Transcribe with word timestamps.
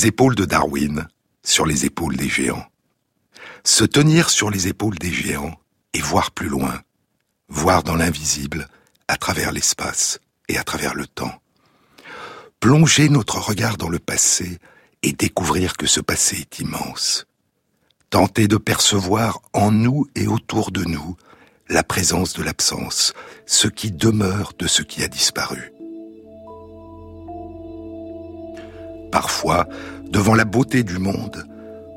les 0.00 0.06
épaules 0.06 0.34
de 0.34 0.46
Darwin, 0.46 1.06
sur 1.42 1.66
les 1.66 1.84
épaules 1.84 2.16
des 2.16 2.30
géants. 2.30 2.64
Se 3.64 3.84
tenir 3.84 4.30
sur 4.30 4.48
les 4.50 4.66
épaules 4.66 4.98
des 4.98 5.12
géants 5.12 5.60
et 5.92 6.00
voir 6.00 6.30
plus 6.30 6.48
loin, 6.48 6.80
voir 7.48 7.82
dans 7.82 7.96
l'invisible, 7.96 8.66
à 9.08 9.18
travers 9.18 9.52
l'espace 9.52 10.18
et 10.48 10.56
à 10.56 10.64
travers 10.64 10.94
le 10.94 11.06
temps. 11.06 11.34
Plonger 12.60 13.10
notre 13.10 13.38
regard 13.40 13.76
dans 13.76 13.90
le 13.90 13.98
passé 13.98 14.58
et 15.02 15.12
découvrir 15.12 15.76
que 15.76 15.86
ce 15.86 16.00
passé 16.00 16.36
est 16.36 16.60
immense. 16.60 17.26
Tenter 18.08 18.48
de 18.48 18.56
percevoir 18.56 19.42
en 19.52 19.70
nous 19.70 20.06
et 20.14 20.26
autour 20.26 20.70
de 20.70 20.82
nous 20.84 21.14
la 21.68 21.82
présence 21.82 22.32
de 22.32 22.42
l'absence, 22.42 23.12
ce 23.44 23.68
qui 23.68 23.92
demeure 23.92 24.54
de 24.58 24.66
ce 24.66 24.80
qui 24.82 25.02
a 25.02 25.08
disparu. 25.08 25.74
Parfois, 29.10 29.66
devant 30.10 30.34
la 30.34 30.44
beauté 30.44 30.82
du 30.82 30.98
monde, 30.98 31.44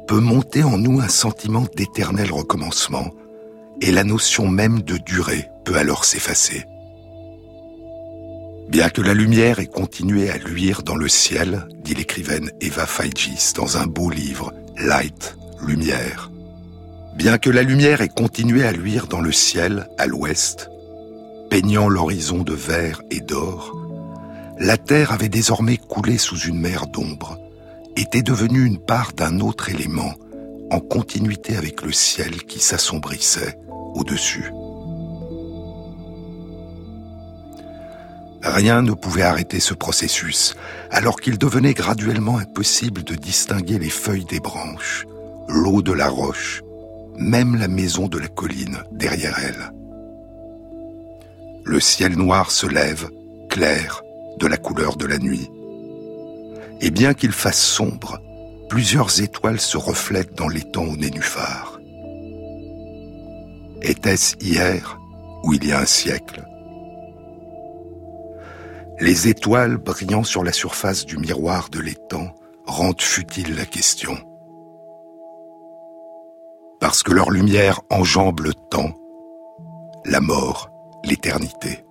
peut 0.08 0.20
monter 0.20 0.64
en 0.64 0.78
nous 0.78 1.00
un 1.00 1.08
sentiment 1.08 1.66
d'éternel 1.76 2.32
recommencement, 2.32 3.12
et 3.82 3.92
la 3.92 4.04
notion 4.04 4.48
même 4.48 4.82
de 4.82 4.98
durée 4.98 5.50
peut 5.66 5.76
alors 5.76 6.06
s'effacer. 6.06 6.66
Bien 8.70 8.90
que 8.90 9.02
la 9.02 9.14
lumière 9.14 9.60
ait 9.60 9.68
continué 9.68 10.30
à 10.30 10.38
luire 10.38 10.84
dans 10.84 10.96
le 10.96 11.08
ciel, 11.08 11.68
dit 11.84 11.94
l'écrivaine 11.94 12.50
Eva 12.62 12.86
Feigis 12.86 13.54
dans 13.56 13.78
un 13.78 13.86
beau 13.86 14.10
livre, 14.10 14.54
Light, 14.78 15.38
Lumière. 15.66 16.32
Bien 17.16 17.38
que 17.38 17.50
la 17.50 17.62
lumière 17.62 18.02
ait 18.02 18.10
continué 18.10 18.66
à 18.66 18.72
luire 18.72 19.08
dans 19.08 19.22
le 19.22 19.32
ciel, 19.32 19.88
à 20.00 20.08
l'ouest, 20.08 20.70
peignant 21.50 21.88
l'horizon 21.88 22.40
de 22.40 22.54
vert 22.54 23.02
et 23.12 23.20
d'or, 23.20 23.83
la 24.64 24.78
terre 24.78 25.12
avait 25.12 25.28
désormais 25.28 25.76
coulé 25.76 26.18
sous 26.18 26.38
une 26.38 26.58
mer 26.58 26.88
d'ombre, 26.88 27.38
était 27.98 28.22
devenue 28.22 28.64
une 28.66 28.80
part 28.80 29.12
d'un 29.12 29.42
autre 29.42 29.70
élément, 29.70 30.14
en 30.72 30.80
continuité 30.80 31.58
avec 31.58 31.82
le 31.82 31.92
ciel 31.92 32.44
qui 32.44 32.60
s'assombrissait 32.60 33.60
au-dessus. 33.94 34.54
Rien 38.42 38.82
ne 38.82 38.94
pouvait 38.94 39.24
arrêter 39.24 39.60
ce 39.60 39.74
processus, 39.74 40.56
alors 40.92 41.20
qu'il 41.20 41.38
devenait 41.38 41.74
graduellement 41.74 42.38
impossible 42.38 43.04
de 43.04 43.16
distinguer 43.16 43.80
les 43.80 43.90
feuilles 43.90 44.26
des 44.26 44.40
branches, 44.40 45.06
l'eau 45.50 45.82
de 45.82 45.92
la 45.92 46.08
roche, 46.08 46.62
même 47.18 47.58
la 47.58 47.68
maison 47.68 48.08
de 48.08 48.18
la 48.18 48.30
colline 48.30 48.80
derrière 48.94 49.38
elle. 49.44 49.74
Le 51.66 51.82
ciel 51.82 52.16
noir 52.16 52.50
se 52.50 52.66
lève, 52.66 53.10
clair, 53.50 54.02
de 54.40 54.48
la 54.48 54.58
couleur 54.58 54.96
de 54.96 55.06
la 55.06 55.18
nuit. 55.18 55.50
Et 56.82 56.92
bien 56.92 57.14
qu'il 57.14 57.32
fasse 57.32 57.62
sombre, 57.62 58.20
plusieurs 58.70 59.22
étoiles 59.22 59.60
se 59.60 59.78
reflètent 59.78 60.36
dans 60.36 60.48
l'étang 60.48 60.86
au 60.86 60.96
nénuphar. 60.96 61.80
Était-ce 63.82 64.36
hier 64.40 65.00
ou 65.44 65.54
il 65.54 65.66
y 65.66 65.72
a 65.72 65.80
un 65.80 65.86
siècle? 65.86 66.44
Les 69.00 69.28
étoiles 69.28 69.78
brillant 69.78 70.24
sur 70.24 70.44
la 70.44 70.54
surface 70.54 71.06
du 71.06 71.18
miroir 71.18 71.70
de 71.70 71.80
l'étang 71.80 72.34
rendent 72.66 73.02
futile 73.02 73.56
la 73.56 73.66
question. 73.66 74.18
Parce 76.80 77.04
que 77.04 77.12
leur 77.12 77.32
lumière 77.32 77.82
enjambe 77.90 78.42
le 78.42 78.54
temps, 78.54 78.94
la 80.06 80.20
mort, 80.20 80.70
l'éternité. 81.04 81.84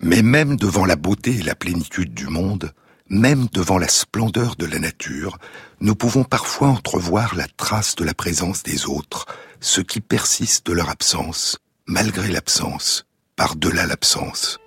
Mais 0.00 0.22
même 0.22 0.56
devant 0.56 0.86
la 0.86 0.96
beauté 0.96 1.36
et 1.38 1.42
la 1.42 1.54
plénitude 1.54 2.14
du 2.14 2.28
monde, 2.28 2.72
même 3.08 3.46
devant 3.52 3.78
la 3.78 3.88
splendeur 3.88 4.54
de 4.56 4.66
la 4.66 4.78
nature, 4.78 5.38
nous 5.80 5.94
pouvons 5.94 6.24
parfois 6.24 6.68
entrevoir 6.68 7.34
la 7.34 7.46
trace 7.48 7.96
de 7.96 8.04
la 8.04 8.14
présence 8.14 8.62
des 8.62 8.86
autres, 8.86 9.26
ce 9.60 9.80
qui 9.80 10.00
persiste 10.00 10.66
de 10.66 10.72
leur 10.72 10.90
absence, 10.90 11.58
malgré 11.86 12.28
l'absence, 12.28 13.06
par-delà 13.34 13.86
l'absence. 13.86 14.58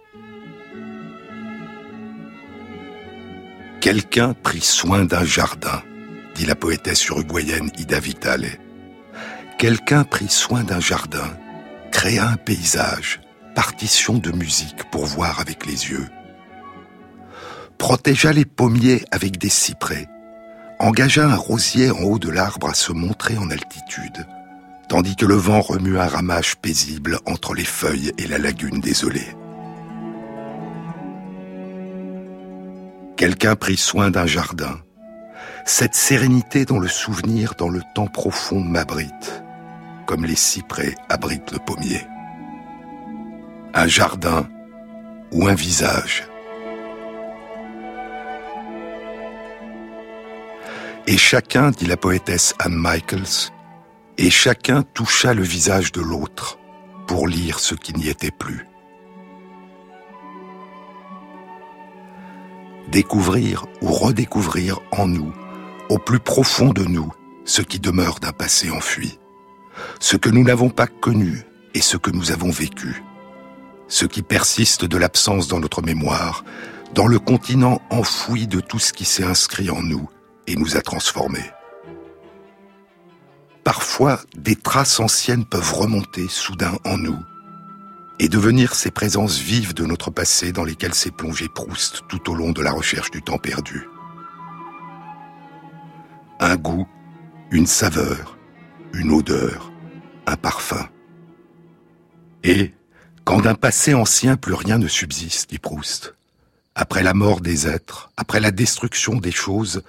Quelqu'un 3.79 4.33
prit 4.33 4.61
soin 4.61 5.05
d'un 5.05 5.23
jardin, 5.23 5.81
dit 6.35 6.45
la 6.45 6.55
poétesse 6.55 7.07
uruguayenne 7.07 7.71
Ida 7.77 7.99
Vitale. 7.99 8.59
Quelqu'un 9.57 10.03
prit 10.03 10.29
soin 10.29 10.63
d'un 10.63 10.79
jardin, 10.79 11.37
créa 11.91 12.27
un 12.27 12.37
paysage, 12.37 13.20
partition 13.53 14.17
de 14.17 14.31
musique 14.31 14.89
pour 14.91 15.05
voir 15.05 15.39
avec 15.39 15.65
les 15.65 15.89
yeux. 15.89 16.07
Protégea 17.77 18.31
les 18.31 18.45
pommiers 18.45 19.03
avec 19.11 19.37
des 19.37 19.49
cyprès, 19.49 20.07
engagea 20.79 21.25
un 21.25 21.35
rosier 21.35 21.91
en 21.91 22.01
haut 22.01 22.19
de 22.19 22.29
l'arbre 22.29 22.69
à 22.69 22.73
se 22.73 22.91
montrer 22.91 23.37
en 23.37 23.49
altitude, 23.49 24.25
tandis 24.87 25.15
que 25.15 25.25
le 25.25 25.35
vent 25.35 25.61
remue 25.61 25.99
un 25.99 26.07
ramage 26.07 26.57
paisible 26.57 27.19
entre 27.25 27.53
les 27.53 27.65
feuilles 27.65 28.11
et 28.17 28.27
la 28.27 28.37
lagune 28.37 28.79
désolée. 28.79 29.35
Quelqu'un 33.17 33.55
prit 33.55 33.77
soin 33.77 34.09
d'un 34.09 34.25
jardin, 34.25 34.79
cette 35.65 35.95
sérénité 35.95 36.65
dont 36.65 36.79
le 36.79 36.87
souvenir 36.87 37.53
dans 37.57 37.69
le 37.69 37.81
temps 37.93 38.07
profond 38.07 38.61
m'abrite, 38.61 39.43
comme 40.07 40.25
les 40.25 40.35
cyprès 40.35 40.95
abritent 41.09 41.51
le 41.51 41.59
pommier 41.59 42.01
un 43.73 43.87
jardin 43.87 44.49
ou 45.31 45.47
un 45.47 45.53
visage. 45.53 46.27
Et 51.07 51.17
chacun, 51.17 51.71
dit 51.71 51.85
la 51.85 51.97
poétesse 51.97 52.53
Anne 52.59 52.75
Michaels, 52.75 53.51
et 54.17 54.29
chacun 54.29 54.83
toucha 54.83 55.33
le 55.33 55.43
visage 55.43 55.91
de 55.91 56.01
l'autre 56.01 56.59
pour 57.07 57.27
lire 57.27 57.59
ce 57.59 57.75
qui 57.75 57.93
n'y 57.93 58.07
était 58.07 58.31
plus. 58.31 58.67
Découvrir 62.89 63.65
ou 63.81 63.91
redécouvrir 63.91 64.79
en 64.91 65.07
nous, 65.07 65.33
au 65.89 65.97
plus 65.97 66.19
profond 66.19 66.73
de 66.73 66.83
nous, 66.83 67.11
ce 67.45 67.61
qui 67.61 67.79
demeure 67.79 68.19
d'un 68.19 68.33
passé 68.33 68.69
enfui, 68.69 69.17
ce 69.99 70.17
que 70.17 70.29
nous 70.29 70.43
n'avons 70.43 70.69
pas 70.69 70.87
connu 70.87 71.45
et 71.73 71.81
ce 71.81 71.97
que 71.97 72.11
nous 72.11 72.31
avons 72.31 72.51
vécu 72.51 73.01
ce 73.91 74.05
qui 74.05 74.21
persiste 74.21 74.85
de 74.85 74.97
l'absence 74.97 75.49
dans 75.49 75.59
notre 75.59 75.81
mémoire, 75.81 76.45
dans 76.95 77.07
le 77.07 77.19
continent 77.19 77.81
enfoui 77.89 78.47
de 78.47 78.61
tout 78.61 78.79
ce 78.79 78.93
qui 78.93 79.03
s'est 79.03 79.25
inscrit 79.25 79.69
en 79.69 79.83
nous 79.83 80.09
et 80.47 80.55
nous 80.55 80.77
a 80.77 80.81
transformés. 80.81 81.51
Parfois, 83.65 84.21
des 84.35 84.55
traces 84.55 85.01
anciennes 85.01 85.45
peuvent 85.45 85.73
remonter 85.73 86.27
soudain 86.29 86.77
en 86.85 86.97
nous 86.97 87.19
et 88.17 88.29
devenir 88.29 88.75
ces 88.75 88.91
présences 88.91 89.37
vives 89.37 89.73
de 89.73 89.85
notre 89.85 90.09
passé 90.09 90.53
dans 90.53 90.63
lesquelles 90.63 90.93
s'est 90.93 91.11
plongé 91.11 91.49
Proust 91.53 92.03
tout 92.07 92.31
au 92.31 92.33
long 92.33 92.51
de 92.51 92.61
la 92.61 92.71
recherche 92.71 93.11
du 93.11 93.21
temps 93.21 93.39
perdu. 93.39 93.89
Un 96.39 96.55
goût, 96.55 96.87
une 97.51 97.67
saveur, 97.67 98.37
une 98.93 99.11
odeur, 99.11 99.69
un 100.27 100.37
parfum. 100.37 100.87
Et, 102.43 102.73
quand 103.23 103.41
d'un 103.41 103.55
passé 103.55 103.93
ancien 103.93 104.35
plus 104.35 104.53
rien 104.53 104.77
ne 104.77 104.87
subsiste, 104.87 105.49
dit 105.49 105.59
Proust, 105.59 106.15
après 106.75 107.03
la 107.03 107.13
mort 107.13 107.41
des 107.41 107.67
êtres, 107.67 108.11
après 108.17 108.39
la 108.39 108.51
destruction 108.51 109.15
des 109.15 109.31
choses, 109.31 109.83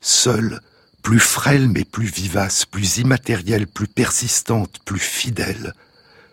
seule, 0.00 0.60
plus 1.02 1.20
frêle 1.20 1.68
mais 1.68 1.84
plus 1.84 2.06
vivace, 2.06 2.64
plus 2.64 2.98
immatérielle, 2.98 3.66
plus 3.66 3.86
persistante, 3.86 4.78
plus 4.84 5.00
fidèle, 5.00 5.74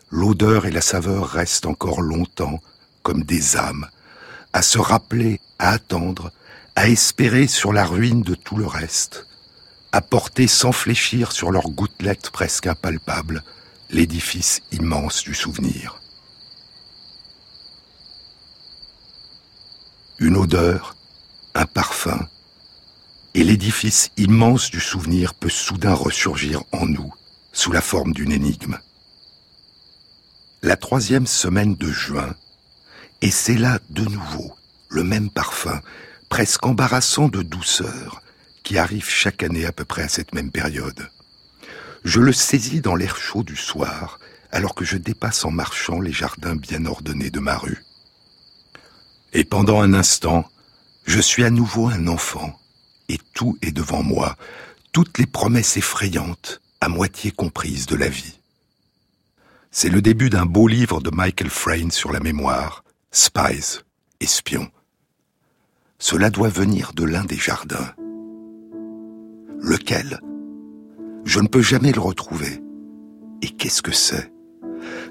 l'odeur 0.09 0.65
et 0.65 0.71
la 0.71 0.81
saveur 0.81 1.27
restent 1.27 1.65
encore 1.65 2.01
longtemps 2.01 2.61
comme 3.03 3.23
des 3.23 3.57
âmes, 3.57 3.87
à 4.53 4.61
se 4.61 4.79
rappeler, 4.79 5.39
à 5.59 5.71
attendre, 5.71 6.31
à 6.75 6.89
espérer 6.89 7.47
sur 7.47 7.73
la 7.73 7.85
ruine 7.85 8.21
de 8.21 8.35
tout 8.35 8.57
le 8.57 8.67
reste, 8.67 9.25
à 9.91 10.01
porter 10.01 10.47
sans 10.47 10.71
fléchir 10.71 11.31
sur 11.31 11.51
leurs 11.51 11.69
gouttelettes 11.69 12.29
presque 12.29 12.67
impalpables 12.67 13.43
l'édifice 13.89 14.61
immense 14.71 15.23
du 15.23 15.33
souvenir. 15.33 16.01
Une 20.19 20.37
odeur, 20.37 20.95
un 21.53 21.65
parfum, 21.65 22.27
et 23.33 23.43
l'édifice 23.43 24.09
immense 24.17 24.71
du 24.71 24.79
souvenir 24.79 25.33
peut 25.33 25.49
soudain 25.49 25.93
ressurgir 25.93 26.63
en 26.71 26.87
nous 26.87 27.13
sous 27.53 27.71
la 27.71 27.81
forme 27.81 28.13
d'une 28.13 28.31
énigme. 28.31 28.79
La 30.63 30.75
troisième 30.75 31.27
semaine 31.27 31.75
de 31.75 31.91
juin, 31.91 32.35
et 33.21 33.31
c'est 33.31 33.57
là 33.57 33.79
de 33.89 34.03
nouveau 34.03 34.55
le 34.89 35.03
même 35.03 35.29
parfum, 35.29 35.81
presque 36.29 36.65
embarrassant 36.65 37.27
de 37.27 37.41
douceur, 37.41 38.21
qui 38.63 38.77
arrive 38.77 39.07
chaque 39.07 39.43
année 39.43 39.65
à 39.65 39.71
peu 39.71 39.85
près 39.85 40.03
à 40.03 40.09
cette 40.09 40.33
même 40.33 40.51
période. 40.51 41.09
Je 42.03 42.19
le 42.19 42.33
saisis 42.33 42.81
dans 42.81 42.95
l'air 42.95 43.17
chaud 43.17 43.43
du 43.43 43.55
soir, 43.55 44.19
alors 44.51 44.75
que 44.75 44.85
je 44.85 44.97
dépasse 44.97 45.45
en 45.45 45.51
marchant 45.51 45.99
les 45.99 46.11
jardins 46.11 46.55
bien 46.55 46.85
ordonnés 46.85 47.29
de 47.29 47.39
ma 47.39 47.57
rue. 47.57 47.83
Et 49.33 49.43
pendant 49.43 49.81
un 49.81 49.93
instant, 49.93 50.45
je 51.05 51.19
suis 51.19 51.43
à 51.43 51.49
nouveau 51.49 51.87
un 51.87 52.07
enfant, 52.07 52.57
et 53.09 53.17
tout 53.33 53.57
est 53.61 53.71
devant 53.71 54.03
moi, 54.03 54.35
toutes 54.91 55.17
les 55.17 55.25
promesses 55.25 55.77
effrayantes, 55.77 56.61
à 56.81 56.89
moitié 56.89 57.31
comprises 57.31 57.85
de 57.85 57.95
la 57.95 58.09
vie. 58.09 58.39
C'est 59.71 59.89
le 59.89 60.01
début 60.01 60.29
d'un 60.29 60.45
beau 60.45 60.67
livre 60.67 61.01
de 61.01 61.11
Michael 61.11 61.49
Frayn 61.49 61.91
sur 61.91 62.11
la 62.11 62.19
mémoire, 62.19 62.83
Spies, 63.11 63.79
espions. 64.19 64.69
Cela 65.99 66.29
doit 66.29 66.49
venir 66.49 66.93
de 66.93 67.03
l'un 67.03 67.25
des 67.25 67.37
jardins. 67.37 67.93
Lequel? 69.59 70.19
Je 71.25 71.39
ne 71.39 71.47
peux 71.47 71.61
jamais 71.61 71.91
le 71.91 71.99
retrouver. 71.99 72.61
Et 73.41 73.49
qu'est-ce 73.49 73.81
que 73.81 73.91
c'est? 73.91 74.31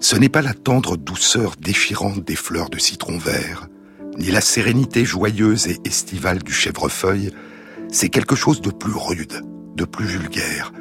Ce 0.00 0.16
n'est 0.16 0.28
pas 0.28 0.42
la 0.42 0.54
tendre 0.54 0.96
douceur 0.96 1.56
déchirante 1.56 2.24
des 2.24 2.36
fleurs 2.36 2.70
de 2.70 2.78
citron 2.78 3.18
vert, 3.18 3.68
ni 4.18 4.30
la 4.30 4.40
sérénité 4.40 5.04
joyeuse 5.04 5.66
et 5.68 5.78
estivale 5.84 6.42
du 6.42 6.52
chèvrefeuille, 6.52 7.32
c'est 7.90 8.08
quelque 8.08 8.34
chose 8.34 8.60
de 8.60 8.70
plus 8.70 8.94
rude, 8.94 9.42
de 9.74 9.84
plus 9.84 10.06
vulgaire. 10.06 10.72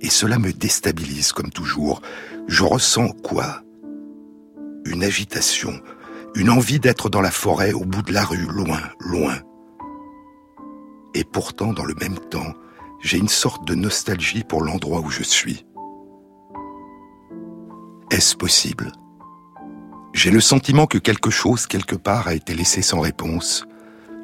Et 0.00 0.10
cela 0.10 0.38
me 0.38 0.52
déstabilise 0.52 1.32
comme 1.32 1.50
toujours. 1.50 2.02
Je 2.46 2.64
ressens 2.64 3.08
quoi? 3.22 3.62
Une 4.84 5.02
agitation, 5.02 5.80
une 6.34 6.50
envie 6.50 6.80
d'être 6.80 7.08
dans 7.08 7.22
la 7.22 7.30
forêt, 7.30 7.72
au 7.72 7.84
bout 7.84 8.02
de 8.02 8.12
la 8.12 8.24
rue, 8.24 8.46
loin, 8.46 8.80
loin. 9.00 9.36
Et 11.14 11.24
pourtant, 11.24 11.72
dans 11.72 11.84
le 11.84 11.94
même 11.94 12.18
temps, 12.18 12.52
j'ai 13.00 13.18
une 13.18 13.28
sorte 13.28 13.66
de 13.66 13.74
nostalgie 13.74 14.44
pour 14.44 14.62
l'endroit 14.62 15.00
où 15.00 15.10
je 15.10 15.22
suis. 15.22 15.64
Est-ce 18.10 18.36
possible? 18.36 18.92
J'ai 20.14 20.30
le 20.30 20.40
sentiment 20.40 20.86
que 20.86 20.96
quelque 20.96 21.28
chose, 21.28 21.66
quelque 21.66 21.96
part, 21.96 22.28
a 22.28 22.34
été 22.34 22.54
laissé 22.54 22.82
sans 22.82 23.00
réponse, 23.00 23.66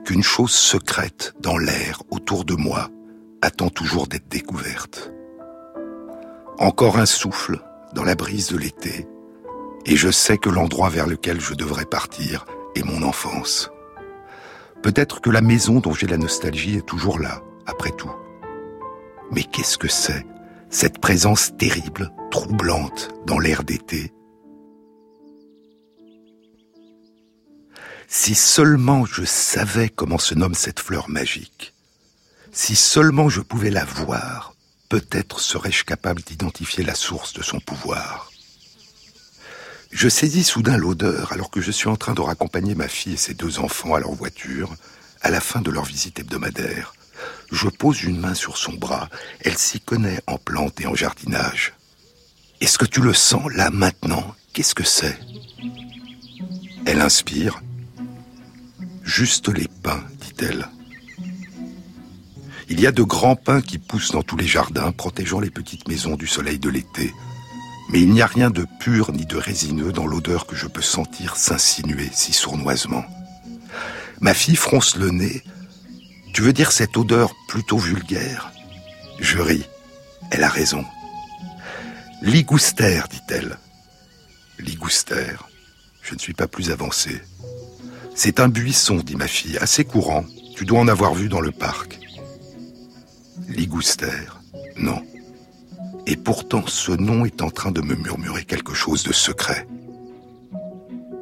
qu'une 0.05 0.23
chose 0.23 0.53
secrète 0.53 1.35
dans 1.41 1.59
l'air 1.59 2.01
autour 2.11 2.45
de 2.45 2.55
moi 2.55 2.89
attend 3.43 3.71
toujours 3.71 4.07
d'être 4.07 4.29
découverte. 4.29 5.13
Encore 6.59 6.97
un 6.99 7.07
souffle 7.07 7.61
dans 7.93 8.05
la 8.05 8.15
brise 8.15 8.47
de 8.51 8.57
l'été, 8.57 9.09
et 9.85 9.97
je 9.97 10.13
sais 10.13 10.39
que 10.39 10.49
l'endroit 10.49 10.91
vers 10.91 11.09
lequel 11.09 11.41
je 11.41 11.55
devrais 11.55 11.87
partir 11.87 12.47
est 12.77 12.85
mon 12.85 13.03
enfance. 13.03 13.69
Peut-être 14.85 15.21
que 15.21 15.31
la 15.31 15.41
maison 15.41 15.81
dont 15.81 15.93
j'ai 15.93 16.07
la 16.07 16.19
nostalgie 16.19 16.77
est 16.77 16.87
toujours 16.87 17.19
là, 17.19 17.43
après 17.67 17.91
tout. 17.91 18.13
Mais 19.33 19.43
qu'est-ce 19.43 19.77
que 19.77 19.89
c'est, 19.89 20.25
cette 20.71 21.01
présence 21.01 21.57
terrible, 21.57 22.13
troublante 22.31 23.09
dans 23.27 23.41
l'air 23.41 23.65
d'été 23.65 24.13
Si 28.13 28.35
seulement 28.35 29.07
je 29.07 29.25
savais 29.25 29.89
comment 29.89 30.19
se 30.19 30.35
nomme 30.35 30.57
cette 30.57 30.81
fleur 30.81 31.09
magique, 31.09 31.73
si 32.53 32.75
seulement 32.75 33.29
je 33.29 33.41
pouvais 33.41 33.71
la 33.71 33.85
voir, 33.85 34.53
peut-être 34.89 35.39
serais-je 35.39 35.85
capable 35.85 36.21
d'identifier 36.23 36.83
la 36.83 36.97
source 36.97 37.33
de 37.35 37.43
son 37.43 37.61
pouvoir. 37.61 38.33
Je 39.93 40.09
saisis 40.09 40.43
soudain 40.43 40.77
l'odeur 40.77 41.33
alors 41.33 41.53
que 41.53 41.61
je 41.61 41.71
suis 41.71 41.87
en 41.87 41.95
train 41.95 42.15
de 42.15 42.21
raccompagner 42.21 42.75
ma 42.75 42.89
fille 42.89 43.13
et 43.13 43.17
ses 43.17 43.35
deux 43.35 43.61
enfants 43.61 43.95
à 43.95 44.01
leur 44.01 44.13
voiture 44.13 44.75
à 45.21 45.31
la 45.31 45.41
fin 45.41 45.61
de 45.61 45.71
leur 45.71 45.85
visite 45.85 46.19
hebdomadaire. 46.19 46.95
Je 47.53 47.69
pose 47.69 48.03
une 48.03 48.19
main 48.19 48.35
sur 48.35 48.57
son 48.57 48.73
bras, 48.73 49.09
elle 49.43 49.57
s'y 49.57 49.79
connaît 49.79 50.21
en 50.27 50.37
plantes 50.37 50.81
et 50.81 50.89
en 50.89 50.97
jardinage. 50.97 51.75
Est-ce 52.61 52.77
que 52.77 52.87
tu 52.87 53.03
le 53.03 53.15
sens 53.15 53.53
là 53.53 53.71
maintenant? 53.71 54.35
Qu'est-ce 54.53 54.75
que 54.75 54.85
c'est? 54.85 55.17
Elle 56.87 57.03
inspire, 57.03 57.63
Juste 59.11 59.49
les 59.49 59.67
pins, 59.67 60.05
dit-elle. 60.21 60.69
Il 62.69 62.81
y 62.81 62.87
a 62.87 62.93
de 62.93 63.03
grands 63.03 63.35
pins 63.35 63.61
qui 63.61 63.79
poussent 63.79 64.13
dans 64.13 64.23
tous 64.23 64.37
les 64.37 64.47
jardins, 64.47 64.93
protégeant 64.93 65.41
les 65.41 65.51
petites 65.51 65.89
maisons 65.89 66.15
du 66.15 66.29
soleil 66.29 66.61
de 66.61 66.71
l'été. 66.71 67.13
Mais 67.89 68.01
il 68.01 68.13
n'y 68.13 68.23
a 68.23 68.27
rien 68.27 68.51
de 68.51 68.65
pur 68.79 69.11
ni 69.11 69.27
de 69.27 69.37
résineux 69.37 69.91
dans 69.91 70.07
l'odeur 70.07 70.47
que 70.47 70.55
je 70.55 70.69
peux 70.69 70.81
sentir 70.81 71.35
s'insinuer 71.35 72.09
si 72.13 72.33
sournoisement. 72.33 73.05
Ma 74.21 74.33
fille 74.33 74.55
fronce 74.55 74.95
le 74.95 75.11
nez. 75.11 75.43
Tu 76.33 76.43
veux 76.43 76.53
dire 76.53 76.71
cette 76.71 76.97
odeur 76.97 77.35
plutôt 77.49 77.79
vulgaire? 77.79 78.53
Je 79.19 79.39
ris. 79.39 79.65
Elle 80.31 80.45
a 80.45 80.49
raison. 80.49 80.85
Ligouster, 82.23 83.03
dit-elle. 83.11 83.59
Ligouster. 84.61 85.35
Je 86.01 86.15
ne 86.15 86.21
suis 86.21 86.35
pas 86.35 86.47
plus 86.47 86.71
avancé. 86.71 87.21
C'est 88.15 88.41
un 88.41 88.49
buisson, 88.49 88.97
dit 88.97 89.17
ma 89.17 89.27
fille, 89.27 89.57
assez 89.59 89.85
courant. 89.85 90.25
Tu 90.55 90.65
dois 90.65 90.81
en 90.81 90.89
avoir 90.89 91.15
vu 91.15 91.29
dans 91.29 91.41
le 91.41 91.53
parc. 91.53 91.99
Ligouster, 93.49 94.29
non. 94.77 95.03
Et 96.07 96.17
pourtant, 96.17 96.67
ce 96.67 96.93
nom 96.93 97.25
est 97.25 97.43
en 97.43 97.51
train 97.51 97.71
de 97.71 97.81
me 97.81 97.95
murmurer 97.95 98.45
quelque 98.45 98.75
chose 98.75 99.03
de 99.03 99.13
secret. 99.13 99.67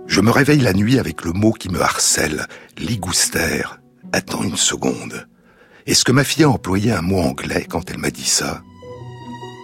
Je 0.07 0.21
me 0.21 0.31
réveille 0.31 0.61
la 0.61 0.73
nuit 0.73 0.99
avec 0.99 1.25
le 1.25 1.33
mot 1.33 1.53
qui 1.53 1.69
me 1.69 1.81
harcèle, 1.81 2.47
ligouster. 2.79 3.63
Attends 4.13 4.43
une 4.43 4.57
seconde. 4.57 5.29
Est-ce 5.87 6.05
que 6.05 6.13
ma 6.13 6.25
fille 6.25 6.45
a 6.45 6.51
employé 6.51 6.93
un 6.93 7.03
mot 7.03 7.21
anglais 7.21 7.67
quand 7.69 7.91
elle 7.91 7.99
m'a 7.99 8.11
dit 8.11 8.29
ça? 8.29 8.63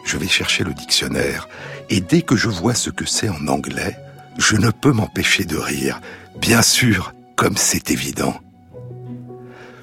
Je 0.05 0.19
vais 0.19 0.29
chercher 0.29 0.65
le 0.65 0.75
dictionnaire, 0.75 1.49
et 1.88 2.00
dès 2.00 2.23
que 2.23 2.37
je 2.37 2.49
vois 2.49 2.75
ce 2.75 2.91
que 2.91 3.06
c'est 3.06 3.31
en 3.31 3.49
anglais, 3.49 3.97
je 4.38 4.56
ne 4.56 4.70
peux 4.70 4.93
m'empêcher 4.93 5.44
de 5.44 5.56
rire. 5.56 6.00
Bien 6.37 6.63
sûr, 6.63 7.15
comme 7.37 7.57
c'est 7.57 7.91
évident. 7.91 8.35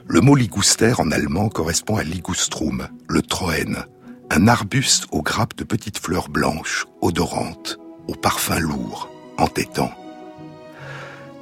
Le 0.08 0.22
mot 0.22 0.36
ligouster 0.36 0.94
en 1.00 1.12
allemand 1.12 1.50
correspond 1.50 1.96
à 1.98 2.04
ligustrum, 2.04 2.90
le 3.08 3.22
troène, 3.22 3.86
un 4.30 4.48
arbuste 4.48 5.06
aux 5.12 5.22
grappes 5.22 5.56
de 5.56 5.64
petites 5.64 6.00
fleurs 6.00 6.30
blanches, 6.30 6.86
odorantes, 7.02 7.80
au 8.08 8.16
parfum 8.16 8.60
lourd, 8.60 9.10
entêtant. 9.38 9.92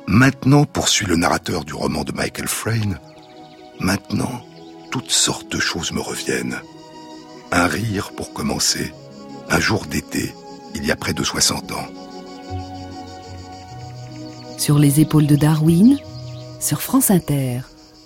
Maintenant, 0.08 0.66
poursuit 0.66 1.08
le 1.08 1.16
narrateur 1.16 1.66
du 1.66 1.74
roman 1.74 2.04
de 2.04 2.12
Michael 2.12 2.48
Frayn, 2.48 3.00
maintenant, 3.80 4.42
toutes 4.92 5.12
sortes 5.12 5.52
de 5.52 5.60
choses 5.60 5.92
me 5.92 6.02
reviennent. 6.02 6.60
Un 7.52 7.68
rire 7.68 8.12
pour 8.16 8.34
commencer, 8.34 8.94
un 9.50 9.60
jour 9.60 9.86
d'été, 9.86 10.34
il 10.76 10.86
y 10.86 10.92
a 10.92 10.96
près 10.96 11.14
de 11.14 11.24
60 11.24 11.72
ans 11.72 11.88
sur 14.60 14.78
les 14.78 15.00
épaules 15.00 15.26
de 15.26 15.38
Darwin, 15.38 15.98
sur 16.60 16.82
France 16.82 17.12
Inter. 17.12 17.62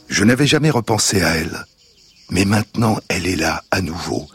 Je 0.08 0.24
n'avais 0.24 0.46
jamais 0.46 0.70
repensé 0.70 1.22
à 1.24 1.36
elle, 1.36 1.66
mais 2.30 2.46
maintenant 2.46 3.00
elle 3.10 3.26
est 3.26 3.36
là 3.36 3.64
à 3.72 3.82
nouveau, 3.82 4.28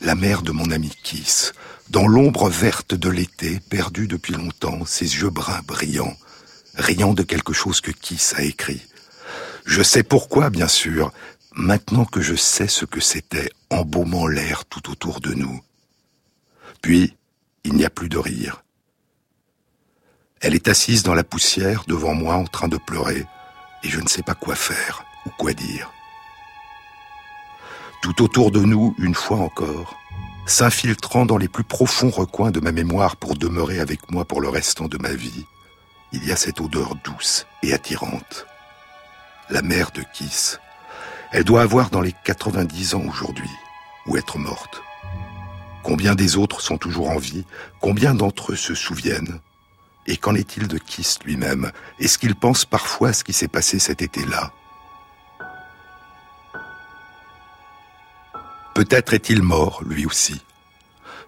la 0.00 0.14
mère 0.14 0.42
de 0.42 0.52
mon 0.52 0.70
ami 0.70 0.92
Kiss, 1.02 1.52
dans 1.90 2.06
l'ombre 2.06 2.48
verte 2.48 2.94
de 2.94 3.08
l'été, 3.08 3.60
perdue 3.68 4.06
depuis 4.06 4.34
longtemps, 4.34 4.84
ses 4.84 5.16
yeux 5.16 5.30
bruns 5.30 5.62
brillants, 5.66 6.16
riant 6.76 7.12
de 7.12 7.24
quelque 7.24 7.52
chose 7.52 7.80
que 7.80 7.90
Kiss 7.90 8.34
a 8.36 8.42
écrit. 8.42 8.82
Je 9.66 9.82
sais 9.82 10.04
pourquoi, 10.04 10.50
bien 10.50 10.68
sûr, 10.68 11.12
maintenant 11.54 12.04
que 12.04 12.20
je 12.20 12.36
sais 12.36 12.68
ce 12.68 12.84
que 12.84 13.00
c'était, 13.00 13.50
embaumant 13.70 14.28
l'air 14.28 14.64
tout 14.66 14.90
autour 14.90 15.20
de 15.20 15.34
nous. 15.34 15.60
Puis, 16.82 17.16
il 17.64 17.74
n'y 17.74 17.84
a 17.84 17.90
plus 17.90 18.08
de 18.08 18.18
rire. 18.18 18.62
Elle 20.44 20.54
est 20.54 20.68
assise 20.68 21.02
dans 21.02 21.14
la 21.14 21.24
poussière 21.24 21.84
devant 21.88 22.12
moi 22.12 22.34
en 22.34 22.44
train 22.44 22.68
de 22.68 22.76
pleurer, 22.76 23.24
et 23.82 23.88
je 23.88 23.98
ne 23.98 24.06
sais 24.06 24.22
pas 24.22 24.34
quoi 24.34 24.54
faire 24.54 25.02
ou 25.24 25.30
quoi 25.30 25.54
dire. 25.54 25.90
Tout 28.02 28.22
autour 28.22 28.50
de 28.50 28.60
nous, 28.60 28.94
une 28.98 29.14
fois 29.14 29.38
encore, 29.38 29.96
s'infiltrant 30.44 31.24
dans 31.24 31.38
les 31.38 31.48
plus 31.48 31.64
profonds 31.64 32.10
recoins 32.10 32.50
de 32.50 32.60
ma 32.60 32.72
mémoire 32.72 33.16
pour 33.16 33.36
demeurer 33.36 33.80
avec 33.80 34.10
moi 34.10 34.26
pour 34.26 34.42
le 34.42 34.50
restant 34.50 34.86
de 34.86 34.98
ma 34.98 35.14
vie, 35.14 35.46
il 36.12 36.22
y 36.28 36.30
a 36.30 36.36
cette 36.36 36.60
odeur 36.60 36.94
douce 36.96 37.46
et 37.62 37.72
attirante. 37.72 38.44
La 39.48 39.62
mère 39.62 39.92
de 39.92 40.02
Kiss. 40.12 40.60
Elle 41.32 41.44
doit 41.44 41.62
avoir 41.62 41.88
dans 41.88 42.02
les 42.02 42.14
90 42.22 42.96
ans 42.96 43.04
aujourd'hui, 43.08 43.50
ou 44.06 44.18
être 44.18 44.36
morte. 44.36 44.82
Combien 45.82 46.14
des 46.14 46.36
autres 46.36 46.60
sont 46.60 46.76
toujours 46.76 47.08
en 47.08 47.18
vie 47.18 47.46
Combien 47.80 48.12
d'entre 48.12 48.52
eux 48.52 48.56
se 48.56 48.74
souviennent 48.74 49.40
et 50.06 50.16
qu'en 50.16 50.34
est-il 50.34 50.68
de 50.68 50.78
Kiss 50.78 51.18
lui-même? 51.24 51.72
Est-ce 51.98 52.18
qu'il 52.18 52.34
pense 52.34 52.64
parfois 52.64 53.08
à 53.08 53.12
ce 53.12 53.24
qui 53.24 53.32
s'est 53.32 53.48
passé 53.48 53.78
cet 53.78 54.02
été-là? 54.02 54.52
Peut-être 58.74 59.14
est-il 59.14 59.42
mort, 59.42 59.82
lui 59.84 60.04
aussi. 60.04 60.42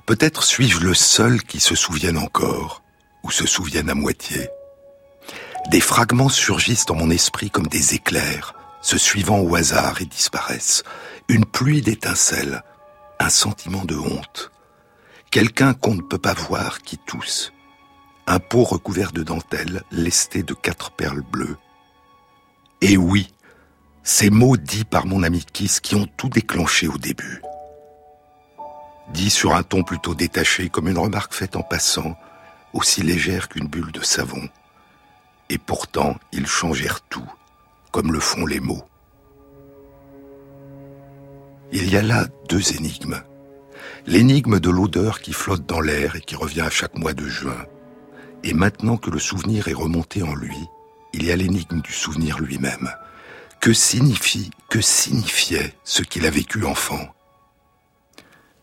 Peut-être 0.05 0.43
suis-je 0.43 0.81
le 0.81 0.95
seul 0.95 1.43
qui 1.43 1.61
se 1.61 1.75
souvienne 1.75 2.19
encore, 2.19 2.83
ou 3.23 3.31
se 3.31 3.47
souvienne 3.47 3.89
à 3.89 3.95
moitié. 3.95 4.49
Des 5.71 5.81
fragments 5.81 6.29
surgissent 6.29 6.87
dans 6.87 6.95
mon 6.95 7.11
esprit 7.11 7.51
comme 7.51 7.67
des 7.67 7.95
éclairs, 7.95 8.55
se 8.83 8.99
suivant 8.99 9.39
au 9.39 9.55
hasard 9.57 10.01
et 10.01 10.05
disparaissent. 10.05 10.85
Une 11.29 11.45
pluie 11.45 11.83
d'étincelles, 11.83 12.63
un 13.19 13.31
sentiment 13.31 13.85
de 13.85 13.97
honte. 13.97 14.53
quelqu'un 15.31 15.75
qu'on 15.75 15.95
ne 15.95 16.01
peut 16.01 16.19
pas 16.19 16.33
voir 16.33 16.81
qui 16.81 16.99
tousse, 16.99 17.53
un 18.27 18.39
pot 18.39 18.65
recouvert 18.65 19.13
de 19.13 19.23
dentelle 19.23 19.83
lesté 19.93 20.43
de 20.43 20.55
quatre 20.55 20.91
perles 20.91 21.23
bleues. 21.23 21.57
Et 22.81 22.97
oui, 22.97 23.33
ces 24.03 24.31
mots 24.31 24.57
dits 24.57 24.85
par 24.85 25.07
mon 25.07 25.23
ami 25.23 25.45
Kiss 25.53 25.81
qui 25.81 25.95
ont 25.95 26.07
tout 26.17 26.29
déclenché 26.29 26.89
au 26.89 26.99
début. 26.99 27.41
Dits 29.13 29.31
sur 29.31 29.55
un 29.55 29.63
ton 29.63 29.85
plutôt 29.85 30.15
détaché 30.15 30.69
comme 30.69 30.89
une 30.89 30.99
remarque 30.99 31.35
faite 31.35 31.57
en 31.57 31.63
passant, 31.63 32.17
aussi 32.73 33.03
légère 33.03 33.49
qu'une 33.49 33.69
bulle 33.69 33.93
de 33.93 34.03
savon. 34.03 34.49
Et 35.49 35.59
pourtant, 35.59 36.17
ils 36.33 36.49
changèrent 36.49 37.03
tout, 37.03 37.31
comme 37.93 38.13
le 38.13 38.21
font 38.21 38.45
les 38.45 38.61
mots. 38.61 38.85
Il 41.73 41.89
y 41.91 41.97
a 41.97 42.03
là 42.03 42.27
deux 42.49 42.75
énigmes. 42.75 43.23
L'énigme 44.07 44.59
de 44.59 44.71
l'odeur 44.71 45.21
qui 45.21 45.33
flotte 45.33 45.67
dans 45.67 45.81
l'air 45.81 46.17
et 46.17 46.21
qui 46.21 46.35
revient 46.35 46.63
à 46.63 46.71
chaque 46.71 46.97
mois 46.97 47.13
de 47.13 47.27
juin. 47.27 47.67
Et 48.47 48.55
maintenant 48.55 48.97
que 48.97 49.11
le 49.11 49.19
souvenir 49.19 49.67
est 49.67 49.75
remonté 49.75 50.23
en 50.23 50.33
lui, 50.33 50.57
il 51.13 51.25
y 51.25 51.33
a 51.33 51.37
l'énigme 51.37 51.81
du 51.81 51.93
souvenir 51.93 52.39
lui-même. 52.39 52.95
Que 53.61 53.73
signifie, 53.73 54.53
que 54.71 54.81
signifiait 54.81 55.75
ce 55.83 56.05
qu'il 56.05 56.25
a 56.27 56.31
vécu 56.31 56.65
enfant? 56.65 57.13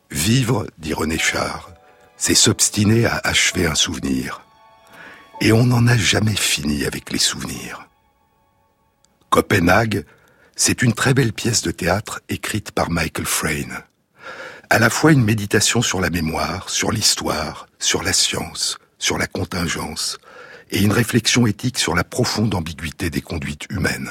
Vivre, 0.10 0.68
dit 0.78 0.94
René 0.94 1.20
Char, 1.20 1.70
c'est 2.16 2.34
s'obstiner 2.34 3.06
à 3.06 3.20
achever 3.26 3.66
un 3.66 3.76
souvenir. 3.76 4.40
Et 5.42 5.52
on 5.52 5.66
n'en 5.66 5.86
a 5.88 5.98
jamais 5.98 6.36
fini 6.36 6.86
avec 6.86 7.12
les 7.12 7.20
souvenirs. 7.20 7.86
Copenhague, 9.30 10.06
c'est 10.56 10.82
une 10.82 10.94
très 10.94 11.14
belle 11.14 11.34
pièce 11.34 11.62
de 11.62 11.72
théâtre 11.72 12.22
écrite 12.30 12.72
par 12.72 12.90
Michael 12.90 13.26
Frayn. 13.26 13.84
À 14.70 14.80
la 14.80 14.90
fois 14.90 15.12
une 15.12 15.26
méditation 15.26 15.82
sur 15.82 16.00
la 16.00 16.10
mémoire, 16.10 16.70
sur 16.70 16.90
l'histoire, 16.90 17.68
sur 17.80 18.02
la 18.02 18.14
science, 18.14 18.78
sur 19.04 19.18
la 19.18 19.28
contingence, 19.28 20.18
et 20.72 20.82
une 20.82 20.94
réflexion 20.94 21.46
éthique 21.46 21.78
sur 21.78 21.94
la 21.94 22.06
profonde 22.06 22.56
ambiguïté 22.56 23.10
des 23.10 23.22
conduites 23.22 23.68
humaines. 23.70 24.10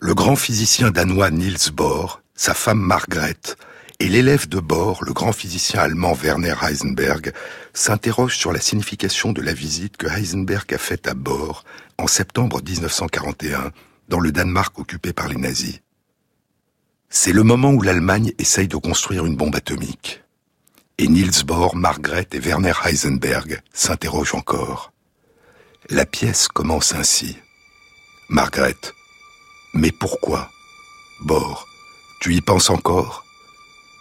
Le 0.00 0.12
grand 0.12 0.34
physicien 0.34 0.90
danois 0.90 1.30
Niels 1.30 1.72
Bohr, 1.72 2.20
sa 2.34 2.52
femme 2.52 2.80
Margaret, 2.80 3.36
et 4.00 4.08
l'élève 4.08 4.48
de 4.48 4.58
Bohr, 4.58 5.04
le 5.04 5.12
grand 5.12 5.32
physicien 5.32 5.80
allemand 5.80 6.14
Werner 6.14 6.54
Heisenberg, 6.60 7.32
s'interrogent 7.72 8.36
sur 8.36 8.52
la 8.52 8.60
signification 8.60 9.32
de 9.32 9.40
la 9.40 9.52
visite 9.52 9.96
que 9.96 10.08
Heisenberg 10.08 10.74
a 10.74 10.78
faite 10.78 11.06
à 11.06 11.14
Bohr 11.14 11.64
en 11.96 12.08
septembre 12.08 12.60
1941 12.66 13.70
dans 14.08 14.18
le 14.18 14.32
Danemark 14.32 14.76
occupé 14.80 15.12
par 15.12 15.28
les 15.28 15.36
nazis. 15.36 15.78
C'est 17.08 17.32
le 17.32 17.44
moment 17.44 17.70
où 17.70 17.82
l'Allemagne 17.82 18.32
essaye 18.38 18.68
de 18.68 18.76
construire 18.76 19.26
une 19.26 19.36
bombe 19.36 19.54
atomique. 19.54 20.22
Et 21.02 21.08
Niels 21.08 21.46
Bohr, 21.46 21.74
Margaret 21.76 22.28
et 22.32 22.40
Werner 22.40 22.74
Heisenberg 22.84 23.62
s'interrogent 23.72 24.34
encore. 24.34 24.92
La 25.88 26.04
pièce 26.04 26.46
commence 26.46 26.94
ainsi. 26.94 27.38
Margaret. 28.28 28.76
Mais 29.72 29.92
pourquoi? 29.92 30.50
Bohr. 31.22 31.66
Tu 32.20 32.34
y 32.34 32.42
penses 32.42 32.68
encore? 32.68 33.24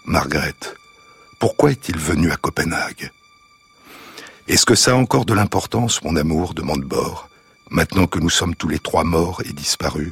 Margaret. 0.03 0.59
Pourquoi 1.39 1.71
est-il 1.71 1.97
venu 1.97 2.33
à 2.33 2.35
Copenhague? 2.35 3.11
Est-ce 4.49 4.65
que 4.65 4.75
ça 4.75 4.91
a 4.91 4.95
encore 4.95 5.23
de 5.23 5.33
l'importance, 5.33 6.03
mon 6.03 6.17
amour? 6.17 6.53
demande 6.53 6.83
Bohr 6.83 7.29
maintenant 7.69 8.07
que 8.07 8.19
nous 8.19 8.29
sommes 8.29 8.55
tous 8.55 8.67
les 8.67 8.79
trois 8.79 9.05
morts 9.05 9.41
et 9.45 9.53
disparus 9.53 10.11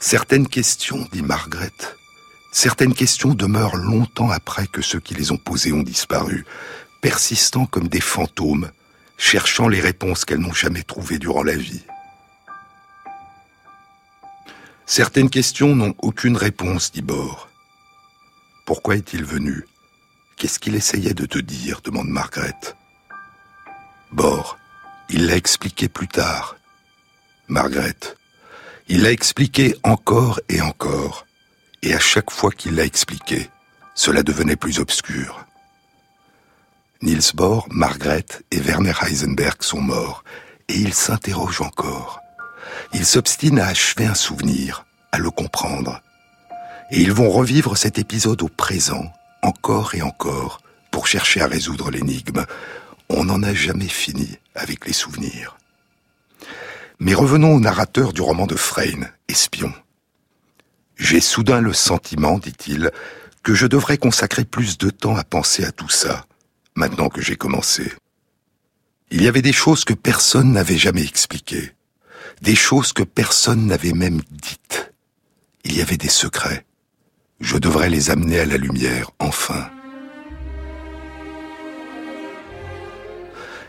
Certaines 0.00 0.48
questions, 0.48 1.08
dit 1.12 1.22
Margaret, 1.22 1.72
certaines 2.52 2.94
questions 2.94 3.34
demeurent 3.34 3.76
longtemps 3.76 4.30
après 4.30 4.66
que 4.66 4.82
ceux 4.82 5.00
qui 5.00 5.14
les 5.14 5.32
ont 5.32 5.36
posées 5.36 5.72
ont 5.72 5.82
disparu, 5.82 6.44
persistant 7.00 7.66
comme 7.66 7.88
des 7.88 8.00
fantômes, 8.00 8.70
cherchant 9.16 9.68
les 9.68 9.80
réponses 9.80 10.24
qu'elles 10.24 10.38
n'ont 10.38 10.52
jamais 10.52 10.82
trouvées 10.82 11.18
durant 11.18 11.42
la 11.42 11.56
vie. 11.56 11.84
Certaines 14.86 15.28
questions 15.28 15.76
n'ont 15.76 15.94
aucune 15.98 16.36
réponse, 16.36 16.92
dit 16.92 17.02
Bor. 17.02 17.48
Pourquoi 18.64 18.96
est-il 18.96 19.24
venu? 19.24 19.66
Qu'est-ce 20.36 20.58
qu'il 20.58 20.74
essayait 20.74 21.14
de 21.14 21.26
te 21.26 21.38
dire? 21.38 21.80
demande 21.82 22.08
Margaret. 22.08 22.54
Bor, 24.12 24.56
il 25.10 25.26
l'a 25.26 25.36
expliqué 25.36 25.88
plus 25.88 26.08
tard. 26.08 26.56
Margaret. 27.48 27.96
Il 28.88 29.02
l'a 29.02 29.12
expliqué 29.12 29.74
encore 29.82 30.40
et 30.48 30.62
encore. 30.62 31.26
Et 31.82 31.94
à 31.94 32.00
chaque 32.00 32.30
fois 32.30 32.50
qu'il 32.50 32.74
l'a 32.74 32.84
expliqué, 32.84 33.50
cela 33.94 34.22
devenait 34.22 34.56
plus 34.56 34.78
obscur. 34.78 35.44
Niels 37.02 37.32
Bohr, 37.34 37.66
Margaret 37.70 38.26
et 38.50 38.58
Werner 38.58 38.94
Heisenberg 39.02 39.62
sont 39.62 39.80
morts, 39.80 40.24
et 40.68 40.74
ils 40.74 40.94
s'interrogent 40.94 41.62
encore. 41.62 42.20
Ils 42.92 43.06
s'obstinent 43.06 43.60
à 43.60 43.68
achever 43.68 44.06
un 44.06 44.14
souvenir, 44.14 44.84
à 45.12 45.18
le 45.18 45.30
comprendre. 45.30 46.00
Et 46.90 47.00
ils 47.00 47.12
vont 47.12 47.30
revivre 47.30 47.76
cet 47.76 47.98
épisode 47.98 48.42
au 48.42 48.48
présent, 48.48 49.12
encore 49.42 49.94
et 49.94 50.02
encore, 50.02 50.60
pour 50.90 51.06
chercher 51.06 51.40
à 51.40 51.46
résoudre 51.46 51.90
l'énigme, 51.90 52.44
on 53.08 53.24
n'en 53.24 53.42
a 53.42 53.54
jamais 53.54 53.88
fini 53.88 54.38
avec 54.54 54.86
les 54.86 54.92
souvenirs. 54.92 55.56
Mais 56.98 57.14
revenons 57.14 57.54
au 57.54 57.60
narrateur 57.60 58.12
du 58.12 58.22
roman 58.22 58.46
de 58.46 58.56
Freyne, 58.56 59.12
Espion. 59.28 59.72
J'ai 60.98 61.20
soudain 61.20 61.60
le 61.60 61.72
sentiment, 61.72 62.38
dit-il, 62.38 62.90
que 63.42 63.54
je 63.54 63.66
devrais 63.66 63.96
consacrer 63.96 64.44
plus 64.44 64.76
de 64.76 64.90
temps 64.90 65.16
à 65.16 65.24
penser 65.24 65.64
à 65.64 65.72
tout 65.72 65.88
ça, 65.88 66.26
maintenant 66.74 67.08
que 67.08 67.22
j'ai 67.22 67.36
commencé. 67.36 67.92
Il 69.10 69.22
y 69.22 69.28
avait 69.28 69.42
des 69.42 69.52
choses 69.52 69.84
que 69.84 69.94
personne 69.94 70.52
n'avait 70.52 70.76
jamais 70.76 71.04
expliquées, 71.04 71.72
des 72.42 72.54
choses 72.54 72.92
que 72.92 73.04
personne 73.04 73.66
n'avait 73.66 73.94
même 73.94 74.20
dites. 74.30 74.92
Il 75.64 75.76
y 75.76 75.80
avait 75.80 75.96
des 75.96 76.10
secrets. 76.10 76.66
Je 77.40 77.56
devrais 77.56 77.88
les 77.88 78.10
amener 78.10 78.40
à 78.40 78.44
la 78.44 78.58
lumière, 78.58 79.10
enfin. 79.18 79.70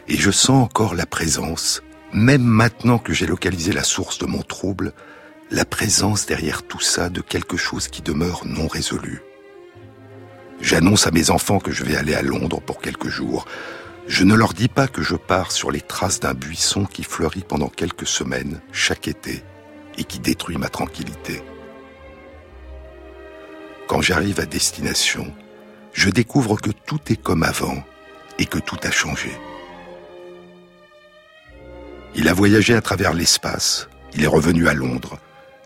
et 0.09 0.17
je 0.17 0.31
sens 0.31 0.63
encore 0.63 0.95
la 0.95 1.05
présence, 1.05 1.81
même 2.11 2.43
maintenant 2.43 2.97
que 2.97 3.13
j'ai 3.13 3.27
localisé 3.27 3.71
la 3.71 3.83
source 3.83 4.17
de 4.17 4.25
mon 4.25 4.41
trouble, 4.41 4.93
la 5.51 5.65
présence 5.65 6.25
derrière 6.25 6.63
tout 6.63 6.79
ça 6.79 7.09
de 7.09 7.21
quelque 7.21 7.57
chose 7.57 7.87
qui 7.87 8.01
demeure 8.01 8.45
non 8.45 8.67
résolu. 8.67 9.21
J'annonce 10.61 11.07
à 11.07 11.11
mes 11.11 11.31
enfants 11.31 11.59
que 11.59 11.71
je 11.71 11.83
vais 11.83 11.95
aller 11.95 12.13
à 12.13 12.21
Londres 12.21 12.61
pour 12.61 12.81
quelques 12.81 13.09
jours. 13.09 13.45
Je 14.07 14.23
ne 14.23 14.35
leur 14.35 14.53
dis 14.53 14.67
pas 14.67 14.87
que 14.87 15.01
je 15.01 15.15
pars 15.15 15.51
sur 15.51 15.71
les 15.71 15.81
traces 15.81 16.19
d'un 16.19 16.33
buisson 16.33 16.85
qui 16.85 17.03
fleurit 17.03 17.45
pendant 17.47 17.69
quelques 17.69 18.07
semaines, 18.07 18.61
chaque 18.71 19.07
été, 19.07 19.43
et 19.97 20.03
qui 20.03 20.19
détruit 20.19 20.57
ma 20.57 20.69
tranquillité. 20.69 21.41
Quand 23.87 24.01
j'arrive 24.01 24.39
à 24.39 24.45
destination, 24.45 25.33
je 25.93 26.09
découvre 26.09 26.57
que 26.57 26.71
tout 26.71 26.99
est 27.09 27.21
comme 27.21 27.43
avant 27.43 27.83
et 28.37 28.45
que 28.45 28.59
tout 28.59 28.77
a 28.83 28.91
changé. 28.91 29.31
Il 32.15 32.27
a 32.27 32.33
voyagé 32.33 32.75
à 32.75 32.81
travers 32.81 33.13
l'espace, 33.13 33.89
il 34.13 34.23
est 34.23 34.27
revenu 34.27 34.67
à 34.67 34.73
Londres, 34.73 35.19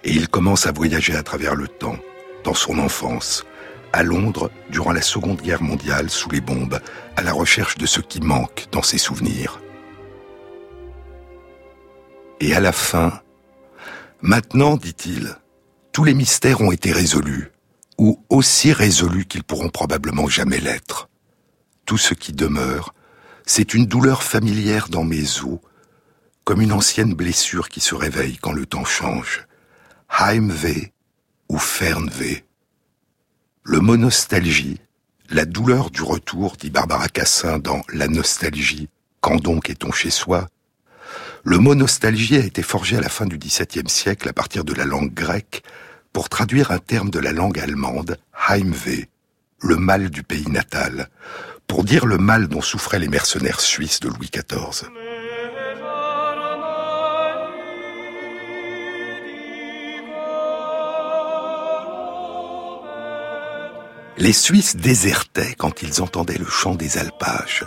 et 0.04 0.12
il 0.12 0.28
commence 0.28 0.68
à 0.68 0.72
voyager 0.72 1.16
à 1.16 1.24
travers 1.24 1.56
le 1.56 1.68
temps, 1.68 1.98
dans 2.44 2.54
son 2.54 2.78
enfance, 2.80 3.46
à 3.94 4.04
Londres 4.04 4.52
durant 4.70 4.92
la 4.92 5.02
Seconde 5.02 5.42
Guerre 5.42 5.62
mondiale 5.62 6.10
sous 6.10 6.30
les 6.30 6.42
bombes, 6.42 6.80
à 7.16 7.22
la 7.22 7.32
recherche 7.32 7.78
de 7.78 7.86
ce 7.86 8.02
qui 8.02 8.20
manque 8.20 8.68
dans 8.72 8.82
ses 8.82 8.98
souvenirs. 8.98 9.62
Et 12.40 12.54
à 12.54 12.60
la 12.60 12.72
fin, 12.72 13.22
maintenant, 14.22 14.76
dit-il, 14.76 15.38
tous 15.94 16.04
les 16.04 16.14
mystères 16.14 16.62
ont 16.62 16.72
été 16.72 16.92
résolus, 16.92 17.52
ou 17.98 18.20
aussi 18.30 18.74
résolus 18.74 19.26
qu'ils 19.26 19.44
pourront 19.44 19.70
probablement 19.70 20.28
jamais 20.28 20.60
l'être. 20.60 21.08
Tout 21.86 21.98
ce 21.98 22.14
qui 22.14 22.34
demeure, 22.34 22.94
c'est 23.46 23.74
une 23.74 23.86
douleur 23.86 24.24
familière 24.24 24.90
dans 24.90 25.04
mes 25.04 25.42
os, 25.44 25.60
comme 26.44 26.62
une 26.62 26.74
ancienne 26.74 27.14
blessure 27.14 27.70
qui 27.70 27.80
se 27.80 27.96
réveille 27.96 28.38
quand 28.38 28.52
le 28.52 28.66
temps 28.66 28.86
change. 28.86 29.48
Heimweh 30.20 30.92
ou 31.50 31.58
Fernweh. 31.58 32.44
Le 33.64 33.80
mot 33.80 33.98
nostalgie, 33.98 34.80
la 35.30 35.46
douleur 35.46 35.90
du 35.90 36.04
retour, 36.04 36.56
dit 36.56 36.70
Barbara 36.70 37.10
Cassin 37.10 37.58
dans 37.58 37.82
La 37.92 38.08
nostalgie, 38.08 38.90
quand 39.22 39.38
donc 39.38 39.72
est-on 39.72 39.92
chez 39.92 40.12
soi? 40.12 40.50
Le 41.44 41.58
mot 41.58 41.74
nostalgie 41.74 42.38
a 42.38 42.46
été 42.46 42.62
forgé 42.62 42.98
à 42.98 43.02
la 43.02 43.10
fin 43.10 43.26
du 43.26 43.40
XVIIe 43.40 43.90
siècle 43.90 44.30
à 44.30 44.34
partir 44.34 44.64
de 44.64 44.74
la 44.74 44.86
langue 44.86 45.14
grecque 45.14 45.64
pour 46.14 46.30
traduire 46.30 46.70
un 46.70 46.80
terme 46.80 47.10
de 47.10 47.20
la 47.20 47.32
langue 47.32 47.60
allemande, 47.60 48.18
Heimweh, 48.48 49.10
le 49.62 49.78
mal 49.78 50.12
du 50.12 50.22
pays 50.22 50.48
natal, 50.48 51.10
pour 51.66 51.84
dire 51.84 52.06
le 52.06 52.20
mal 52.20 52.48
dont 52.48 52.62
souffraient 52.62 53.00
les 53.00 53.08
mercenaires 53.08 53.62
suisses 53.62 54.00
de 54.00 54.10
Louis 54.10 54.30
XIV. 54.32 54.90
Les 64.18 64.34
Suisses 64.34 64.76
désertaient 64.76 65.56
quand 65.56 65.82
ils 65.82 66.02
entendaient 66.02 66.38
le 66.38 66.46
chant 66.46 66.76
des 66.76 67.00
alpages. 67.00 67.66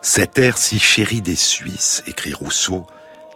Cet 0.00 0.38
air 0.38 0.56
si 0.56 0.78
chéri 0.78 1.20
des 1.20 1.36
Suisses, 1.36 2.02
écrit 2.06 2.32
Rousseau, 2.32 2.86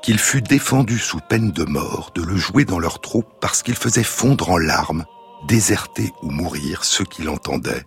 qu'il 0.02 0.18
fut 0.18 0.40
défendu 0.40 0.98
sous 0.98 1.20
peine 1.20 1.52
de 1.52 1.64
mort 1.64 2.10
de 2.14 2.22
le 2.22 2.36
jouer 2.36 2.64
dans 2.64 2.78
leurs 2.78 3.00
troupes 3.00 3.38
parce 3.40 3.62
qu'il 3.62 3.74
faisait 3.74 4.02
fondre 4.02 4.50
en 4.50 4.56
larmes, 4.56 5.04
déserter 5.46 6.10
ou 6.22 6.30
mourir 6.30 6.84
ceux 6.84 7.04
qui 7.04 7.22
l'entendaient, 7.22 7.84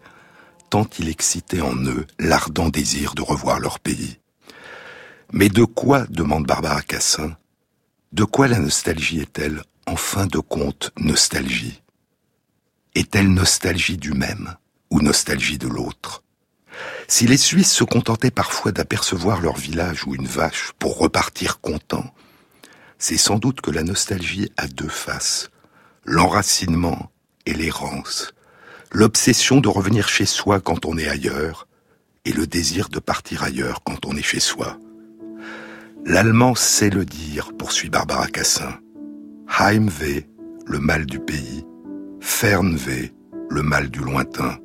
tant 0.69 0.87
il 0.99 1.09
excitait 1.09 1.61
en 1.61 1.75
eux 1.75 2.05
l'ardent 2.19 2.69
désir 2.69 3.15
de 3.15 3.23
revoir 3.23 3.59
leur 3.59 3.79
pays. 3.79 4.19
Mais 5.33 5.49
de 5.49 5.63
quoi, 5.63 6.05
demande 6.09 6.45
Barbara 6.45 6.81
Cassin, 6.83 7.35
de 8.11 8.23
quoi 8.23 8.47
la 8.47 8.59
nostalgie 8.59 9.19
est-elle, 9.19 9.63
en 9.87 9.95
fin 9.95 10.27
de 10.27 10.39
compte, 10.39 10.91
nostalgie? 10.97 11.81
Est-elle 12.95 13.27
nostalgie 13.27 13.97
du 13.97 14.13
même 14.13 14.55
ou 14.89 15.01
nostalgie 15.01 15.57
de 15.57 15.67
l'autre? 15.67 16.23
Si 17.09 17.27
les 17.27 17.37
Suisses 17.37 17.73
se 17.73 17.83
contentaient 17.83 18.31
parfois 18.31 18.71
d'apercevoir 18.71 19.41
leur 19.41 19.57
village 19.57 20.07
ou 20.07 20.15
une 20.15 20.27
vache 20.27 20.71
pour 20.79 20.97
repartir 20.97 21.59
contents, 21.59 22.13
c'est 22.97 23.17
sans 23.17 23.37
doute 23.37 23.59
que 23.59 23.69
la 23.69 23.83
nostalgie 23.83 24.49
a 24.55 24.67
deux 24.67 24.87
faces, 24.87 25.49
l'enracinement 26.05 27.11
et 27.45 27.53
l'errance, 27.53 28.33
l'obsession 28.93 29.59
de 29.59 29.67
revenir 29.67 30.07
chez 30.07 30.25
soi 30.25 30.61
quand 30.61 30.85
on 30.85 30.97
est 30.97 31.09
ailleurs, 31.09 31.67
et 32.23 32.31
le 32.31 32.47
désir 32.47 32.87
de 32.87 32.99
partir 32.99 33.43
ailleurs 33.43 33.83
quand 33.83 34.05
on 34.05 34.15
est 34.15 34.23
chez 34.23 34.39
soi. 34.39 34.79
L'allemand 36.05 36.55
sait 36.55 36.89
le 36.89 37.03
dire, 37.03 37.51
poursuit 37.57 37.89
Barbara 37.89 38.27
Cassin. 38.27 38.79
Heimweh, 39.59 40.27
le 40.65 40.79
mal 40.79 41.05
du 41.05 41.19
pays. 41.19 41.65
Fernweh, 42.27 43.13
le 43.49 43.61
mal 43.61 43.89
du 43.89 43.99
lointain. 43.99 44.57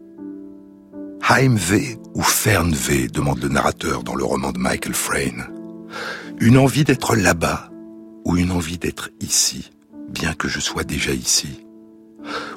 Heimweh 1.28 1.98
ou 2.14 2.22
Fernweh 2.22 3.08
demande 3.08 3.42
le 3.42 3.50
narrateur 3.50 4.02
dans 4.02 4.14
le 4.14 4.24
roman 4.24 4.50
de 4.50 4.58
Michael 4.58 4.94
Frayn. 4.94 5.46
Une 6.40 6.56
envie 6.56 6.84
d'être 6.84 7.14
là-bas 7.14 7.68
ou 8.24 8.38
une 8.38 8.50
envie 8.50 8.78
d'être 8.78 9.10
ici, 9.20 9.70
bien 10.08 10.32
que 10.32 10.48
je 10.48 10.58
sois 10.58 10.84
déjà 10.84 11.12
ici. 11.12 11.66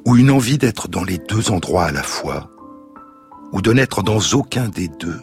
Ou 0.05 0.15
une 0.15 0.31
envie 0.31 0.57
d'être 0.57 0.88
dans 0.88 1.03
les 1.03 1.17
deux 1.17 1.51
endroits 1.51 1.86
à 1.86 1.91
la 1.91 2.01
fois, 2.01 2.50
ou 3.51 3.62
de 3.62 3.74
n'être 3.74 4.03
dans 4.03 4.22
aucun 4.31 4.69
des 4.69 4.88
deux 4.88 5.19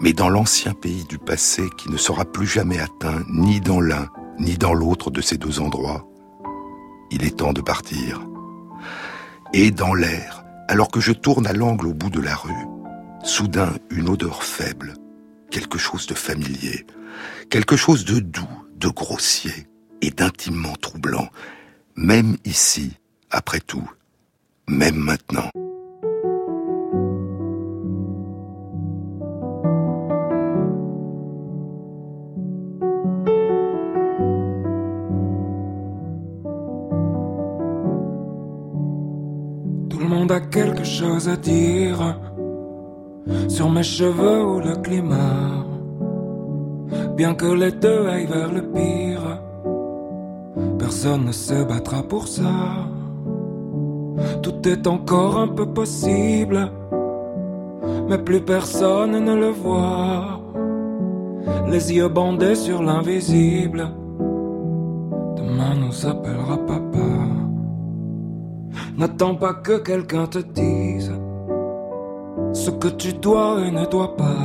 mais 0.00 0.12
dans 0.12 0.28
l'ancien 0.28 0.74
pays 0.74 1.04
du 1.04 1.18
passé 1.18 1.62
qui 1.78 1.88
ne 1.88 1.96
sera 1.96 2.24
plus 2.24 2.48
jamais 2.48 2.80
atteint 2.80 3.22
ni 3.30 3.60
dans 3.60 3.80
l'un 3.80 4.08
ni 4.40 4.58
dans 4.58 4.74
l'autre 4.74 5.12
de 5.12 5.20
ces 5.20 5.38
deux 5.38 5.60
endroits. 5.60 6.04
Il 7.12 7.24
est 7.24 7.38
temps 7.38 7.52
de 7.52 7.60
partir. 7.60 8.20
Et 9.56 9.70
dans 9.70 9.94
l'air, 9.94 10.44
alors 10.66 10.88
que 10.88 10.98
je 10.98 11.12
tourne 11.12 11.46
à 11.46 11.52
l'angle 11.52 11.86
au 11.86 11.94
bout 11.94 12.10
de 12.10 12.20
la 12.20 12.34
rue, 12.34 12.66
soudain 13.22 13.72
une 13.88 14.08
odeur 14.08 14.42
faible, 14.42 14.94
quelque 15.48 15.78
chose 15.78 16.08
de 16.08 16.14
familier, 16.14 16.84
quelque 17.50 17.76
chose 17.76 18.04
de 18.04 18.18
doux, 18.18 18.66
de 18.74 18.88
grossier 18.88 19.68
et 20.02 20.10
d'intimement 20.10 20.74
troublant, 20.80 21.28
même 21.94 22.36
ici, 22.44 22.98
après 23.30 23.60
tout, 23.60 23.88
même 24.66 24.96
maintenant. 24.96 25.50
Quelque 40.40 40.84
chose 40.84 41.28
à 41.28 41.36
dire 41.36 42.18
sur 43.48 43.70
mes 43.70 43.82
cheveux 43.82 44.44
ou 44.44 44.60
le 44.60 44.76
climat. 44.76 45.64
Bien 47.16 47.34
que 47.34 47.46
les 47.46 47.72
deux 47.72 48.06
aillent 48.08 48.26
vers 48.26 48.52
le 48.52 48.62
pire, 48.62 49.40
personne 50.78 51.26
ne 51.26 51.32
se 51.32 51.64
battra 51.64 52.02
pour 52.02 52.26
ça. 52.26 52.52
Tout 54.42 54.68
est 54.68 54.86
encore 54.86 55.38
un 55.38 55.48
peu 55.48 55.66
possible, 55.66 56.70
mais 58.08 58.18
plus 58.18 58.40
personne 58.40 59.24
ne 59.24 59.34
le 59.34 59.50
voit. 59.50 60.40
Les 61.68 61.92
yeux 61.92 62.08
bandés 62.08 62.54
sur 62.54 62.82
l'invisible, 62.82 63.88
demain 65.36 65.74
nous 65.76 66.06
appellera 66.06 66.56
papa. 66.66 66.83
N'attends 68.96 69.34
pas 69.34 69.54
que 69.54 69.78
quelqu'un 69.78 70.26
te 70.26 70.38
dise 70.38 71.12
ce 72.52 72.70
que 72.70 72.86
tu 72.86 73.12
dois 73.12 73.66
et 73.66 73.72
ne 73.72 73.84
dois 73.86 74.16
pas. 74.16 74.36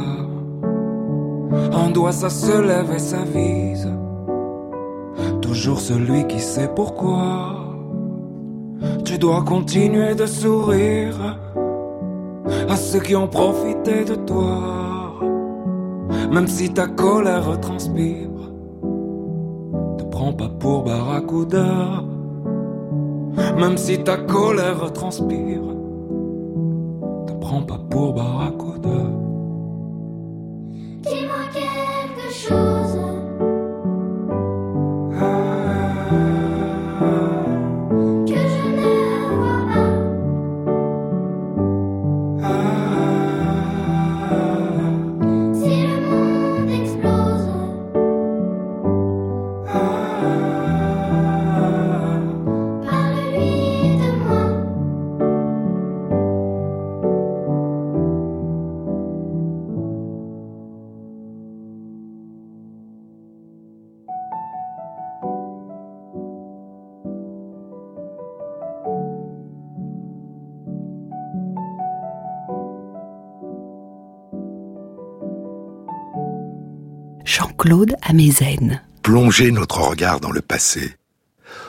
Un 1.71 1.91
doigt 1.91 2.12
ça 2.12 2.31
se 2.31 2.59
lève 2.59 2.91
et 2.91 2.97
s'avise. 2.97 3.88
Toujours 5.41 5.79
celui 5.79 6.25
qui 6.25 6.39
sait 6.39 6.69
pourquoi. 6.75 7.75
Tu 9.05 9.19
dois 9.19 9.43
continuer 9.43 10.15
de 10.15 10.25
sourire 10.25 11.38
à 12.67 12.75
ceux 12.75 13.01
qui 13.01 13.15
ont 13.15 13.27
profité 13.27 14.03
de 14.03 14.15
toi. 14.15 15.19
Même 16.31 16.47
si 16.47 16.73
ta 16.73 16.88
colère 16.88 17.59
transpire, 17.59 18.29
te 19.99 20.03
prends 20.05 20.33
pas 20.33 20.49
pour 20.49 20.85
Barracuda. 20.85 22.03
Même 23.58 23.78
si 23.78 24.04
ta 24.04 24.17
colère 24.17 24.91
transpire, 24.93 25.62
te 27.28 27.34
prends 27.39 27.63
pas 27.63 27.80
pour 27.89 28.13
Barracuda. 28.13 28.38
Jean-Claude 77.60 77.98
Amezen. 78.04 78.82
Plonger 79.04 79.52
notre 79.52 79.82
regard 79.82 80.22
dans 80.22 80.32
le 80.32 80.39
passé, 80.39 80.95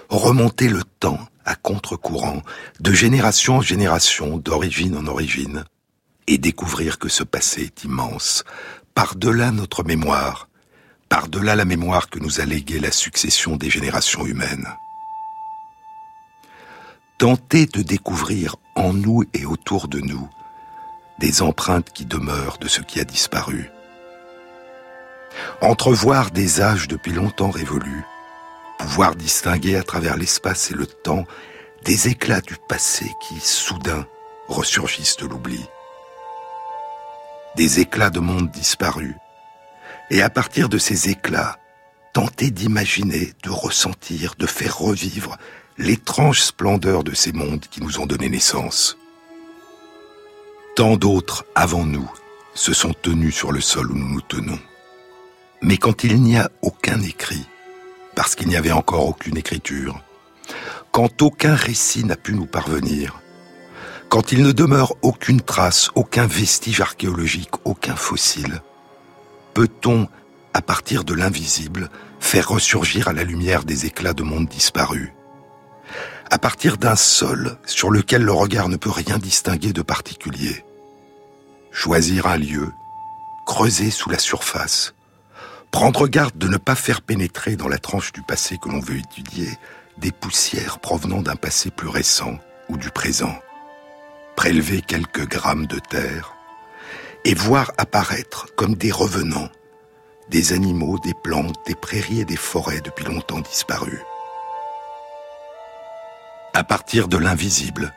remonter 0.08 0.68
le 0.68 0.84
temps 0.84 1.18
à 1.44 1.56
contre-courant, 1.56 2.42
de 2.78 2.92
génération 2.92 3.56
en 3.56 3.60
génération, 3.60 4.38
d'origine 4.38 4.96
en 4.96 5.08
origine, 5.08 5.64
et 6.28 6.38
découvrir 6.38 7.00
que 7.00 7.08
ce 7.08 7.24
passé 7.24 7.62
est 7.62 7.82
immense, 7.82 8.44
par-delà 8.94 9.50
notre 9.50 9.82
mémoire, 9.82 10.48
par-delà 11.08 11.56
la 11.56 11.64
mémoire 11.64 12.08
que 12.08 12.20
nous 12.20 12.40
a 12.40 12.44
léguée 12.44 12.78
la 12.78 12.92
succession 12.92 13.56
des 13.56 13.68
générations 13.68 14.24
humaines. 14.24 14.68
Tenter 17.18 17.66
de 17.66 17.82
découvrir 17.82 18.54
en 18.76 18.92
nous 18.92 19.24
et 19.34 19.44
autour 19.44 19.88
de 19.88 19.98
nous 19.98 20.28
des 21.18 21.42
empreintes 21.42 21.90
qui 21.92 22.06
demeurent 22.06 22.58
de 22.58 22.68
ce 22.68 22.80
qui 22.80 23.00
a 23.00 23.04
disparu. 23.04 23.72
Entrevoir 25.60 26.30
des 26.30 26.60
âges 26.60 26.88
depuis 26.88 27.12
longtemps 27.12 27.50
révolus, 27.50 28.04
pouvoir 28.78 29.14
distinguer 29.14 29.76
à 29.76 29.82
travers 29.82 30.16
l'espace 30.16 30.70
et 30.70 30.74
le 30.74 30.86
temps 30.86 31.24
des 31.84 32.08
éclats 32.08 32.40
du 32.40 32.56
passé 32.68 33.10
qui, 33.22 33.40
soudain, 33.40 34.06
ressurgissent 34.48 35.16
de 35.16 35.26
l'oubli. 35.26 35.64
Des 37.56 37.80
éclats 37.80 38.10
de 38.10 38.20
mondes 38.20 38.50
disparus. 38.50 39.14
Et 40.10 40.22
à 40.22 40.30
partir 40.30 40.68
de 40.68 40.78
ces 40.78 41.08
éclats, 41.08 41.58
tenter 42.12 42.50
d'imaginer, 42.50 43.32
de 43.42 43.50
ressentir, 43.50 44.34
de 44.38 44.46
faire 44.46 44.78
revivre 44.78 45.36
l'étrange 45.78 46.42
splendeur 46.42 47.04
de 47.04 47.14
ces 47.14 47.32
mondes 47.32 47.66
qui 47.70 47.82
nous 47.82 48.00
ont 48.00 48.06
donné 48.06 48.28
naissance. 48.28 48.98
Tant 50.76 50.96
d'autres 50.96 51.44
avant 51.54 51.86
nous 51.86 52.10
se 52.54 52.72
sont 52.72 52.92
tenus 52.92 53.34
sur 53.34 53.52
le 53.52 53.60
sol 53.60 53.90
où 53.90 53.94
nous 53.94 54.14
nous 54.14 54.20
tenons. 54.20 54.58
Mais 55.62 55.76
quand 55.76 56.04
il 56.04 56.22
n'y 56.22 56.36
a 56.36 56.50
aucun 56.62 57.00
écrit, 57.02 57.46
parce 58.14 58.34
qu'il 58.34 58.48
n'y 58.48 58.56
avait 58.56 58.72
encore 58.72 59.06
aucune 59.06 59.36
écriture, 59.36 60.00
quand 60.90 61.22
aucun 61.22 61.54
récit 61.54 62.04
n'a 62.04 62.16
pu 62.16 62.34
nous 62.34 62.46
parvenir, 62.46 63.20
quand 64.08 64.32
il 64.32 64.42
ne 64.42 64.52
demeure 64.52 64.94
aucune 65.02 65.40
trace, 65.40 65.90
aucun 65.94 66.26
vestige 66.26 66.80
archéologique, 66.80 67.52
aucun 67.64 67.94
fossile, 67.94 68.62
peut-on, 69.54 70.08
à 70.54 70.62
partir 70.62 71.04
de 71.04 71.14
l'invisible, 71.14 71.90
faire 72.18 72.48
ressurgir 72.48 73.08
à 73.08 73.12
la 73.12 73.22
lumière 73.22 73.64
des 73.64 73.86
éclats 73.86 74.14
de 74.14 74.22
monde 74.22 74.48
disparus 74.48 75.12
À 76.30 76.38
partir 76.38 76.76
d'un 76.76 76.96
sol 76.96 77.58
sur 77.66 77.90
lequel 77.90 78.22
le 78.22 78.32
regard 78.32 78.68
ne 78.68 78.76
peut 78.76 78.90
rien 78.90 79.18
distinguer 79.18 79.72
de 79.72 79.82
particulier 79.82 80.64
Choisir 81.70 82.26
un 82.26 82.36
lieu, 82.36 82.72
creuser 83.46 83.90
sous 83.90 84.10
la 84.10 84.18
surface, 84.18 84.94
prendre 85.70 86.08
garde 86.08 86.36
de 86.36 86.48
ne 86.48 86.56
pas 86.56 86.74
faire 86.74 87.02
pénétrer 87.02 87.56
dans 87.56 87.68
la 87.68 87.78
tranche 87.78 88.12
du 88.12 88.22
passé 88.22 88.58
que 88.58 88.68
l'on 88.68 88.80
veut 88.80 88.98
étudier 88.98 89.48
des 89.98 90.12
poussières 90.12 90.78
provenant 90.78 91.22
d'un 91.22 91.36
passé 91.36 91.70
plus 91.70 91.88
récent 91.88 92.38
ou 92.68 92.76
du 92.76 92.90
présent 92.90 93.34
prélever 94.36 94.80
quelques 94.80 95.28
grammes 95.28 95.66
de 95.66 95.78
terre 95.78 96.34
et 97.24 97.34
voir 97.34 97.72
apparaître 97.76 98.46
comme 98.56 98.74
des 98.74 98.90
revenants 98.90 99.50
des 100.30 100.52
animaux, 100.52 100.98
des 101.00 101.12
plantes, 101.12 101.58
des 101.66 101.74
prairies 101.74 102.20
et 102.20 102.24
des 102.24 102.36
forêts 102.36 102.80
depuis 102.80 103.04
longtemps 103.04 103.40
disparus. 103.40 104.00
À 106.54 106.62
partir 106.64 107.08
de 107.08 107.16
l'invisible, 107.16 107.92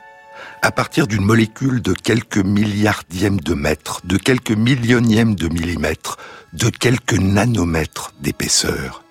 à 0.64 0.72
partir 0.72 1.06
d'une 1.06 1.26
molécule 1.26 1.82
de 1.82 1.92
quelques 1.92 2.38
milliardièmes 2.38 3.38
de 3.38 3.52
mètres, 3.52 4.00
de 4.04 4.16
quelques 4.16 4.50
millionièmes 4.50 5.34
de 5.34 5.48
millimètres, 5.48 6.16
de 6.54 6.70
quelques 6.70 7.18
nanomètres 7.18 8.14
d'épaisseur, 8.20 9.04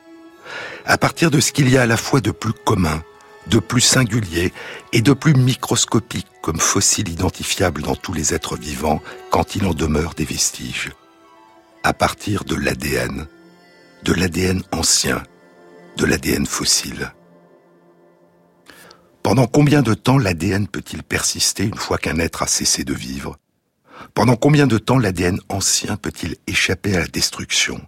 à 0.87 0.97
partir 0.97 1.29
de 1.29 1.39
ce 1.39 1.51
qu'il 1.51 1.69
y 1.69 1.77
a 1.77 1.83
à 1.83 1.85
la 1.85 1.95
fois 1.95 2.21
de 2.21 2.31
plus 2.31 2.53
commun 2.53 3.03
de 3.45 3.59
plus 3.59 3.81
singulier 3.81 4.51
et 4.93 5.01
de 5.01 5.13
plus 5.13 5.35
microscopique 5.35 6.27
comme 6.41 6.59
fossile 6.59 7.09
identifiable 7.09 7.83
dans 7.83 7.95
tous 7.95 8.13
les 8.13 8.33
êtres 8.33 8.55
vivants 8.55 9.01
quand 9.29 9.55
il 9.55 9.65
en 9.65 9.73
demeure 9.73 10.13
des 10.15 10.25
vestiges. 10.25 10.91
À 11.83 11.93
partir 11.93 12.45
de 12.45 12.55
l'ADN, 12.55 13.27
de 14.03 14.13
l'ADN 14.13 14.63
ancien, 14.71 15.21
de 15.97 16.05
l'ADN 16.05 16.45
fossile. 16.45 17.13
Pendant 19.23 19.47
combien 19.47 19.81
de 19.81 19.93
temps 19.93 20.17
l'ADN 20.17 20.67
peut-il 20.67 21.01
persister 21.01 21.63
une 21.63 21.77
fois 21.77 21.97
qu'un 21.97 22.19
être 22.19 22.43
a 22.43 22.47
cessé 22.47 22.83
de 22.83 22.93
vivre? 22.93 23.37
Pendant 24.13 24.35
combien 24.35 24.67
de 24.67 24.77
temps 24.77 24.99
l'ADN 24.99 25.39
ancien 25.47 25.95
peut-il 25.95 26.35
échapper 26.45 26.97
à 26.97 26.99
la 26.99 27.07
destruction? 27.07 27.81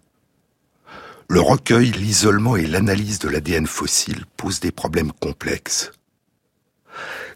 Le 1.27 1.41
recueil, 1.41 1.91
l'isolement 1.91 2.55
et 2.55 2.65
l'analyse 2.65 3.19
de 3.19 3.27
l'ADN 3.27 3.67
fossile 3.67 4.23
posent 4.37 4.61
des 4.61 4.71
problèmes 4.71 5.11
complexes. 5.11 5.91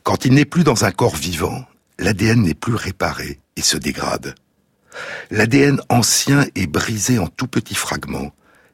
Quand 0.04 0.24
il 0.24 0.34
n'est 0.34 0.46
plus 0.46 0.64
dans 0.64 0.86
un 0.86 0.92
corps 0.92 1.18
vivant, 1.18 1.66
l'ADN 1.98 2.42
n'est 2.42 2.54
plus 2.54 2.76
réparé 2.76 3.42
et 3.58 3.62
se 3.62 3.76
dégrade. 3.76 4.34
L'ADN 5.30 5.82
ancien 5.90 6.46
est 6.56 6.68
brisé 6.68 7.20
en 7.20 7.28
tout 7.28 7.48
petits 7.48 7.76
fragments 7.76 8.32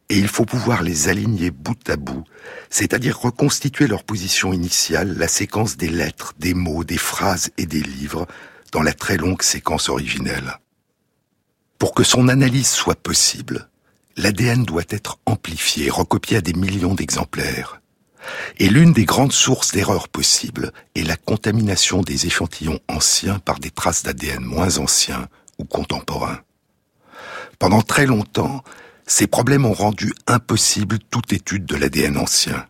et 0.09 0.17
il 0.17 0.27
faut 0.27 0.45
pouvoir 0.45 0.83
les 0.83 1.07
aligner 1.07 1.49
bout 1.49 1.89
à 1.89 1.95
bout, 1.95 2.23
c'est-à-dire 2.69 3.19
reconstituer 3.19 3.87
leur 3.87 4.03
position 4.03 4.53
initiale, 4.53 5.17
la 5.17 5.27
séquence 5.27 5.77
des 5.77 5.89
lettres, 5.89 6.33
des 6.37 6.53
mots, 6.53 6.83
des 6.83 6.97
phrases 6.97 7.49
et 7.57 7.65
des 7.65 7.81
livres 7.81 8.27
dans 8.71 8.83
la 8.83 8.93
très 8.93 9.17
longue 9.17 9.41
séquence 9.41 9.89
originelle. 9.89 10.59
Pour 11.79 11.93
que 11.93 12.03
son 12.03 12.27
analyse 12.27 12.69
soit 12.69 13.01
possible, 13.01 13.69
l'ADN 14.15 14.63
doit 14.63 14.83
être 14.89 15.19
amplifié, 15.25 15.89
recopié 15.89 16.37
à 16.37 16.41
des 16.41 16.53
millions 16.53 16.95
d'exemplaires. 16.95 17.81
Et 18.57 18.69
l'une 18.69 18.93
des 18.93 19.05
grandes 19.05 19.33
sources 19.33 19.71
d'erreurs 19.71 20.07
possibles 20.07 20.71
est 20.95 21.03
la 21.03 21.15
contamination 21.15 22.01
des 22.01 22.25
échantillons 22.25 22.79
anciens 22.87 23.39
par 23.39 23.59
des 23.59 23.71
traces 23.71 24.03
d'ADN 24.03 24.43
moins 24.43 24.77
anciens 24.77 25.27
ou 25.59 25.65
contemporains. 25.65 26.41
Pendant 27.59 27.81
très 27.81 28.05
longtemps, 28.05 28.63
ces 29.05 29.27
problèmes 29.27 29.65
ont 29.65 29.73
rendu 29.73 30.13
impossible 30.27 30.99
toute 31.11 31.33
étude 31.33 31.65
de 31.65 31.75
l'ADN 31.75 32.17
ancien. 32.17 32.65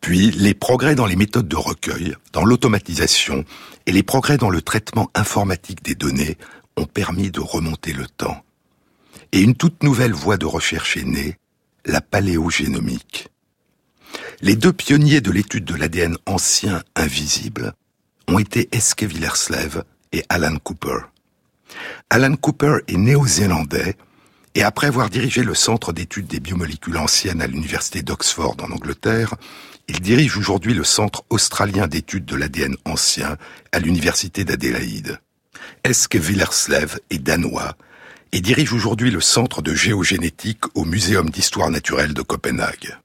Puis, 0.00 0.30
les 0.30 0.54
progrès 0.54 0.94
dans 0.94 1.06
les 1.06 1.16
méthodes 1.16 1.48
de 1.48 1.56
recueil, 1.56 2.14
dans 2.32 2.44
l'automatisation 2.44 3.44
et 3.86 3.92
les 3.92 4.02
progrès 4.02 4.38
dans 4.38 4.50
le 4.50 4.62
traitement 4.62 5.10
informatique 5.14 5.82
des 5.82 5.94
données 5.94 6.36
ont 6.76 6.86
permis 6.86 7.30
de 7.30 7.40
remonter 7.40 7.92
le 7.92 8.06
temps 8.06 8.42
et 9.32 9.40
une 9.40 9.54
toute 9.54 9.82
nouvelle 9.82 10.12
voie 10.12 10.36
de 10.36 10.46
recherche 10.46 10.96
est 10.96 11.04
née, 11.04 11.36
la 11.84 12.00
paléogénomique. 12.00 13.28
Les 14.40 14.56
deux 14.56 14.72
pionniers 14.72 15.20
de 15.20 15.30
l'étude 15.30 15.64
de 15.64 15.74
l'ADN 15.74 16.16
ancien 16.26 16.82
invisible 16.94 17.74
ont 18.28 18.38
été 18.38 18.68
Eske 18.72 19.02
Willerslev 19.02 19.82
et 20.12 20.24
Alan 20.28 20.56
Cooper. 20.56 20.98
Alan 22.10 22.36
Cooper 22.36 22.78
est 22.88 22.96
néo-zélandais 22.96 23.96
et 24.56 24.62
après 24.62 24.86
avoir 24.86 25.10
dirigé 25.10 25.44
le 25.44 25.54
centre 25.54 25.92
d'études 25.92 26.28
des 26.28 26.40
biomolécules 26.40 26.96
anciennes 26.96 27.42
à 27.42 27.46
l'université 27.46 28.00
d'Oxford 28.02 28.56
en 28.62 28.72
Angleterre, 28.72 29.34
il 29.86 30.00
dirige 30.00 30.38
aujourd'hui 30.38 30.72
le 30.72 30.82
centre 30.82 31.24
australien 31.28 31.86
d'études 31.86 32.24
de 32.24 32.36
l'ADN 32.36 32.74
ancien 32.86 33.36
à 33.72 33.78
l'université 33.78 34.44
d'Adélaïde. 34.44 35.20
Eske 35.84 36.14
Willerslev 36.14 36.98
est 37.10 37.18
danois 37.18 37.76
et 38.32 38.40
dirige 38.40 38.72
aujourd'hui 38.72 39.10
le 39.10 39.20
Centre 39.20 39.60
de 39.60 39.74
géogénétique 39.74 40.64
au 40.74 40.86
Muséum 40.86 41.28
d'histoire 41.28 41.70
naturelle 41.70 42.14
de 42.14 42.22
Copenhague. 42.22 42.96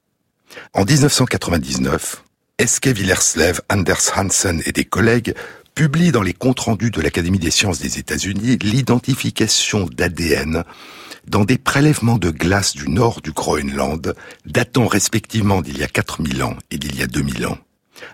En 0.72 0.86
1999, 0.86 2.24
Eske 2.58 2.86
Willerslev, 2.86 3.60
Anders 3.68 4.12
Hansen 4.16 4.62
et 4.64 4.72
des 4.72 4.86
collègues 4.86 5.34
publient 5.74 6.12
dans 6.12 6.22
les 6.22 6.34
comptes 6.34 6.60
rendus 6.60 6.90
de 6.90 7.00
l'Académie 7.00 7.38
des 7.38 7.50
sciences 7.50 7.78
des 7.78 7.98
États-Unis 7.98 8.58
l'identification 8.58 9.86
d'ADN 9.86 10.64
dans 11.26 11.44
des 11.44 11.58
prélèvements 11.58 12.18
de 12.18 12.30
glace 12.30 12.74
du 12.74 12.88
nord 12.88 13.20
du 13.20 13.32
Groenland, 13.32 14.14
datant 14.44 14.86
respectivement 14.86 15.62
d'il 15.62 15.78
y 15.78 15.84
a 15.84 15.88
4000 15.88 16.42
ans 16.42 16.56
et 16.70 16.78
d'il 16.78 16.96
y 16.96 17.02
a 17.02 17.06
2000 17.06 17.46
ans, 17.46 17.58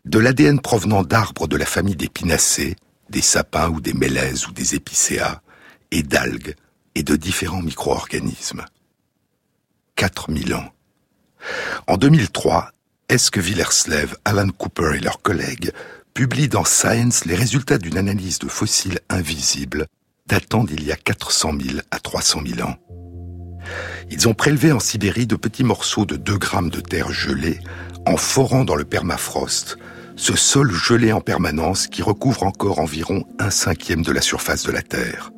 de 0.05 0.19
l'ADN 0.19 0.61
provenant 0.61 1.03
d'arbres 1.03 1.49
de 1.49 1.57
la 1.57 1.67
famille 1.67 1.97
des 1.97 2.09
pinacées, 2.09 2.77
des 3.09 3.23
sapins 3.23 3.71
ou 3.71 3.81
des 3.81 3.95
mélèzes 3.95 4.47
ou 4.47 4.53
des 4.53 4.75
épicéas, 4.75 5.41
et 5.91 6.03
d'algues, 6.03 6.55
et 6.95 7.03
de 7.03 7.17
différents 7.17 7.63
micro-organismes. 7.63 8.65
4000 9.97 10.55
ans. 10.55 10.71
En 11.87 11.97
2003, 11.97 12.73
Eske 13.09 13.39
Willerslev, 13.39 14.17
Alan 14.25 14.51
Cooper 14.51 14.97
et 14.97 15.01
leurs 15.01 15.23
collègues 15.23 15.73
publient 16.15 16.49
dans 16.49 16.65
Science 16.65 17.25
les 17.25 17.35
résultats 17.35 17.79
d'une 17.79 17.99
analyse 17.99 18.39
de 18.39 18.49
fossiles 18.49 19.01
invisibles 19.09 19.87
datant 20.27 20.65
d'il 20.65 20.85
y 20.85 20.93
a 20.93 20.97
400 20.97 21.53
000 21.61 21.79
à 21.91 21.99
300 21.99 22.43
000 22.47 22.69
ans. 22.69 22.77
Ils 24.11 24.29
ont 24.29 24.35
prélevé 24.35 24.73
en 24.73 24.81
Sibérie 24.81 25.27
de 25.27 25.37
petits 25.37 25.65
morceaux 25.65 26.05
de 26.05 26.17
2 26.17 26.39
grammes 26.39 26.71
de 26.71 26.81
terre 26.81 27.13
gelée 27.13 27.59
en 28.07 28.17
forant 28.17 28.65
dans 28.65 28.77
le 28.77 28.85
permafrost, 28.85 29.79
ce 30.17 30.37
sol 30.37 30.71
gelé 30.73 31.13
en 31.13 31.21
permanence 31.21 31.87
qui 31.87 32.03
recouvre 32.03 32.43
encore 32.43 32.81
environ 32.81 33.25
un 33.39 33.51
cinquième 33.51 34.03
de 34.03 34.13
la 34.13 34.21
surface 34.21 34.65
de 34.65 34.73
la 34.73 34.83
Terre. 34.83 35.31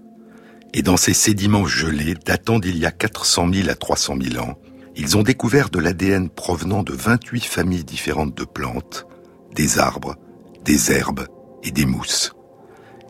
Et 0.73 0.83
dans 0.83 0.97
ces 0.97 1.15
sédiments 1.15 1.67
gelés, 1.67 2.15
datant 2.15 2.59
d'il 2.59 2.79
y 2.79 2.87
a 2.87 2.91
400 2.91 3.53
000 3.53 3.69
à 3.69 3.75
300 3.75 4.17
000 4.23 4.45
ans, 4.45 4.57
ils 4.97 5.17
ont 5.17 5.23
découvert 5.23 5.71
de 5.71 5.79
l'ADN 5.79 6.29
provenant 6.31 6.83
de 6.83 6.93
28 6.93 7.45
familles 7.45 7.85
différentes 7.85 8.37
de 8.37 8.45
plantes, 8.45 9.07
des 9.55 9.79
arbres, 9.79 10.17
des 10.65 10.93
herbes 10.93 11.27
et 11.63 11.71
des 11.71 11.87
mousses. 11.87 12.35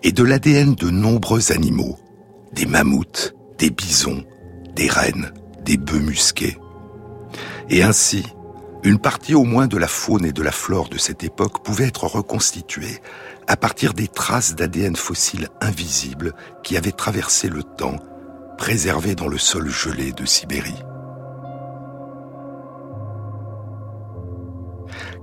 Et 0.02 0.12
de 0.12 0.22
l'ADN 0.22 0.74
de 0.74 0.90
nombreux 0.90 1.52
animaux, 1.52 1.98
des 2.52 2.66
mammouths, 2.66 3.34
des 3.58 3.70
bisons, 3.70 4.24
des 4.74 4.88
rennes, 4.88 5.32
des 5.64 5.76
bœufs 5.76 6.00
musqués. 6.00 6.56
Et 7.68 7.82
ainsi, 7.82 8.24
une 8.82 8.98
partie 8.98 9.34
au 9.34 9.44
moins 9.44 9.66
de 9.66 9.76
la 9.76 9.86
faune 9.86 10.24
et 10.24 10.32
de 10.32 10.42
la 10.42 10.52
flore 10.52 10.88
de 10.88 10.96
cette 10.96 11.22
époque 11.22 11.62
pouvait 11.62 11.88
être 11.88 12.06
reconstituée 12.06 13.00
à 13.46 13.56
partir 13.56 13.92
des 13.92 14.08
traces 14.08 14.54
d'ADN 14.54 14.96
fossile 14.96 15.48
invisibles 15.60 16.34
qui 16.62 16.76
avaient 16.76 16.92
traversé 16.92 17.48
le 17.48 17.62
temps, 17.62 17.96
préservés 18.56 19.14
dans 19.14 19.28
le 19.28 19.38
sol 19.38 19.68
gelé 19.68 20.12
de 20.12 20.24
Sibérie. 20.24 20.82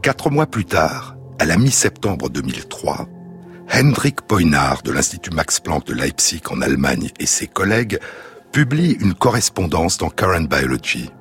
Quatre 0.03 0.29
mois 0.29 0.45
plus 0.45 0.65
tard, 0.65 1.16
à 1.39 1.45
la 1.45 1.57
mi-septembre 1.57 2.29
2003, 2.29 3.07
Hendrik 3.71 4.21
Poinard 4.21 4.81
de 4.81 4.91
l'Institut 4.91 5.31
Max 5.31 5.59
Planck 5.59 5.85
de 5.85 5.93
Leipzig 5.93 6.41
en 6.49 6.61
Allemagne 6.61 7.09
et 7.19 7.27
ses 7.27 7.45
collègues 7.45 7.99
publient 8.51 8.97
une 8.99 9.13
correspondance 9.13 9.99
dans 9.99 10.09
Current 10.09 10.47
Biology. 10.49 11.11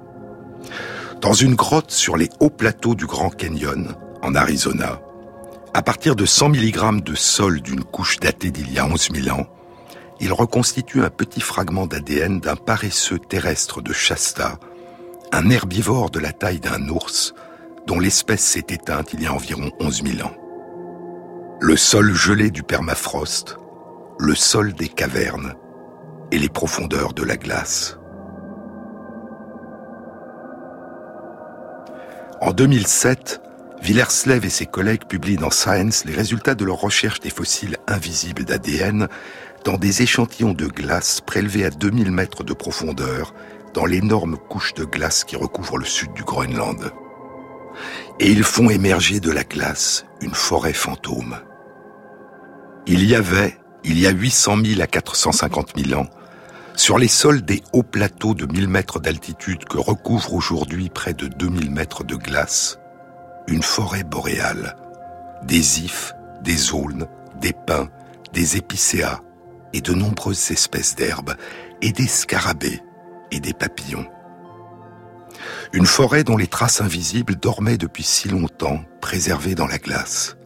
Dans 1.20 1.34
une 1.34 1.54
grotte 1.54 1.90
sur 1.90 2.16
les 2.16 2.30
hauts 2.40 2.50
plateaux 2.50 2.94
du 2.94 3.04
Grand 3.04 3.28
Canyon, 3.28 3.94
en 4.22 4.34
Arizona, 4.34 5.00
à 5.74 5.82
partir 5.82 6.16
de 6.16 6.24
100 6.24 6.50
mg 6.50 7.02
de 7.02 7.14
sol 7.14 7.60
d'une 7.60 7.84
couche 7.84 8.18
datée 8.18 8.50
d'il 8.50 8.72
y 8.72 8.78
a 8.78 8.86
11 8.86 9.08
000 9.12 9.38
ans, 9.38 9.46
il 10.20 10.32
reconstitue 10.32 11.02
un 11.02 11.10
petit 11.10 11.42
fragment 11.42 11.86
d'ADN 11.86 12.40
d'un 12.40 12.56
paresseux 12.56 13.18
terrestre 13.18 13.82
de 13.82 13.92
Shasta, 13.92 14.58
un 15.32 15.50
herbivore 15.50 16.10
de 16.10 16.20
la 16.20 16.32
taille 16.32 16.60
d'un 16.60 16.88
ours, 16.88 17.34
dont 17.86 18.00
l'espèce 18.00 18.42
s'est 18.42 18.66
éteinte 18.70 19.12
il 19.12 19.22
y 19.22 19.26
a 19.26 19.32
environ 19.32 19.70
11 19.80 20.02
000 20.04 20.26
ans. 20.26 20.34
Le 21.60 21.76
sol 21.76 22.12
gelé 22.12 22.50
du 22.50 22.62
permafrost, 22.62 23.56
le 24.18 24.34
sol 24.34 24.72
des 24.74 24.88
cavernes 24.88 25.54
et 26.32 26.38
les 26.38 26.48
profondeurs 26.48 27.12
de 27.12 27.22
la 27.22 27.36
glace. 27.36 27.98
En 32.40 32.52
2007, 32.52 33.40
Villerslev 33.82 34.44
et 34.44 34.50
ses 34.50 34.66
collègues 34.66 35.06
publient 35.06 35.36
dans 35.36 35.50
Science 35.50 36.04
les 36.04 36.14
résultats 36.14 36.54
de 36.54 36.64
leur 36.64 36.80
recherche 36.80 37.20
des 37.20 37.30
fossiles 37.30 37.76
invisibles 37.86 38.44
d'ADN 38.44 39.08
dans 39.64 39.78
des 39.78 40.02
échantillons 40.02 40.52
de 40.52 40.66
glace 40.66 41.20
prélevés 41.20 41.64
à 41.64 41.70
2000 41.70 42.10
mètres 42.10 42.44
de 42.44 42.52
profondeur 42.52 43.34
dans 43.74 43.86
l'énorme 43.86 44.36
couche 44.36 44.74
de 44.74 44.84
glace 44.84 45.24
qui 45.24 45.36
recouvre 45.36 45.78
le 45.78 45.84
sud 45.84 46.12
du 46.14 46.24
Groenland. 46.24 46.92
Et 48.20 48.30
ils 48.30 48.44
font 48.44 48.70
émerger 48.70 49.20
de 49.20 49.30
la 49.30 49.44
glace 49.44 50.06
une 50.20 50.34
forêt 50.34 50.72
fantôme. 50.72 51.38
Il 52.86 53.04
y 53.04 53.14
avait, 53.14 53.58
il 53.84 53.98
y 53.98 54.06
a 54.06 54.10
800 54.10 54.58
000 54.64 54.80
à 54.80 54.86
450 54.86 55.72
000 55.76 56.00
ans, 56.00 56.06
sur 56.76 56.98
les 56.98 57.08
sols 57.08 57.42
des 57.42 57.62
hauts 57.72 57.82
plateaux 57.82 58.34
de 58.34 58.46
1000 58.46 58.68
mètres 58.68 59.00
d'altitude 59.00 59.64
que 59.64 59.78
recouvrent 59.78 60.34
aujourd'hui 60.34 60.90
près 60.90 61.14
de 61.14 61.26
2000 61.26 61.70
mètres 61.70 62.04
de 62.04 62.16
glace, 62.16 62.78
une 63.48 63.62
forêt 63.62 64.04
boréale, 64.04 64.76
des 65.42 65.80
ifs, 65.80 66.12
des 66.42 66.72
aulnes, 66.72 67.06
des 67.40 67.52
pins, 67.52 67.88
des 68.32 68.56
épicéas 68.56 69.20
et 69.72 69.80
de 69.80 69.92
nombreuses 69.92 70.50
espèces 70.50 70.94
d'herbes 70.94 71.34
et 71.82 71.92
des 71.92 72.06
scarabées 72.06 72.82
et 73.30 73.40
des 73.40 73.52
papillons. 73.52 74.06
Une 75.72 75.86
forêt 75.86 76.24
dont 76.24 76.36
les 76.36 76.46
traces 76.46 76.80
invisibles 76.80 77.36
dormaient 77.36 77.78
depuis 77.78 78.02
si 78.02 78.28
longtemps, 78.28 78.84
préservées 79.00 79.54
dans 79.54 79.66
la 79.66 79.78
glace. 79.78 80.36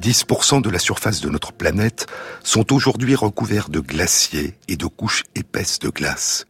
10% 0.00 0.62
de 0.62 0.70
la 0.70 0.78
surface 0.78 1.20
de 1.20 1.28
notre 1.28 1.52
planète 1.52 2.06
sont 2.42 2.72
aujourd'hui 2.72 3.14
recouverts 3.14 3.68
de 3.68 3.80
glaciers 3.80 4.58
et 4.68 4.76
de 4.76 4.86
couches 4.86 5.24
épaisses 5.34 5.78
de 5.78 5.90
glace. 5.90 6.46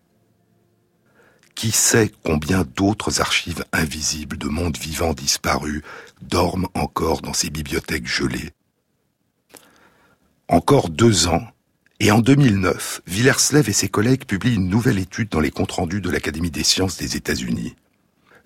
Qui 1.56 1.72
sait 1.72 2.10
combien 2.24 2.64
d'autres 2.64 3.20
archives 3.20 3.64
invisibles 3.72 4.38
de 4.38 4.48
mondes 4.48 4.78
vivants 4.78 5.14
disparus 5.14 5.82
dorment 6.22 6.68
encore 6.74 7.20
dans 7.22 7.34
ces 7.34 7.50
bibliothèques 7.50 8.06
gelées? 8.06 8.52
Encore 10.48 10.88
deux 10.88 11.26
ans, 11.26 11.46
et 12.00 12.10
en 12.10 12.20
2009, 12.20 13.02
Villerslev 13.06 13.68
et 13.68 13.74
ses 13.74 13.90
collègues 13.90 14.24
publient 14.24 14.54
une 14.54 14.70
nouvelle 14.70 14.98
étude 14.98 15.28
dans 15.28 15.38
les 15.40 15.50
comptes 15.50 15.72
rendus 15.72 16.00
de 16.00 16.08
l'Académie 16.08 16.50
des 16.50 16.64
sciences 16.64 16.96
des 16.96 17.14
États-Unis. 17.14 17.76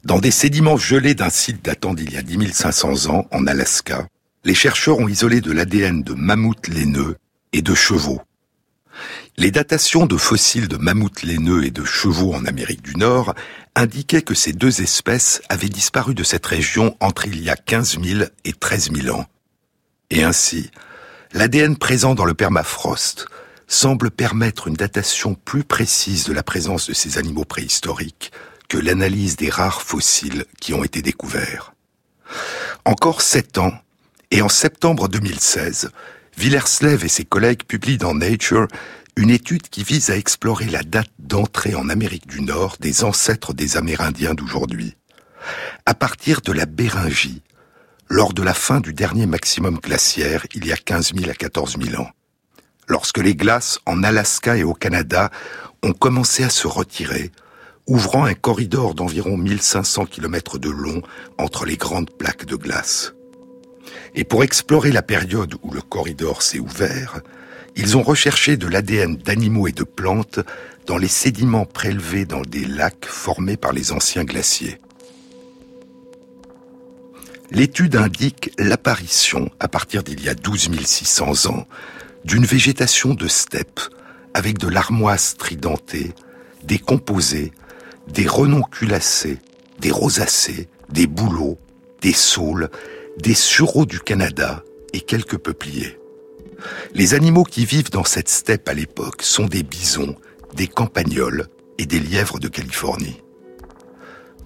Dans 0.02 0.18
des 0.18 0.32
sédiments 0.32 0.76
gelés 0.76 1.14
d'un 1.14 1.30
site 1.30 1.64
datant 1.64 1.94
d'il 1.94 2.12
y 2.12 2.16
a 2.16 2.22
10 2.22 2.52
500 2.52 3.10
ans, 3.10 3.28
en 3.30 3.46
Alaska, 3.46 4.08
les 4.44 4.54
chercheurs 4.56 4.98
ont 4.98 5.06
isolé 5.06 5.40
de 5.40 5.52
l'ADN 5.52 6.02
de 6.02 6.14
mammouths 6.14 6.66
laineux 6.66 7.16
et 7.52 7.62
de 7.62 7.74
chevaux. 7.74 8.20
Les 9.36 9.52
datations 9.52 10.06
de 10.06 10.16
fossiles 10.16 10.68
de 10.68 10.76
mammouths 10.76 11.22
laineux 11.22 11.64
et 11.64 11.70
de 11.70 11.84
chevaux 11.84 12.34
en 12.34 12.44
Amérique 12.46 12.82
du 12.82 12.96
Nord 12.96 13.34
indiquaient 13.76 14.22
que 14.22 14.34
ces 14.34 14.52
deux 14.52 14.82
espèces 14.82 15.42
avaient 15.48 15.68
disparu 15.68 16.14
de 16.14 16.24
cette 16.24 16.46
région 16.46 16.96
entre 16.98 17.28
il 17.28 17.40
y 17.40 17.50
a 17.50 17.56
15 17.56 17.98
000 18.02 18.24
et 18.44 18.52
13 18.52 18.90
000 18.92 19.16
ans. 19.16 19.26
Et 20.10 20.24
ainsi, 20.24 20.70
l'ADN 21.32 21.76
présent 21.76 22.16
dans 22.16 22.24
le 22.24 22.34
permafrost 22.34 23.26
semble 23.66 24.10
permettre 24.10 24.68
une 24.68 24.74
datation 24.74 25.34
plus 25.34 25.64
précise 25.64 26.24
de 26.24 26.32
la 26.32 26.42
présence 26.42 26.88
de 26.88 26.94
ces 26.94 27.18
animaux 27.18 27.44
préhistoriques 27.44 28.32
que 28.68 28.78
l'analyse 28.78 29.36
des 29.36 29.50
rares 29.50 29.82
fossiles 29.82 30.44
qui 30.60 30.74
ont 30.74 30.84
été 30.84 31.02
découverts. 31.02 31.74
Encore 32.84 33.22
sept 33.22 33.58
ans, 33.58 33.72
et 34.30 34.42
en 34.42 34.48
septembre 34.48 35.08
2016, 35.08 35.90
Villerslev 36.36 37.04
et 37.04 37.08
ses 37.08 37.24
collègues 37.24 37.64
publient 37.64 37.98
dans 37.98 38.14
Nature 38.14 38.66
une 39.16 39.30
étude 39.30 39.68
qui 39.68 39.84
vise 39.84 40.10
à 40.10 40.16
explorer 40.16 40.66
la 40.66 40.82
date 40.82 41.10
d'entrée 41.18 41.74
en 41.74 41.88
Amérique 41.88 42.26
du 42.26 42.40
Nord 42.40 42.76
des 42.80 43.04
ancêtres 43.04 43.54
des 43.54 43.76
Amérindiens 43.76 44.34
d'aujourd'hui. 44.34 44.96
À 45.86 45.94
partir 45.94 46.40
de 46.40 46.52
la 46.52 46.66
Béringie, 46.66 47.42
lors 48.08 48.32
de 48.32 48.42
la 48.42 48.54
fin 48.54 48.80
du 48.80 48.92
dernier 48.92 49.26
maximum 49.26 49.78
glaciaire, 49.78 50.46
il 50.54 50.66
y 50.66 50.72
a 50.72 50.76
15 50.76 51.14
000 51.14 51.30
à 51.30 51.34
14 51.34 51.76
000 51.80 52.02
ans. 52.02 52.10
Lorsque 52.86 53.18
les 53.18 53.34
glaces 53.34 53.78
en 53.86 54.02
Alaska 54.02 54.56
et 54.56 54.64
au 54.64 54.74
Canada 54.74 55.30
ont 55.82 55.92
commencé 55.92 56.44
à 56.44 56.50
se 56.50 56.66
retirer, 56.66 57.30
ouvrant 57.86 58.24
un 58.24 58.34
corridor 58.34 58.94
d'environ 58.94 59.36
1500 59.36 60.06
km 60.06 60.58
de 60.58 60.70
long 60.70 61.02
entre 61.38 61.64
les 61.64 61.76
grandes 61.76 62.10
plaques 62.10 62.46
de 62.46 62.56
glace. 62.56 63.14
Et 64.14 64.24
pour 64.24 64.44
explorer 64.44 64.92
la 64.92 65.02
période 65.02 65.54
où 65.62 65.72
le 65.72 65.82
corridor 65.82 66.42
s'est 66.42 66.58
ouvert, 66.58 67.20
ils 67.76 67.96
ont 67.96 68.02
recherché 68.02 68.56
de 68.56 68.68
l'ADN 68.68 69.16
d'animaux 69.16 69.66
et 69.66 69.72
de 69.72 69.84
plantes 69.84 70.40
dans 70.86 70.96
les 70.96 71.08
sédiments 71.08 71.66
prélevés 71.66 72.24
dans 72.24 72.42
des 72.42 72.64
lacs 72.64 73.06
formés 73.06 73.56
par 73.56 73.72
les 73.72 73.92
anciens 73.92 74.24
glaciers. 74.24 74.80
L'étude 77.50 77.96
indique 77.96 78.52
l'apparition, 78.58 79.50
à 79.60 79.68
partir 79.68 80.02
d'il 80.02 80.22
y 80.22 80.28
a 80.28 80.34
12 80.34 80.70
600 80.84 81.46
ans, 81.46 81.66
d'une 82.24 82.44
végétation 82.44 83.14
de 83.14 83.28
steppe 83.28 83.80
avec 84.32 84.58
de 84.58 84.68
l'armoise 84.68 85.36
tridentée, 85.36 86.12
des 86.62 86.78
composés, 86.78 87.52
des 88.08 88.26
renonculacées, 88.26 89.38
des 89.78 89.90
rosacées, 89.90 90.68
des 90.90 91.06
bouleaux, 91.06 91.58
des 92.00 92.12
saules 92.12 92.70
des 93.18 93.34
sureaux 93.34 93.86
du 93.86 94.00
Canada 94.00 94.62
et 94.92 95.00
quelques 95.00 95.38
peupliers. 95.38 95.98
Les 96.94 97.14
animaux 97.14 97.44
qui 97.44 97.64
vivent 97.64 97.90
dans 97.90 98.04
cette 98.04 98.28
steppe 98.28 98.68
à 98.68 98.74
l'époque 98.74 99.22
sont 99.22 99.46
des 99.46 99.62
bisons, 99.62 100.16
des 100.54 100.66
campagnols 100.66 101.48
et 101.78 101.86
des 101.86 102.00
lièvres 102.00 102.38
de 102.38 102.48
Californie. 102.48 103.22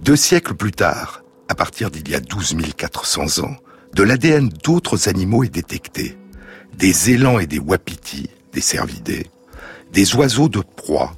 Deux 0.01 0.17
siècles 0.17 0.55
plus 0.55 0.73
tard, 0.73 1.23
à 1.49 1.55
partir 1.55 1.91
d'il 1.91 2.09
y 2.09 2.15
a 2.15 2.21
12 2.21 2.57
400 2.77 3.45
ans, 3.45 3.57
de 3.95 4.03
l'ADN 4.03 4.49
d'autres 4.49 5.09
animaux 5.09 5.45
est 5.45 5.55
détecté. 5.55 6.17
Des 6.79 7.11
élans 7.11 7.41
et 7.41 7.49
des 7.49 7.59
wapitis, 7.59 8.31
des 8.53 8.61
cervidés, 8.61 9.27
des 9.93 10.15
oiseaux 10.15 10.49
de 10.49 10.61
proie, 10.61 11.13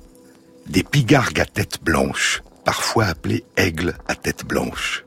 des 0.66 0.82
pigargues 0.82 1.38
à 1.40 1.44
tête 1.44 1.82
blanche, 1.82 2.42
parfois 2.64 3.04
appelés 3.04 3.44
aigles 3.58 3.94
à 4.08 4.14
tête 4.14 4.46
blanche. 4.46 5.04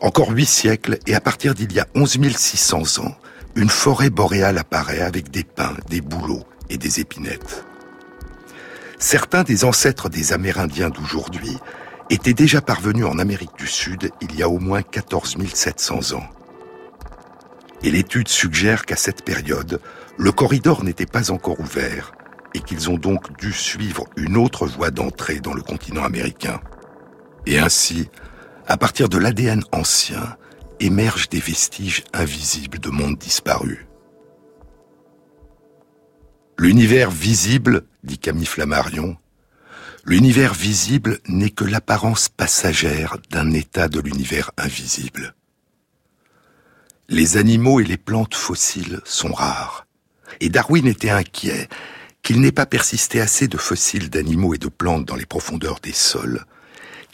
Encore 0.00 0.30
huit 0.30 0.46
siècles, 0.46 0.98
et 1.06 1.14
à 1.14 1.20
partir 1.20 1.54
d'il 1.54 1.72
y 1.72 1.78
a 1.78 1.86
11 1.94 2.36
600 2.36 3.04
ans, 3.04 3.14
une 3.54 3.70
forêt 3.70 4.10
boréale 4.10 4.58
apparaît 4.58 5.00
avec 5.00 5.30
des 5.30 5.44
pins, 5.44 5.76
des 5.88 6.00
bouleaux 6.00 6.42
et 6.68 6.76
des 6.76 6.98
épinettes. 6.98 7.64
Certains 8.98 9.44
des 9.44 9.64
ancêtres 9.64 10.08
des 10.08 10.32
Amérindiens 10.32 10.90
d'aujourd'hui 10.90 11.56
étaient 12.10 12.34
déjà 12.34 12.60
parvenus 12.60 13.06
en 13.06 13.20
Amérique 13.20 13.56
du 13.56 13.68
Sud 13.68 14.10
il 14.20 14.34
y 14.34 14.42
a 14.42 14.48
au 14.48 14.58
moins 14.58 14.82
14 14.82 15.36
700 15.54 16.16
ans. 16.16 16.26
Et 17.82 17.90
l'étude 17.90 18.28
suggère 18.28 18.84
qu'à 18.86 18.96
cette 18.96 19.24
période, 19.24 19.80
le 20.18 20.32
corridor 20.32 20.82
n'était 20.82 21.06
pas 21.06 21.30
encore 21.30 21.60
ouvert 21.60 22.12
et 22.54 22.60
qu'ils 22.60 22.90
ont 22.90 22.96
donc 22.96 23.38
dû 23.38 23.52
suivre 23.52 24.06
une 24.16 24.36
autre 24.36 24.66
voie 24.66 24.90
d'entrée 24.90 25.40
dans 25.40 25.52
le 25.52 25.62
continent 25.62 26.04
américain. 26.04 26.60
Et 27.44 27.58
ainsi, 27.58 28.08
à 28.66 28.76
partir 28.76 29.08
de 29.08 29.18
l'ADN 29.18 29.62
ancien, 29.72 30.36
émergent 30.80 31.28
des 31.28 31.38
vestiges 31.38 32.02
invisibles 32.12 32.78
de 32.78 32.90
mondes 32.90 33.18
disparus. 33.18 33.86
L'univers 36.58 37.10
visible, 37.10 37.82
dit 38.02 38.18
Camille 38.18 38.46
Flammarion, 38.46 39.16
l'univers 40.04 40.54
visible 40.54 41.18
n'est 41.28 41.50
que 41.50 41.64
l'apparence 41.64 42.30
passagère 42.30 43.18
d'un 43.30 43.52
état 43.52 43.88
de 43.88 44.00
l'univers 44.00 44.50
invisible. 44.56 45.35
Les 47.08 47.36
animaux 47.36 47.80
et 47.80 47.84
les 47.84 47.96
plantes 47.96 48.34
fossiles 48.34 49.00
sont 49.04 49.32
rares, 49.32 49.86
et 50.40 50.48
Darwin 50.48 50.86
était 50.86 51.10
inquiet 51.10 51.68
qu'il 52.22 52.40
n'ait 52.40 52.52
pas 52.52 52.66
persisté 52.66 53.20
assez 53.20 53.46
de 53.46 53.56
fossiles 53.56 54.10
d'animaux 54.10 54.54
et 54.54 54.58
de 54.58 54.68
plantes 54.68 55.04
dans 55.04 55.14
les 55.14 55.26
profondeurs 55.26 55.78
des 55.80 55.92
sols 55.92 56.44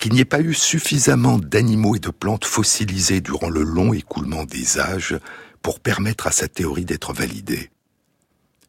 qu'il 0.02 0.14
n'y 0.14 0.20
ait 0.20 0.24
pas 0.24 0.40
eu 0.40 0.52
suffisamment 0.52 1.38
d'animaux 1.38 1.94
et 1.94 2.00
de 2.00 2.10
plantes 2.10 2.44
fossilisés 2.44 3.20
durant 3.20 3.48
le 3.48 3.62
long 3.62 3.92
écoulement 3.92 4.42
des 4.42 4.80
âges 4.80 5.16
pour 5.62 5.78
permettre 5.78 6.26
à 6.26 6.32
sa 6.32 6.48
théorie 6.48 6.84
d'être 6.84 7.12
validée. 7.12 7.70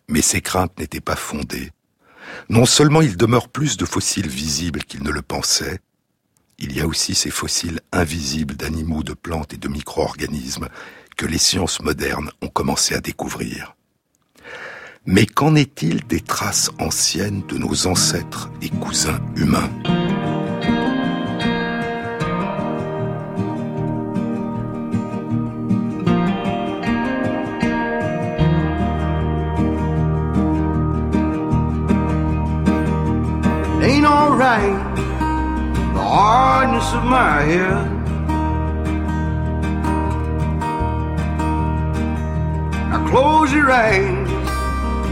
Mais 0.08 0.22
ces 0.22 0.42
craintes 0.42 0.78
n'étaient 0.78 1.02
pas 1.02 1.16
fondées. 1.16 1.72
Non 2.50 2.68
seulement 2.68 3.02
il 3.02 3.18
demeure 3.18 3.50
plus 3.50 3.78
de 3.78 3.86
fossiles 3.86 4.28
visibles 4.28 4.84
qu'il 4.84 5.02
ne 5.02 5.10
le 5.10 5.24
pensait, 5.24 5.80
il 6.60 6.78
y 6.78 6.82
a 6.82 6.86
aussi 6.88 7.16
ces 7.16 7.32
fossiles 7.32 7.80
invisibles 7.92 8.56
d'animaux, 8.56 9.02
de 9.02 9.16
plantes 9.16 9.56
et 9.56 9.58
de 9.58 9.68
micro-organismes 9.68 10.70
que 11.16 11.26
les 11.26 11.38
sciences 11.38 11.82
modernes 11.82 12.32
ont 12.42 12.48
commencé 12.48 12.96
à 12.96 13.00
découvrir. 13.00 13.76
Mais 15.06 15.26
qu'en 15.26 15.56
est-il 15.56 16.06
des 16.08 16.22
traces 16.22 16.72
anciennes 16.80 17.44
de 17.48 17.58
nos 17.58 17.88
ancêtres 17.88 18.50
et 18.62 18.70
cousins 18.70 19.20
humains? 19.36 19.70
Now 42.94 43.10
close 43.10 43.52
your 43.52 43.72
eyes. 43.72 44.30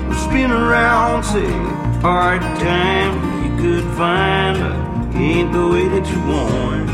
We'll 0.08 0.20
spin 0.30 0.52
around, 0.52 1.24
say 1.24 1.50
hard 2.00 2.42
times 2.60 3.18
you 3.44 3.52
could 3.58 3.84
find, 3.98 4.60
but 4.60 5.16
ain't 5.16 5.52
the 5.52 5.68
way 5.68 5.88
that 5.88 6.06
you 6.12 6.20
want. 6.32 6.92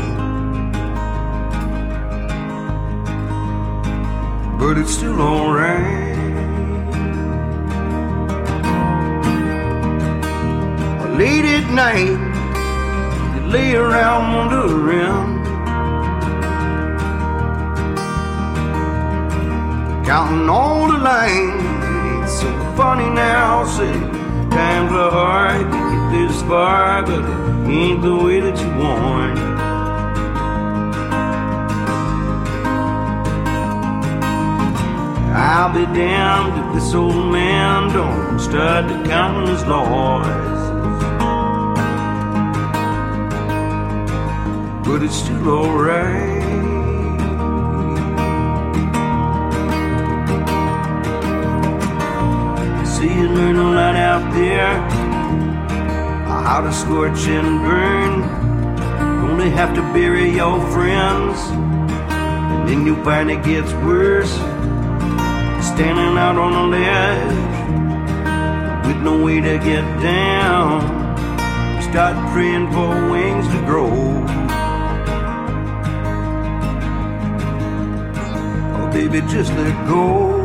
But 4.58 4.78
it's 4.78 4.92
still 4.92 5.20
alright. 5.20 6.16
Late 11.18 11.44
at 11.44 11.70
night, 11.70 12.18
you 13.34 13.42
lay 13.50 13.74
around 13.74 14.34
wondering, 14.34 15.37
counting 20.08 20.48
all 20.48 20.88
the 20.90 20.96
lines. 20.96 21.62
It's 22.24 22.40
so 22.40 22.50
funny 22.78 23.10
now, 23.10 23.66
say 23.66 23.92
times 24.48 24.90
are 24.90 25.10
hard 25.10 25.66
to 25.70 25.78
get 25.90 26.04
this 26.14 26.40
far, 26.48 27.02
but 27.02 27.20
it 27.20 27.70
ain't 27.70 28.00
the 28.00 28.16
way 28.16 28.40
that 28.40 28.58
you 28.58 28.70
want. 28.82 29.38
I'll 35.36 35.74
be 35.74 35.84
damned 35.94 36.56
if 36.58 36.74
this 36.76 36.94
old 36.94 37.30
man 37.30 37.92
don't 37.92 38.40
start 38.40 38.88
to 38.88 39.10
count 39.10 39.46
his 39.46 39.62
losses. 39.66 40.60
But 44.88 45.02
it's 45.02 45.16
still 45.16 45.48
alright. 45.50 46.37
See 52.98 53.14
you 53.14 53.28
learn 53.28 53.54
a 53.54 53.70
lot 53.70 53.94
out 53.94 54.34
there 54.34 54.74
how 56.48 56.62
to 56.62 56.72
scorch 56.72 57.28
and 57.28 57.62
burn. 57.62 58.22
Only 59.30 59.50
have 59.50 59.72
to 59.76 59.82
bury 59.92 60.30
your 60.34 60.58
friends, 60.72 61.38
and 62.10 62.68
then 62.68 62.84
you'll 62.84 63.04
find 63.04 63.30
it 63.30 63.44
gets 63.44 63.72
worse 63.86 64.32
standing 65.62 66.18
out 66.18 66.36
on 66.36 66.52
a 66.54 66.66
ledge 66.74 67.36
with 68.86 68.96
no 69.04 69.22
way 69.22 69.42
to 69.42 69.58
get 69.58 69.84
down. 70.02 70.80
Start 71.82 72.16
praying 72.32 72.72
for 72.72 73.10
wings 73.12 73.46
to 73.46 73.60
grow. 73.66 73.92
Oh, 78.74 78.90
baby, 78.90 79.20
just 79.30 79.52
let 79.52 79.86
go. 79.86 80.37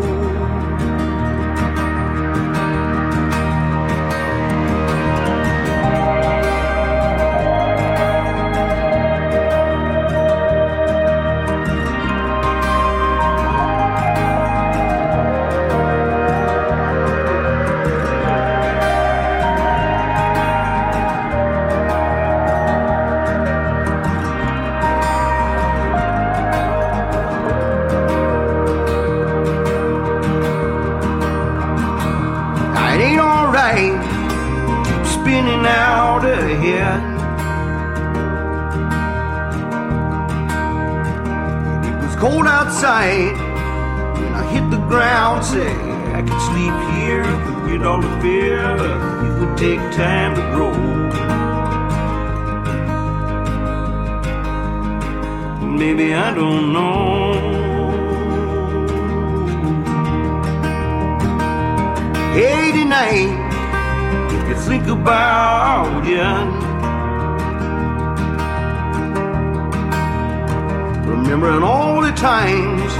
Outside 42.83 43.37
when 44.19 44.33
I 44.33 44.43
hit 44.51 44.69
the 44.69 44.77
ground. 44.87 45.45
Say 45.45 45.73
I 46.13 46.21
could 46.21 46.41
sleep 46.49 46.75
here, 46.95 47.23
forget 47.45 47.85
all 47.85 48.01
the 48.01 48.21
fear. 48.21 48.59
It 49.25 49.39
would 49.39 49.57
take 49.57 49.79
time 49.95 50.35
to 50.35 50.41
grow. 50.53 50.73
Maybe 55.65 56.13
I 56.13 56.33
don't 56.33 56.73
know. 56.73 57.53
89 62.35 63.53
if 64.35 64.49
you 64.49 64.55
think 64.55 64.87
about 64.87 66.05
it. 66.05 66.62
Remembering 71.23 71.63
all 71.63 72.01
the 72.01 72.11
times 72.11 72.93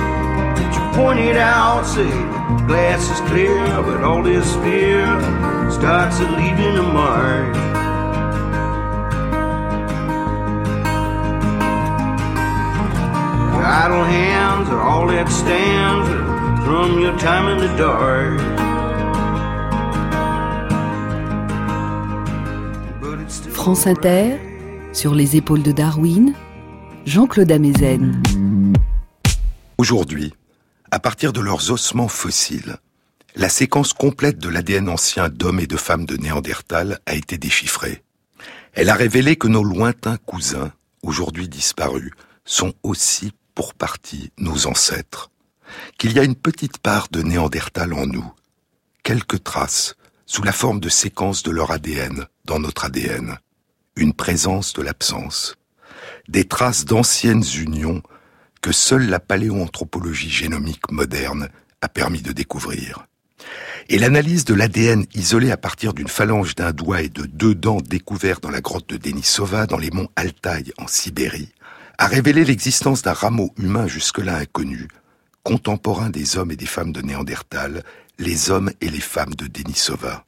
that 0.56 0.72
you 0.74 0.98
pointed 0.98 1.36
out, 1.36 1.84
say, 1.84 2.10
glass 2.66 3.12
is 3.12 3.20
clear, 3.30 3.54
but 3.84 4.02
all 4.02 4.24
this 4.24 4.56
fear 4.64 5.06
starts 5.70 6.20
to 6.20 6.32
leaving 6.32 6.78
a 6.78 6.82
mark. 6.82 7.54
Your 13.54 13.66
idle 13.66 14.06
hands 14.06 14.70
are 14.70 14.82
all 14.82 15.08
that 15.08 15.28
stands 15.28 16.08
from 16.66 17.02
your 17.02 17.18
time 17.20 17.50
in 17.50 17.58
the 17.60 17.76
dark. 17.78 18.40
France 23.52 23.86
Inter, 23.86 24.40
sur 24.94 25.14
les 25.14 25.36
épaules 25.36 25.62
de 25.62 25.74
Darwin, 25.74 26.34
Jean-Claude 27.06 27.52
Amezen. 27.52 28.24
Aujourd'hui, 29.78 30.34
à 30.89 31.00
partir 31.00 31.34
de 31.34 31.42
leurs 31.42 31.70
ossements 31.70 32.08
fossiles, 32.08 32.78
la 33.36 33.50
séquence 33.50 33.92
complète 33.92 34.38
de 34.38 34.48
l'ADN 34.48 34.88
ancien 34.88 35.28
d'hommes 35.28 35.60
et 35.60 35.68
de 35.68 35.76
femmes 35.76 36.06
de 36.06 36.16
Néandertal 36.16 37.00
a 37.06 37.16
été 37.16 37.38
déchiffrée. 37.38 38.04
Elle 38.72 38.89
a 38.89 38.96
révélé 38.96 39.36
que 39.36 39.50
nos 39.50 39.63
lointains 39.63 40.16
cousins, 40.18 40.72
aujourd'hui 41.02 41.50
disparus, 41.50 42.12
sont 42.46 42.74
aussi 42.84 43.34
pour 43.54 43.74
partie 43.74 44.32
nos 44.38 44.68
ancêtres. 44.68 45.30
Qu'il 45.98 46.13
y 46.13 46.20
a 46.20 46.24
une 46.24 46.36
petite 46.36 46.78
part 46.78 47.10
de 47.12 47.22
Néandertal 47.22 47.94
en 47.94 48.08
nous. 48.08 48.32
Quelques 49.04 49.44
traces, 49.44 49.96
sous 50.26 50.44
la 50.44 50.54
forme 50.54 50.80
de 50.80 50.89
séquences 50.89 51.44
de 51.44 51.52
leur 51.52 51.72
ADN, 51.72 52.28
dans 52.46 52.60
notre 52.60 52.86
ADN. 52.86 53.39
Une 53.98 54.13
présence 54.13 54.72
de 54.74 54.82
l'absence. 54.82 55.58
Des 56.30 56.46
traces 56.46 56.86
d'anciennes 56.86 57.44
unions 57.58 58.02
que 58.62 58.71
seule 58.71 59.10
la 59.10 59.19
paléoanthropologie 59.19 60.30
génomique 60.30 60.90
moderne 60.92 61.50
a 61.82 61.90
permis 61.90 62.21
de 62.21 62.32
découvrir. 62.32 63.06
Et 63.90 64.00
l'analyse 64.00 64.46
de 64.46 64.54
l'ADN 64.54 65.06
isolé 65.13 65.52
à 65.52 65.58
partir 65.58 65.94
d'une 65.94 66.08
phalange 66.08 66.56
d'un 66.56 66.71
doigt 66.71 67.02
et 67.02 67.10
de 67.10 67.26
deux 67.26 67.54
dents 67.54 67.82
découverts 67.82 68.40
dans 68.40 68.50
la 68.50 68.62
grotte 68.62 68.88
de 68.88 68.98
Denisova 68.98 69.67
dans 69.67 69.78
les 69.78 69.92
monts 69.92 70.08
Altaï 70.15 70.71
en 70.78 70.88
Sibérie 70.88 71.54
a 71.98 72.08
révélé 72.08 72.46
l'existence 72.46 73.02
d'un 73.02 73.13
rameau 73.13 73.54
humain 73.58 73.88
jusque-là 73.88 74.38
inconnu, 74.38 74.88
contemporain 75.44 76.10
des 76.10 76.38
hommes 76.38 76.52
et 76.52 76.56
des 76.56 76.65
femmes 76.65 76.94
de 76.94 77.02
Néandertal, 77.02 77.84
les 78.17 78.50
hommes 78.50 78.71
et 78.80 78.90
les 78.90 79.02
femmes 79.02 79.36
de 79.36 79.48
Denisova. 79.48 80.26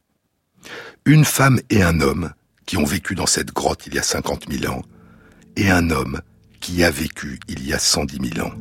Une 1.06 1.26
femme 1.26 1.60
et 1.70 1.82
un 1.84 2.02
homme 2.02 2.34
qui 2.66 2.78
ont 2.78 2.86
vécu 2.86 3.16
dans 3.16 3.26
cette 3.26 3.54
grotte 3.54 3.88
il 3.88 3.96
y 3.96 4.00
a 4.00 4.04
50 4.04 4.48
000 4.52 4.74
ans, 4.74 4.82
et 5.56 5.70
un 5.70 5.89
homme 5.89 6.22
qui 6.60 6.84
a 6.84 6.91
vécu 6.91 7.39
il 7.47 7.68
y 7.68 7.74
a 7.74 7.80
110 7.80 8.34
000 8.36 8.47
ans. 8.47 8.53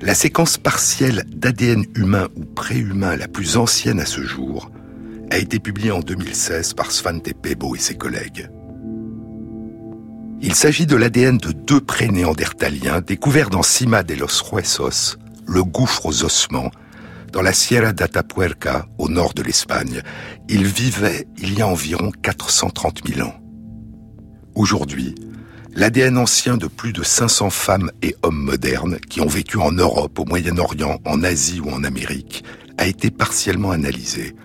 La 0.00 0.14
séquence 0.14 0.56
partielle 0.56 1.24
d'ADN 1.28 1.84
humain 1.94 2.28
ou 2.34 2.44
préhumain 2.44 3.16
la 3.16 3.28
plus 3.28 3.56
ancienne 3.56 4.00
à 4.00 4.06
ce 4.06 4.22
jour 4.22 4.70
a 5.30 5.38
été 5.38 5.58
publiée 5.58 5.90
en 5.90 6.00
2016 6.00 6.74
par 6.74 6.90
Svante 6.90 7.32
Pebo 7.34 7.76
et 7.76 7.78
ses 7.78 7.96
collègues. 7.96 8.48
Il 10.42 10.54
s'agit 10.54 10.86
de 10.86 10.96
l'ADN 10.96 11.36
de 11.36 11.52
deux 11.52 11.80
pré-néandertaliens 11.80 13.02
découverts 13.02 13.50
dans 13.50 13.62
Cima 13.62 14.02
de 14.02 14.14
los 14.14 14.42
Huesos, 14.50 15.18
le 15.46 15.62
gouffre 15.62 16.06
aux 16.06 16.24
ossements, 16.24 16.70
dans 17.30 17.42
la 17.42 17.52
Sierra 17.52 17.92
d'Atapuerca, 17.92 18.86
au 18.98 19.08
nord 19.08 19.34
de 19.34 19.42
l'Espagne. 19.42 20.02
Ils 20.48 20.64
vivaient 20.64 21.28
il 21.38 21.58
y 21.58 21.62
a 21.62 21.68
environ 21.68 22.10
430 22.22 23.06
000 23.06 23.28
ans. 23.28 23.39
Aujourd'hui, 24.60 25.14
l'ADN 25.74 26.18
ancien 26.18 26.58
de 26.58 26.66
plus 26.66 26.92
de 26.92 27.02
500 27.02 27.48
femmes 27.48 27.90
et 28.02 28.14
hommes 28.22 28.42
modernes 28.42 28.98
qui 29.08 29.22
ont 29.22 29.26
vécu 29.26 29.56
en 29.56 29.72
Europe, 29.72 30.18
au 30.18 30.26
Moyen-Orient, 30.26 31.00
en 31.06 31.22
Asie 31.22 31.60
ou 31.60 31.70
en 31.70 31.82
Amérique 31.82 32.44
a 32.76 32.86
été 32.86 33.10
partiellement 33.10 33.70
analysé. 33.70 34.36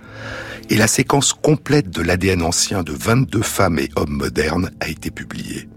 et 0.69 0.77
la 0.77 0.87
séquence 0.87 1.33
complète 1.33 1.89
de 1.89 2.01
l'ADN 2.01 2.43
ancien 2.43 2.81
de 2.81 2.93
22 2.93 3.41
femmes 3.41 3.77
et 3.77 3.89
hommes 3.97 4.15
modernes 4.15 4.71
a 4.79 4.87
été 4.87 5.11
publiée. 5.11 5.67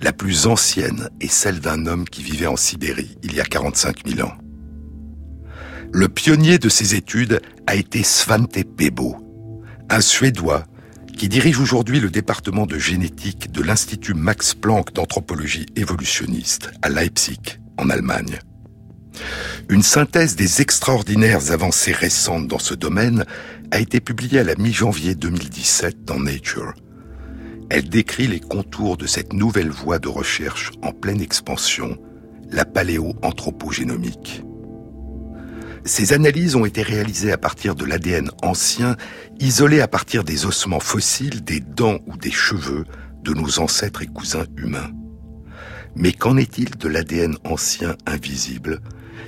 La 0.00 0.12
plus 0.12 0.46
ancienne 0.46 1.10
est 1.20 1.26
celle 1.26 1.58
d'un 1.58 1.86
homme 1.86 2.04
qui 2.04 2.22
vivait 2.22 2.46
en 2.46 2.56
Sibérie 2.56 3.18
il 3.24 3.34
y 3.34 3.40
a 3.40 3.44
45 3.44 4.06
000 4.06 4.28
ans. 4.28 4.34
Le 5.92 6.08
pionnier 6.08 6.58
de 6.58 6.68
ces 6.68 6.94
études 6.94 7.40
a 7.66 7.74
été 7.74 8.04
Svante 8.04 8.62
Pebo, 8.76 9.16
un 9.90 10.00
Suédois 10.00 10.62
qui 11.16 11.28
dirige 11.28 11.58
aujourd'hui 11.58 11.98
le 11.98 12.10
département 12.10 12.66
de 12.66 12.78
génétique 12.78 13.50
de 13.50 13.62
l'Institut 13.62 14.14
Max 14.14 14.54
Planck 14.54 14.92
d'anthropologie 14.92 15.66
évolutionniste 15.74 16.70
à 16.82 16.90
Leipzig, 16.90 17.58
en 17.78 17.88
Allemagne. 17.88 18.38
Une 19.70 19.82
synthèse 19.82 20.36
des 20.36 20.60
extraordinaires 20.60 21.50
avancées 21.50 21.92
récentes 21.92 22.48
dans 22.48 22.58
ce 22.58 22.74
domaine 22.74 23.24
a 23.70 23.80
été 23.80 24.00
publiée 24.00 24.40
à 24.40 24.44
la 24.44 24.56
mi-janvier 24.56 25.14
2017 25.14 26.04
dans 26.04 26.20
Nature. 26.20 26.74
Elle 27.70 27.88
décrit 27.88 28.28
les 28.28 28.40
contours 28.40 28.98
de 28.98 29.06
cette 29.06 29.32
nouvelle 29.32 29.70
voie 29.70 29.98
de 29.98 30.08
recherche 30.08 30.70
en 30.82 30.92
pleine 30.92 31.22
expansion, 31.22 31.96
la 32.50 32.66
paléoanthropogénomique. 32.66 34.42
Ces 35.86 36.12
analyses 36.12 36.56
ont 36.56 36.64
été 36.64 36.82
réalisées 36.82 37.30
à 37.30 37.38
partir 37.38 37.76
de 37.76 37.84
l'ADN 37.84 38.28
ancien, 38.42 38.96
isolé 39.38 39.80
à 39.80 39.86
partir 39.86 40.24
des 40.24 40.44
ossements 40.44 40.80
fossiles, 40.80 41.44
des 41.44 41.60
dents 41.60 42.00
ou 42.08 42.16
des 42.16 42.32
cheveux 42.32 42.84
de 43.22 43.32
nos 43.32 43.60
ancêtres 43.60 44.02
et 44.02 44.08
cousins 44.08 44.46
humains. 44.56 44.90
Mais 45.94 46.12
qu'en 46.12 46.36
est-il 46.38 46.70
de 46.76 46.88
l'ADN 46.88 47.36
ancien 47.44 47.94
invisible, 48.04 48.80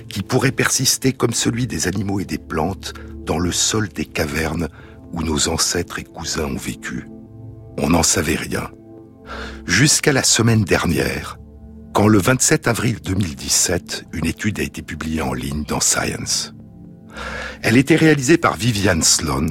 qui 0.09 0.21
pourrait 0.21 0.51
persister 0.51 1.13
comme 1.13 1.33
celui 1.33 1.65
des 1.65 1.87
animaux 1.87 2.19
et 2.19 2.25
des 2.25 2.37
plantes 2.37 2.93
dans 3.25 3.39
le 3.39 3.53
sol 3.53 3.87
des 3.87 4.05
cavernes 4.05 4.67
où 5.13 5.23
nos 5.23 5.47
ancêtres 5.47 5.99
et 5.99 6.03
cousins 6.03 6.45
ont 6.45 6.57
vécu? 6.57 7.07
On 7.77 7.91
n'en 7.91 8.03
savait 8.03 8.35
rien. 8.35 8.69
Jusqu'à 9.65 10.11
la 10.11 10.23
semaine 10.23 10.65
dernière, 10.65 11.38
quand 11.93 12.07
le 12.07 12.19
27 12.19 12.67
avril 12.67 12.97
2017, 13.03 14.05
une 14.13 14.25
étude 14.25 14.59
a 14.59 14.63
été 14.63 14.81
publiée 14.81 15.21
en 15.21 15.33
ligne 15.33 15.63
dans 15.63 15.79
Science. 15.79 16.53
Elle 17.61 17.77
était 17.77 17.95
réalisée 17.95 18.37
par 18.37 18.55
Viviane 18.55 19.03
Sloan 19.03 19.47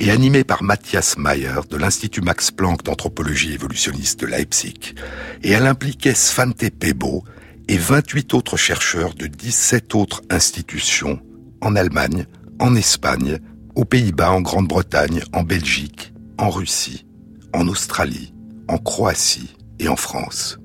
et 0.00 0.10
animée 0.10 0.44
par 0.44 0.62
Matthias 0.62 1.16
Mayer 1.16 1.60
de 1.70 1.76
l'Institut 1.76 2.20
Max 2.20 2.50
Planck 2.50 2.84
d'anthropologie 2.84 3.54
évolutionniste 3.54 4.20
de 4.20 4.26
Leipzig, 4.26 4.94
et 5.42 5.50
elle 5.50 5.66
impliquait 5.66 6.14
Svante 6.14 6.70
Pebo, 6.70 7.24
et 7.68 7.78
28 7.78 8.34
autres 8.34 8.56
chercheurs 8.56 9.14
de 9.14 9.26
17 9.26 9.94
autres 9.94 10.22
institutions 10.30 11.20
en 11.60 11.76
Allemagne, 11.76 12.26
en 12.60 12.74
Espagne, 12.74 13.38
aux 13.74 13.84
Pays-Bas, 13.84 14.32
en 14.32 14.40
Grande-Bretagne, 14.40 15.22
en 15.32 15.42
Belgique, 15.42 16.12
en 16.38 16.50
Russie, 16.50 17.06
en 17.52 17.68
Australie, 17.68 18.32
en 18.68 18.78
Croatie 18.78 19.56
et 19.78 19.88
en 19.88 19.96
France. 19.96 20.58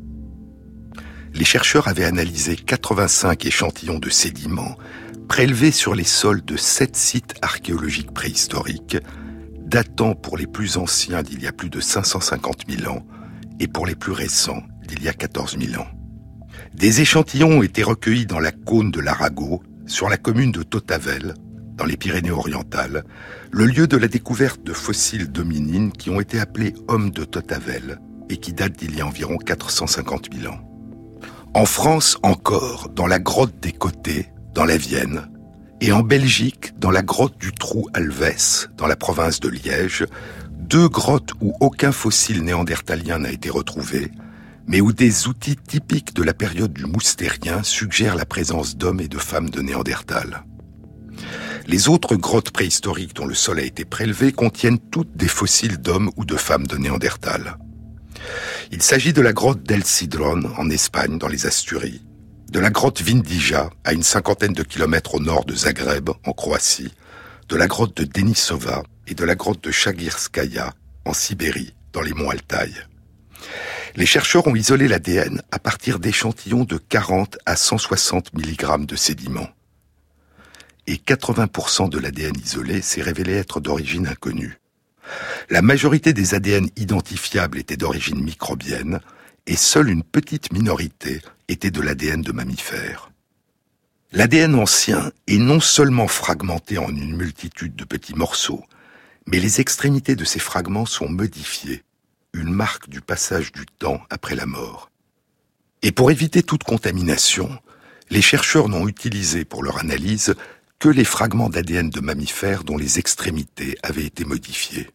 Les 1.34 1.46
chercheurs 1.46 1.88
avaient 1.88 2.04
analysé 2.04 2.56
85 2.56 3.46
échantillons 3.46 4.00
de 4.00 4.10
sédiments 4.10 4.78
prélevés 5.28 5.72
sur 5.72 5.96
les 5.96 6.04
sols 6.04 6.44
de 6.46 6.58
7 6.58 6.96
sites 6.96 7.34
archéologiques 7.42 8.14
préhistoriques, 8.14 8.98
datant 9.66 10.14
pour 10.14 10.38
les 10.38 10.46
plus 10.46 10.78
anciens 10.78 11.24
d'il 11.24 11.42
y 11.42 11.48
a 11.48 11.52
plus 11.52 11.70
de 11.70 11.80
550 11.80 12.66
000 12.70 12.92
ans 12.92 13.04
et 13.60 13.68
pour 13.68 13.88
les 13.88 13.96
plus 13.96 14.12
récents 14.12 14.62
d'il 14.88 15.02
y 15.02 15.10
a 15.10 15.14
14 15.14 15.58
000 15.58 15.82
ans. 15.82 15.88
Des 16.76 17.02
échantillons 17.02 17.60
ont 17.60 17.64
été 17.64 17.82
recueillis 17.82 18.28
dans 18.28 18.40
la 18.40 18.52
cône 18.52 18.92
de 18.92 19.00
l'Arago, 19.00 19.64
sur 19.88 20.10
la 20.10 20.18
commune 20.18 20.52
de 20.52 20.62
Totavel, 20.62 21.34
dans 21.76 21.86
les 21.86 21.98
Pyrénées-Orientales, 21.98 23.04
le 23.52 23.66
lieu 23.66 23.88
de 23.88 23.98
la 23.98 24.08
découverte 24.08 24.64
de 24.64 24.74
fossiles 24.74 25.32
dominines 25.32 25.92
qui 25.92 26.12
ont 26.12 26.22
été 26.22 26.40
appelés 26.40 26.76
hommes 26.88 27.10
de 27.10 27.24
Totavel 27.24 28.00
et 28.30 28.38
qui 28.38 28.54
datent 28.54 28.78
d'il 28.78 28.96
y 28.96 29.02
a 29.02 29.08
environ 29.08 29.38
450 29.38 30.30
000 30.32 30.54
ans. 30.54 30.73
En 31.56 31.66
France 31.66 32.18
encore, 32.24 32.90
dans 32.90 33.06
la 33.06 33.20
grotte 33.20 33.60
des 33.60 33.72
Côtés, 33.72 34.28
dans 34.56 34.66
la 34.66 34.76
Vienne, 34.76 35.30
et 35.82 35.92
en 35.92 36.02
Belgique, 36.02 36.74
dans 36.80 36.90
la 36.90 37.04
grotte 37.04 37.38
du 37.38 37.52
Trou 37.52 37.88
Alves, 37.94 38.70
dans 38.76 38.88
la 38.88 38.96
province 38.96 39.40
de 39.40 39.50
Liège, 39.50 40.08
deux 40.52 40.90
grottes 40.90 41.34
où 41.42 41.54
aucun 41.60 41.92
fossile 41.92 42.44
néandertalien 42.44 43.20
n'a 43.20 43.32
été 43.32 43.52
retrouvé, 43.52 44.10
mais 44.66 44.82
où 44.82 44.94
des 44.94 45.28
outils 45.28 45.56
typiques 45.56 46.16
de 46.16 46.24
la 46.24 46.34
période 46.34 46.74
du 46.74 46.86
moustérien 46.86 47.62
suggèrent 47.62 48.16
la 48.16 48.26
présence 48.26 48.76
d'hommes 48.76 49.02
et 49.02 49.08
de 49.08 49.20
femmes 49.20 49.52
de 49.52 49.62
Néandertal. 49.62 50.46
Les 51.68 51.88
autres 51.88 52.16
grottes 52.16 52.50
préhistoriques 52.50 53.16
dont 53.16 53.28
le 53.28 53.36
sol 53.36 53.60
a 53.60 53.64
été 53.64 53.86
prélevé 53.86 54.32
contiennent 54.32 54.80
toutes 54.80 55.16
des 55.16 55.28
fossiles 55.28 55.78
d'hommes 55.78 56.10
ou 56.18 56.26
de 56.26 56.36
femmes 56.36 56.66
de 56.66 56.78
Néandertal. 56.78 57.60
Il 58.72 58.82
s'agit 58.82 59.14
de 59.14 59.22
la 59.22 59.34
grotte 59.34 59.64
d'El 59.64 59.84
Cidron 59.84 60.44
en 60.58 60.70
Espagne, 60.70 61.18
dans 61.18 61.28
les 61.28 61.46
Asturies, 61.46 62.02
de 62.52 62.60
la 62.60 62.70
grotte 62.70 63.02
Vindija, 63.02 63.70
à 63.84 63.94
une 63.94 64.04
cinquantaine 64.04 64.54
de 64.54 64.64
kilomètres 64.64 65.16
au 65.16 65.20
nord 65.20 65.46
de 65.46 65.56
Zagreb, 65.56 66.10
en 66.26 66.34
Croatie, 66.34 66.94
de 67.50 67.56
la 67.56 67.68
grotte 67.68 67.98
de 67.98 68.04
Denisova 68.04 68.84
et 69.08 69.16
de 69.16 69.26
la 69.26 69.36
grotte 69.36 69.64
de 69.64 69.72
Chagirskaya, 69.72 70.74
en 71.06 71.14
Sibérie, 71.14 71.74
dans 71.92 72.02
les 72.02 72.14
monts 72.14 72.30
Altaï. 72.30 72.74
Les 73.96 74.06
chercheurs 74.06 74.48
ont 74.48 74.56
isolé 74.56 74.88
l'ADN 74.88 75.42
à 75.52 75.60
partir 75.60 76.00
d'échantillons 76.00 76.64
de 76.64 76.78
40 76.78 77.38
à 77.46 77.56
160 77.56 78.34
mg 78.34 78.86
de 78.86 78.96
sédiments. 78.96 79.50
Et 80.88 80.96
80% 80.96 81.90
de 81.90 82.00
l'ADN 82.00 82.36
isolé 82.44 82.82
s'est 82.82 83.04
révélé 83.04 83.34
être 83.34 83.60
d'origine 83.60 84.08
inconnue. 84.08 84.58
La 85.50 85.62
majorité 85.62 86.14
des 86.14 86.34
ADN 86.34 86.70
identifiables 86.76 87.60
étaient 87.60 87.78
d'origine 87.78 88.24
microbienne 88.24 89.00
et 89.46 89.56
seule 89.56 89.90
une 89.90 90.04
petite 90.04 90.54
minorité 90.54 91.22
était 91.48 91.72
de 91.72 91.82
l'ADN 91.82 92.22
de 92.22 92.32
mammifères. 92.32 93.12
L'ADN 94.12 94.56
ancien 94.56 95.12
est 95.28 95.38
non 95.38 95.60
seulement 95.60 96.08
fragmenté 96.08 96.78
en 96.78 96.90
une 96.90 97.16
multitude 97.16 97.76
de 97.76 97.84
petits 97.84 98.16
morceaux, 98.16 98.64
mais 99.26 99.40
les 99.40 99.60
extrémités 99.60 100.16
de 100.16 100.26
ces 100.26 100.40
fragments 100.40 100.86
sont 100.86 101.10
modifiées 101.10 101.84
une 102.34 102.52
marque 102.52 102.90
du 102.90 103.02
passage 103.02 103.52
du 103.52 103.66
temps 103.66 104.02
après 104.10 104.36
la 104.36 104.46
mort. 104.46 104.90
Et 105.82 105.92
pour 105.92 106.12
éviter 106.12 106.44
toute 106.44 106.64
contamination, 106.64 107.50
les 108.10 108.22
chercheurs 108.22 108.70
n'ont 108.70 108.88
utilisé 108.88 109.46
pour 109.46 109.64
leur 109.64 109.80
analyse 109.80 110.36
que 110.84 110.90
les 110.90 111.06
fragments 111.06 111.48
d'ADN 111.48 111.90
de 111.90 112.02
mammifères 112.02 112.66
dont 112.66 112.76
les 112.76 113.00
extrémités 113.00 113.78
avaient 113.84 114.04
été 114.04 114.26
modifiées. 114.26 114.90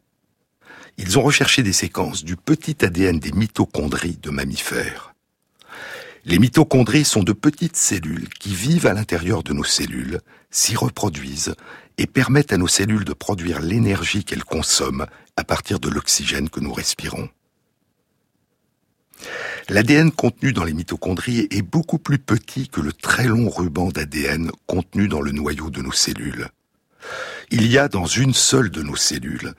Ils 0.99 1.19
ont 1.19 1.23
recherché 1.23 1.63
des 1.63 1.73
séquences 1.73 2.25
du 2.25 2.37
petit 2.37 2.85
ADN 2.85 3.19
des 3.19 3.33
mitochondries 3.33 4.19
de 4.21 4.29
mammifères. 4.29 5.15
Les 6.27 6.39
mitochondries 6.39 7.07
sont 7.07 7.23
de 7.23 7.33
petites 7.33 7.79
cellules 7.79 8.29
qui 8.29 8.55
vivent 8.55 8.87
à 8.87 8.93
l'intérieur 8.93 9.43
de 9.43 9.55
nos 9.55 9.65
cellules, 9.65 10.21
s'y 10.51 10.77
reproduisent 10.77 11.55
et 11.97 12.07
permettent 12.07 12.53
à 12.53 12.59
nos 12.59 12.69
cellules 12.69 13.07
de 13.07 13.15
produire 13.15 13.63
l'énergie 13.63 14.25
qu'elles 14.25 14.45
consomment 14.45 15.07
à 15.37 15.45
partir 15.45 15.81
de 15.81 15.89
l'oxygène 15.89 16.51
que 16.51 16.61
nous 16.61 16.75
respirons. 16.75 17.31
L'ADN 19.71 20.11
contenu 20.11 20.55
dans 20.55 20.65
les 20.65 20.73
mitochondries 20.73 21.47
est 21.51 21.61
beaucoup 21.61 21.99
plus 21.99 22.19
petit 22.19 22.69
que 22.69 22.81
le 22.81 22.91
très 22.91 23.27
long 23.27 23.51
ruban 23.51 23.89
d'ADN 23.89 24.51
contenu 24.67 25.09
dans 25.09 25.21
le 25.21 25.31
noyau 25.31 25.69
de 25.69 25.83
nos 25.83 25.93
cellules. 25.93 26.49
Il 27.51 27.71
y 27.71 27.77
a 27.77 27.89
dans 27.89 28.07
une 28.07 28.33
seule 28.33 28.71
de 28.71 28.83
nos 28.83 28.97
cellules 28.97 29.53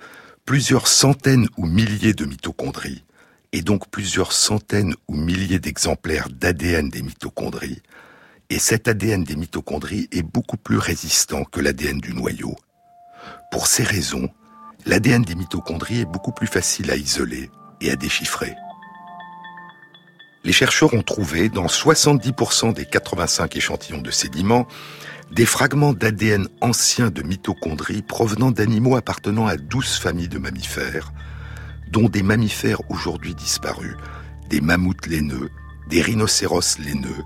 plusieurs 0.45 0.87
centaines 0.87 1.47
ou 1.57 1.67
milliers 1.67 2.15
de 2.15 2.25
mitochondries, 2.25 3.03
et 3.51 3.61
donc 3.61 3.87
plusieurs 3.91 4.31
centaines 4.31 4.95
ou 5.07 5.15
milliers 5.15 5.59
d'exemplaires 5.59 6.29
d'ADN 6.29 6.89
des 6.89 7.03
mitochondries, 7.03 7.83
et 8.49 8.57
cet 8.57 8.87
ADN 8.87 9.23
des 9.23 9.35
mitochondries 9.35 10.07
est 10.11 10.23
beaucoup 10.23 10.57
plus 10.57 10.79
résistant 10.79 11.43
que 11.43 11.61
l'ADN 11.61 11.99
du 11.99 12.15
noyau. 12.15 12.55
Pour 13.51 13.67
ces 13.67 13.83
raisons, 13.83 14.27
l'ADN 14.87 15.21
des 15.21 15.35
mitochondries 15.35 15.99
est 15.99 16.05
beaucoup 16.05 16.31
plus 16.31 16.47
facile 16.47 16.89
à 16.89 16.95
isoler 16.95 17.51
et 17.79 17.91
à 17.91 17.95
déchiffrer. 17.95 18.55
Les 20.43 20.53
chercheurs 20.53 20.93
ont 20.93 21.01
trouvé, 21.01 21.49
dans 21.49 21.65
70% 21.65 22.73
des 22.73 22.85
85 22.85 23.55
échantillons 23.57 24.01
de 24.01 24.11
sédiments, 24.11 24.67
des 25.31 25.45
fragments 25.45 25.93
d'ADN 25.93 26.47
anciens 26.61 27.09
de 27.09 27.21
mitochondries 27.21 28.01
provenant 28.01 28.51
d'animaux 28.51 28.95
appartenant 28.95 29.47
à 29.47 29.57
12 29.57 29.97
familles 29.97 30.29
de 30.29 30.39
mammifères, 30.39 31.11
dont 31.91 32.07
des 32.09 32.23
mammifères 32.23 32.81
aujourd'hui 32.89 33.35
disparus, 33.35 33.95
des 34.49 34.61
mammouths 34.61 35.07
laineux, 35.07 35.49
des 35.89 36.01
rhinocéros 36.01 36.79
laineux, 36.79 37.23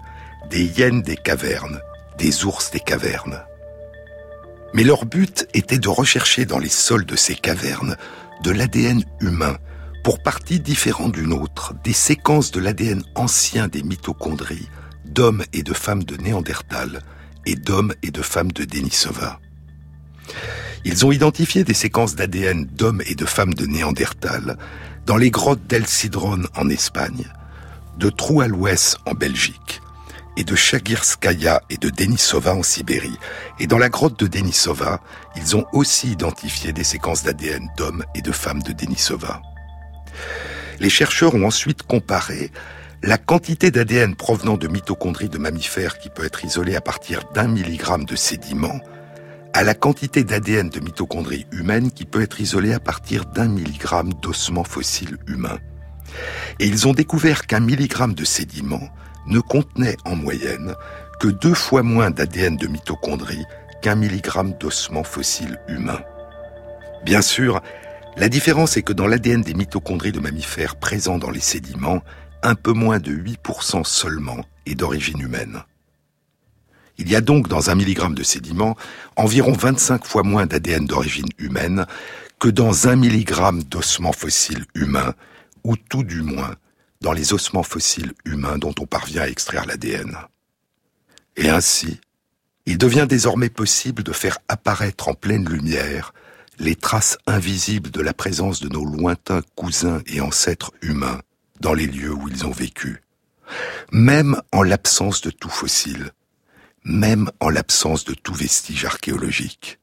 des 0.49 0.66
hyènes 0.66 1.01
des 1.01 1.16
cavernes, 1.16 1.80
des 2.18 2.45
ours 2.45 2.72
des 2.72 2.80
cavernes. 2.80 3.43
Mais 4.74 4.84
leur 4.84 5.05
but 5.05 5.47
était 5.53 5.80
de 5.80 5.89
rechercher 5.89 6.45
dans 6.45 6.59
les 6.59 6.70
sols 6.70 7.05
de 7.05 7.16
ces 7.16 7.36
cavernes 7.36 7.95
de 8.43 8.51
l'ADN 8.51 9.03
humain, 9.22 9.57
pour 10.04 10.22
partie 10.22 10.60
différente 10.60 11.14
d'une 11.14 11.32
autre, 11.32 11.74
des 11.84 11.93
séquences 11.93 12.51
de 12.51 12.60
l'ADN 12.60 13.04
ancien 13.16 13.70
des 13.70 13.84
mitochondries, 13.84 14.68
d'hommes 15.06 15.43
et 15.54 15.64
de 15.64 15.74
femmes 15.74 16.04
de 16.04 16.18
Néandertal, 16.18 17.01
et 17.45 17.56
d'hommes 17.56 17.93
et 18.04 18.12
de 18.12 18.22
femmes 18.22 18.51
de 18.51 18.66
Denisova. 18.66 19.39
Ils 20.86 21.06
ont 21.06 21.12
identifié 21.12 21.64
des 21.64 21.74
séquences 21.74 22.16
d'ADN 22.16 22.66
d'hommes 22.66 23.01
et 23.06 23.16
de 23.16 23.26
femmes 23.26 23.54
de 23.54 23.66
Néandertal 23.66 24.58
dans 25.06 25.18
les 25.18 25.32
grottes 25.32 25.66
d'El 25.68 25.88
Cidron 25.88 26.43
en 26.56 26.70
Espagne, 26.70 27.26
de 27.97 28.10
Troualouès 28.10 28.97
en 29.06 29.14
Belgique, 29.14 29.82
et 30.36 30.43
de 30.43 30.56
Chagirskaya 30.56 31.62
et 31.70 31.78
de 31.78 31.89
Denisova 31.89 32.56
en 32.56 32.64
Sibérie. 32.64 33.18
Et 33.60 33.68
dans 33.68 33.78
la 33.78 33.89
grotte 33.89 34.20
de 34.20 34.28
Denisova, 34.28 34.99
ils 35.36 35.56
ont 35.56 35.66
aussi 35.72 36.12
identifié 36.12 36.74
des 36.74 36.84
séquences 36.84 37.24
d'ADN 37.24 37.70
d'hommes 37.78 38.04
et 38.16 38.22
de 38.22 38.32
femmes 38.32 38.64
de 38.64 38.74
Denisova. 38.74 39.41
Les 40.80 40.89
chercheurs 40.89 41.36
ont 41.36 41.45
ensuite 41.45 41.84
comparé 41.84 42.51
la 43.03 43.18
quantité 43.18 43.72
d'ADN 43.72 44.16
provenant 44.16 44.57
de 44.57 44.68
mitochondries 44.68 45.30
de 45.30 45.38
mammifères 45.38 45.99
qui 45.99 46.09
peut 46.09 46.26
être 46.26 46.45
isolée 46.45 46.76
à 46.76 46.82
partir 46.82 47.24
d'un 47.34 47.47
milligramme 47.47 48.05
de 48.05 48.16
sédiments 48.16 48.80
à 49.53 49.64
la 49.64 49.76
quantité 49.76 50.24
d'ADN 50.24 50.70
de 50.70 50.80
mitochondries 50.80 51.45
humaines 51.51 51.91
qui 51.91 52.05
peut 52.05 52.22
être 52.22 52.41
isolée 52.41 52.74
à 52.74 52.80
partir 52.80 53.26
d'un 53.26 53.47
milligramme 53.47 54.11
d'ossements 54.16 54.64
fossiles 54.64 55.18
humains. 55.28 55.59
Et 56.59 56.66
ils 56.66 56.88
ont 56.88 56.93
découvert 56.93 57.45
qu'un 57.45 57.59
milligramme 57.59 58.16
de 58.16 58.26
sédiments 58.26 58.89
ne 59.28 59.39
contenait 59.39 59.97
en 60.05 60.16
moyenne 60.16 60.74
que 61.20 61.28
deux 61.28 61.53
fois 61.53 61.84
moins 61.84 62.09
d'ADN 62.09 62.57
de 62.57 62.68
mitochondries 62.68 63.45
qu'un 63.82 63.95
milligramme 63.95 64.53
d'ossements 64.59 65.03
fossiles 65.03 65.59
humains. 65.68 66.01
Bien 67.05 67.22
sûr, 67.22 67.61
la 68.18 68.30
différence 68.30 68.78
est 68.78 68.84
que 68.84 68.93
dans 68.93 69.07
l'ADN 69.07 69.41
des 69.41 69.53
mitochondries 69.53 70.11
de 70.11 70.20
mammifères 70.20 70.76
présents 70.76 71.18
dans 71.18 71.32
les 71.32 71.39
sédiments, 71.39 72.03
un 72.43 72.55
peu 72.55 72.72
moins 72.72 72.99
de 72.99 73.11
8% 73.11 73.84
seulement 73.84 74.45
est 74.66 74.76
d'origine 74.76 75.20
humaine. 75.20 75.64
Il 76.97 77.09
y 77.09 77.16
a 77.16 77.22
donc 77.22 77.47
dans 77.47 77.70
un 77.70 77.76
milligramme 77.76 78.14
de 78.14 78.24
sédiment 78.24 78.78
environ 79.16 79.53
25 79.53 80.05
fois 80.05 80.24
moins 80.24 80.45
d'ADN 80.45 80.86
d'origine 80.86 81.30
humaine 81.39 81.88
que 82.39 82.49
dans 82.49 82.88
un 82.88 82.95
milligramme 82.95 83.64
d'ossements 83.64 84.14
fossiles 84.14 84.66
humains, 84.76 85.16
ou 85.64 85.76
tout 85.76 86.03
du 86.03 86.22
moins 86.22 86.55
dans 87.01 87.14
les 87.14 87.34
ossements 87.34 87.64
fossiles 87.64 88.14
humains 88.26 88.57
dont 88.57 88.76
on 88.80 88.86
parvient 88.86 89.24
à 89.24 89.28
extraire 89.28 89.66
l'ADN. 89.66 90.16
Et 91.36 91.49
ainsi, 91.49 91.99
il 92.66 92.78
devient 92.78 93.07
désormais 93.09 93.49
possible 93.49 94.03
de 94.03 94.11
faire 94.11 94.38
apparaître 94.47 95.07
en 95.07 95.14
pleine 95.14 95.47
lumière 95.49 96.14
les 96.60 96.76
traces 96.76 97.18
invisibles 97.28 97.91
de 97.91 98.01
la 98.01 98.14
présence 98.14 98.60
de 98.60 98.70
nos 98.70 98.86
lointains 98.86 99.41
cousins 99.56 100.01
et 100.08 100.22
ancêtres 100.22 100.72
humains 100.82 101.22
dans 101.60 101.74
les 101.74 101.88
lieux 101.88 102.14
où 102.14 102.28
ils 102.28 102.45
ont 102.45 102.51
vécu, 102.51 103.01
même 103.91 104.41
en 104.51 104.64
l'absence 104.64 105.22
de 105.22 105.32
tout 105.32 105.49
fossile, 105.49 106.12
même 106.84 107.30
en 107.39 107.49
l'absence 107.49 108.04
de 108.06 108.14
tout 108.14 108.34
vestige 108.34 108.86
archéologique. 108.86 109.80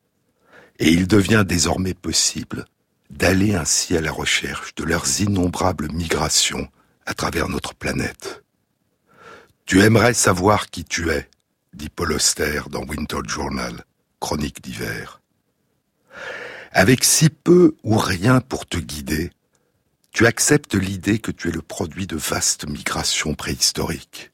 Et 0.79 0.91
il 0.91 1.07
devient 1.07 1.45
désormais 1.47 1.95
possible 1.95 2.65
d'aller 3.11 3.55
ainsi 3.55 3.97
à 3.97 4.01
la 4.01 4.13
recherche 4.13 4.75
de 4.77 4.85
leurs 4.85 5.21
innombrables 5.21 5.91
migrations 5.93 6.69
à 7.07 7.15
travers 7.15 7.49
notre 7.49 7.75
planète. 7.75 8.43
Tu 9.67 9.83
aimerais 9.83 10.15
savoir 10.15 10.71
qui 10.71 10.85
tu 10.85 11.11
es, 11.11 11.29
dit 11.75 11.89
Paul 11.89 12.13
Auster 12.13 12.63
dans 12.71 12.85
Winter 12.85 13.21
Journal, 13.27 13.85
chronique 14.21 14.63
d'hiver. 14.63 15.20
Avec 16.73 17.03
si 17.03 17.31
peu 17.31 17.75
ou 17.83 17.97
rien 17.97 18.41
pour 18.41 18.65
te 18.65 18.79
guider, 18.79 19.33
tu 20.13 20.27
acceptes 20.27 20.77
l'idée 20.77 21.19
que 21.19 21.33
tu 21.33 21.49
es 21.49 21.53
le 21.53 21.63
produit 21.63 22.07
de 22.07 22.17
vastes 22.17 22.69
migrations 22.69 23.35
préhistoriques. 23.35 24.31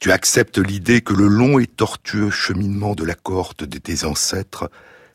Tu 0.00 0.10
acceptes 0.10 0.58
l'idée 0.58 1.00
que 1.00 1.14
le 1.14 1.28
long 1.28 1.60
et 1.60 1.68
tortueux 1.68 2.30
cheminement 2.30 2.96
de 2.96 3.04
la 3.04 3.14
cohorte 3.14 3.62
de 3.62 3.78
tes 3.78 4.04
ancêtres 4.04 4.68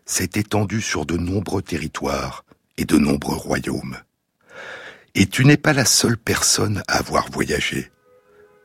s'est 0.06 0.32
étendu 0.36 0.82
sur 0.82 1.06
de 1.06 1.18
nombreux 1.18 1.62
territoires 1.62 2.46
et 2.78 2.86
de 2.86 2.98
nombreux 2.98 3.38
royaumes. 3.38 3.98
Et 5.16 5.26
tu 5.26 5.44
n'es 5.44 5.58
pas 5.58 5.74
la 5.74 5.86
seule 5.86 6.18
personne 6.18 6.84
à 6.88 7.00
avoir 7.00 7.30
voyagé. 7.32 7.92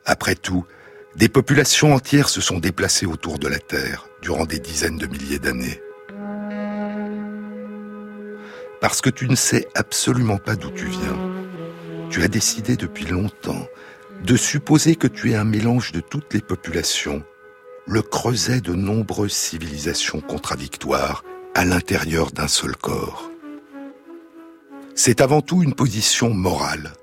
Après 0.05 0.35
tout, 0.35 0.65
des 1.17 1.29
populations 1.29 1.93
entières 1.93 2.29
se 2.29 2.39
sont 2.39 2.59
déplacées 2.59 3.05
autour 3.05 3.37
de 3.37 3.49
la 3.49 3.59
Terre 3.59 4.07
durant 4.21 4.45
des 4.45 4.59
dizaines 4.59 4.97
de 4.97 5.07
milliers 5.07 5.39
d'années 5.39 5.81
parce 8.81 9.01
que 9.01 9.09
tu 9.09 9.27
ne 9.27 9.35
sais 9.35 9.67
absolument 9.75 10.37
pas 10.37 10.55
d'où 10.55 10.69
tu 10.71 10.85
viens. 10.85 11.17
Tu 12.09 12.23
as 12.23 12.27
décidé 12.27 12.75
depuis 12.75 13.05
longtemps 13.05 13.67
de 14.23 14.35
supposer 14.35 14.95
que 14.95 15.07
tu 15.07 15.31
es 15.31 15.35
un 15.35 15.43
mélange 15.43 15.91
de 15.91 16.01
toutes 16.01 16.33
les 16.33 16.41
populations, 16.41 17.23
le 17.87 18.01
creuset 18.01 18.61
de 18.61 18.73
nombreuses 18.73 19.33
civilisations 19.33 20.21
contradictoires 20.21 21.23
à 21.55 21.65
l'intérieur 21.65 22.31
d'un 22.31 22.47
seul 22.47 22.75
corps. 22.75 23.31
C'est 24.95 25.21
avant 25.21 25.41
tout 25.41 25.63
une 25.63 25.73
position 25.73 26.33
morale, 26.33 26.93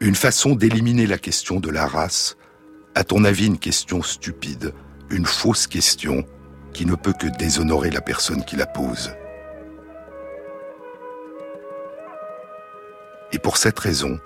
une 0.00 0.14
façon 0.14 0.54
d'éliminer 0.54 1.06
la 1.06 1.18
question 1.18 1.60
de 1.60 1.70
la 1.70 1.86
race, 1.86 2.36
à 2.94 3.04
ton 3.04 3.24
avis 3.24 3.46
une 3.46 3.58
question 3.58 4.02
stupide, 4.02 4.74
une 5.10 5.26
fausse 5.26 5.66
question 5.66 6.24
qui 6.72 6.86
ne 6.86 6.94
peut 6.94 7.14
que 7.18 7.26
déshonorer 7.26 7.90
la 7.90 8.00
personne 8.00 8.44
qui 8.44 8.56
la 8.56 8.66
pose. 8.66 9.12
Et 13.34 13.38
pour 13.40 13.56
cette 13.56 13.80
raison, 13.80 14.20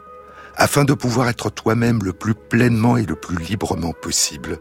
afin 0.54 0.84
de 0.84 0.92
pouvoir 0.92 1.30
être 1.30 1.48
toi-même 1.48 2.04
le 2.04 2.12
plus 2.12 2.34
pleinement 2.34 2.98
et 2.98 3.06
le 3.06 3.16
plus 3.16 3.38
librement 3.38 3.94
possible, 3.94 4.58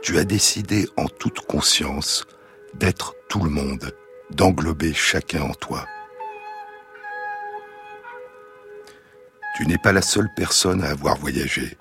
tu 0.00 0.16
as 0.16 0.24
décidé 0.24 0.88
en 0.96 1.06
toute 1.06 1.40
conscience 1.40 2.24
d'être 2.72 3.14
tout 3.28 3.42
le 3.42 3.50
monde, 3.50 3.92
d'englober 4.30 4.94
chacun 4.94 5.42
en 5.42 5.52
toi. 5.52 5.84
Tu 9.54 9.66
n'es 9.66 9.76
pas 9.76 9.92
la 9.92 10.02
seule 10.02 10.30
personne 10.34 10.82
à 10.82 10.88
avoir 10.88 11.18
voyagé. 11.18 11.76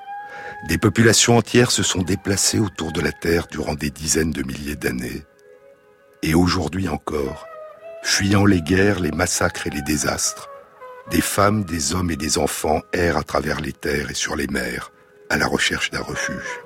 Des 0.68 0.78
populations 0.78 1.38
entières 1.38 1.72
se 1.72 1.84
sont 1.84 2.02
déplacées 2.02 2.60
autour 2.60 2.92
de 2.92 3.00
la 3.00 3.14
Terre 3.14 3.48
durant 3.50 3.76
des 3.76 3.92
dizaines 3.92 4.32
de 4.32 4.44
milliers 4.44 4.76
d'années. 4.76 5.24
Et 6.22 6.34
aujourd'hui 6.34 6.90
encore, 6.90 7.46
fuyant 8.04 8.44
les 8.44 8.62
guerres, 8.62 9.00
les 9.00 9.12
massacres 9.12 9.68
et 9.68 9.70
les 9.70 9.84
désastres, 9.84 10.50
des 11.12 11.22
femmes, 11.22 11.64
des 11.64 11.94
hommes 11.94 12.12
et 12.12 12.18
des 12.18 12.38
enfants 12.38 12.82
errent 12.94 13.18
à 13.18 13.24
travers 13.24 13.62
les 13.62 13.74
terres 13.74 14.12
et 14.12 14.16
sur 14.16 14.36
les 14.36 14.48
mers 14.48 14.92
à 15.30 15.38
la 15.38 15.48
recherche 15.48 15.92
d'un 15.92 16.02
refuge. 16.02 16.62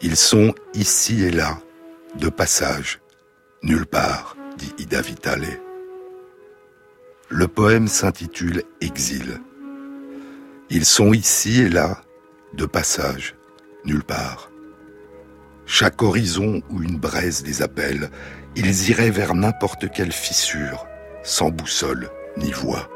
Ils 0.00 0.16
sont 0.16 0.54
ici 0.74 1.24
et 1.24 1.30
là, 1.30 1.58
de 2.16 2.28
passage, 2.28 3.00
nulle 3.62 3.86
part, 3.86 4.36
dit 4.58 4.72
Ida 4.78 5.00
Vitale. 5.00 5.46
Le 7.28 7.48
poème 7.48 7.88
s'intitule 7.88 8.62
Exil. 8.80 9.40
Ils 10.70 10.84
sont 10.84 11.12
ici 11.12 11.62
et 11.62 11.68
là, 11.68 12.02
de 12.52 12.66
passage, 12.66 13.34
nulle 13.84 14.04
part. 14.04 14.50
Chaque 15.66 16.02
horizon 16.02 16.62
où 16.70 16.82
une 16.82 16.98
braise 16.98 17.42
les 17.46 17.62
appelle, 17.62 18.10
ils 18.54 18.90
iraient 18.90 19.10
vers 19.10 19.34
n'importe 19.34 19.90
quelle 19.90 20.12
fissure, 20.12 20.86
sans 21.24 21.50
boussole 21.50 22.10
ni 22.36 22.52
voie. 22.52 22.88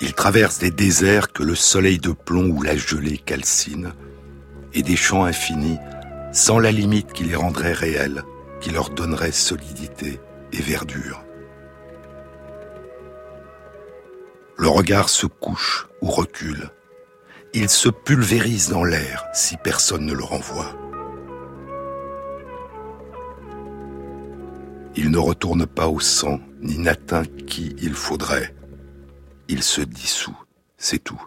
Ils 0.00 0.14
traversent 0.14 0.58
des 0.58 0.70
déserts 0.70 1.32
que 1.32 1.42
le 1.42 1.54
soleil 1.54 1.98
de 1.98 2.12
plomb 2.12 2.50
ou 2.50 2.62
la 2.62 2.76
gelée 2.76 3.18
calcine, 3.18 3.92
et 4.72 4.82
des 4.82 4.96
champs 4.96 5.24
infinis 5.24 5.78
sans 6.32 6.58
la 6.58 6.70
limite 6.70 7.12
qui 7.12 7.24
les 7.24 7.34
rendrait 7.34 7.72
réels, 7.72 8.22
qui 8.60 8.70
leur 8.70 8.90
donnerait 8.90 9.32
solidité 9.32 10.20
et 10.52 10.62
verdure. 10.62 11.24
Le 14.56 14.68
regard 14.68 15.08
se 15.08 15.26
couche 15.26 15.88
ou 16.02 16.10
recule. 16.10 16.70
Il 17.54 17.68
se 17.68 17.88
pulvérise 17.88 18.68
dans 18.68 18.84
l'air 18.84 19.24
si 19.32 19.56
personne 19.56 20.06
ne 20.06 20.12
le 20.12 20.22
renvoie. 20.22 20.89
Il 25.02 25.10
ne 25.10 25.16
retourne 25.16 25.64
pas 25.64 25.88
au 25.88 25.98
sang, 25.98 26.40
ni 26.60 26.76
n'atteint 26.76 27.24
qui 27.46 27.74
il 27.80 27.94
faudrait. 27.94 28.54
Il 29.48 29.62
se 29.62 29.80
dissout, 29.80 30.36
c'est 30.76 31.02
tout. 31.02 31.22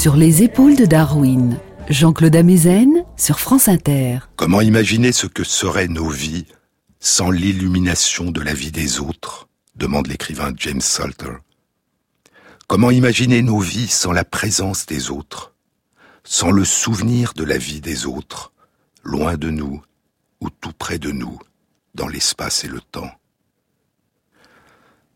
Sur 0.00 0.16
les 0.16 0.42
épaules 0.42 0.76
de 0.76 0.86
Darwin, 0.86 1.58
Jean-Claude 1.90 2.34
Amezen 2.34 3.04
sur 3.18 3.38
France 3.38 3.68
Inter. 3.68 4.20
Comment 4.36 4.62
imaginer 4.62 5.12
ce 5.12 5.26
que 5.26 5.44
seraient 5.44 5.88
nos 5.88 6.08
vies 6.08 6.46
sans 7.00 7.30
l'illumination 7.30 8.30
de 8.30 8.40
la 8.40 8.54
vie 8.54 8.72
des 8.72 9.00
autres 9.00 9.50
demande 9.74 10.06
l'écrivain 10.06 10.54
James 10.56 10.80
Salter. 10.80 11.34
Comment 12.66 12.90
imaginer 12.90 13.42
nos 13.42 13.58
vies 13.58 13.88
sans 13.88 14.12
la 14.12 14.24
présence 14.24 14.86
des 14.86 15.10
autres, 15.10 15.52
sans 16.24 16.50
le 16.50 16.64
souvenir 16.64 17.34
de 17.34 17.44
la 17.44 17.58
vie 17.58 17.82
des 17.82 18.06
autres, 18.06 18.54
loin 19.02 19.36
de 19.36 19.50
nous 19.50 19.82
ou 20.40 20.48
tout 20.48 20.72
près 20.72 20.98
de 20.98 21.10
nous, 21.10 21.38
dans 21.94 22.08
l'espace 22.08 22.64
et 22.64 22.68
le 22.68 22.80
temps? 22.80 23.12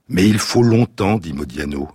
Mais 0.08 0.28
il 0.28 0.38
faut 0.38 0.62
longtemps, 0.62 1.16
dit 1.16 1.32
Modiano, 1.32 1.88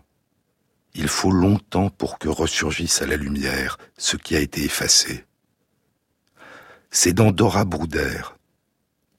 il 0.95 1.07
faut 1.07 1.31
longtemps 1.31 1.89
pour 1.89 2.19
que 2.19 2.27
ressurgisse 2.27 3.01
à 3.01 3.05
la 3.05 3.15
lumière 3.15 3.77
ce 3.97 4.17
qui 4.17 4.35
a 4.35 4.39
été 4.39 4.63
effacé. 4.63 5.25
C'est 6.91 7.13
dans 7.13 7.31
Dora 7.31 7.65
Bruder. 7.65 8.21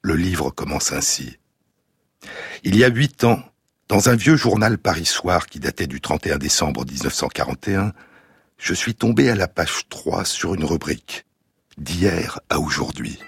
Le 0.02 0.14
livre 0.14 0.50
commence 0.50 0.92
ainsi. 0.92 1.38
Il 2.64 2.76
y 2.76 2.84
a 2.84 2.88
huit 2.88 3.24
ans, 3.24 3.42
dans 3.88 4.08
un 4.08 4.16
vieux 4.16 4.36
journal 4.36 4.78
Paris 4.78 5.08
qui 5.48 5.60
datait 5.60 5.86
du 5.86 6.00
31 6.00 6.38
décembre 6.38 6.84
1941, 6.84 7.92
je 8.58 8.74
suis 8.74 8.94
tombé 8.94 9.30
à 9.30 9.34
la 9.34 9.48
page 9.48 9.88
3 9.88 10.24
sur 10.24 10.54
une 10.54 10.64
rubrique. 10.64 11.24
D'hier 11.78 12.40
à 12.50 12.58
aujourd'hui. 12.58 13.18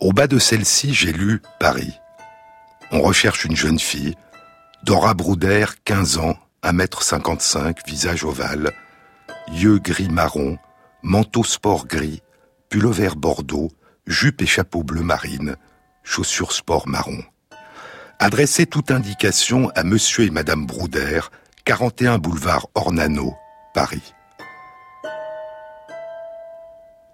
Au 0.00 0.12
bas 0.12 0.26
de 0.26 0.38
celle-ci, 0.38 0.94
j'ai 0.94 1.12
lu 1.12 1.42
Paris. 1.60 1.92
On 2.90 3.02
recherche 3.02 3.44
une 3.44 3.54
jeune 3.54 3.78
fille, 3.78 4.16
Dora 4.82 5.14
Bruder, 5.14 5.66
15 5.84 6.18
ans, 6.18 6.36
1m55, 6.62 7.86
visage 7.86 8.24
ovale, 8.24 8.72
yeux 9.52 9.78
gris 9.78 10.08
marron, 10.08 10.58
manteau 11.02 11.42
sport 11.42 11.86
gris, 11.86 12.22
pullover 12.68 13.10
bordeaux, 13.16 13.70
jupe 14.06 14.42
et 14.42 14.46
chapeau 14.46 14.82
bleu 14.82 15.02
marine, 15.02 15.56
chaussures 16.02 16.52
sport 16.52 16.86
marron. 16.86 17.22
Adressez 18.18 18.66
toute 18.66 18.90
indication 18.90 19.70
à 19.74 19.82
monsieur 19.82 20.24
et 20.24 20.30
madame 20.30 20.66
Brouder, 20.66 21.20
41 21.64 22.18
boulevard 22.18 22.68
Ornano, 22.74 23.34
Paris. 23.72 24.12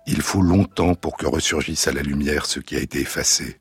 Il 0.09 0.23
faut 0.23 0.43
longtemps 0.43 0.95
pour 0.95 1.17
que 1.17 1.27
ressurgisse 1.27 1.87
à 1.87 1.93
la 1.93 2.03
lumière 2.03 2.47
ce 2.47 2.59
qui 2.59 2.77
a 2.77 2.81
été 2.81 3.01
effacé. 3.01 3.61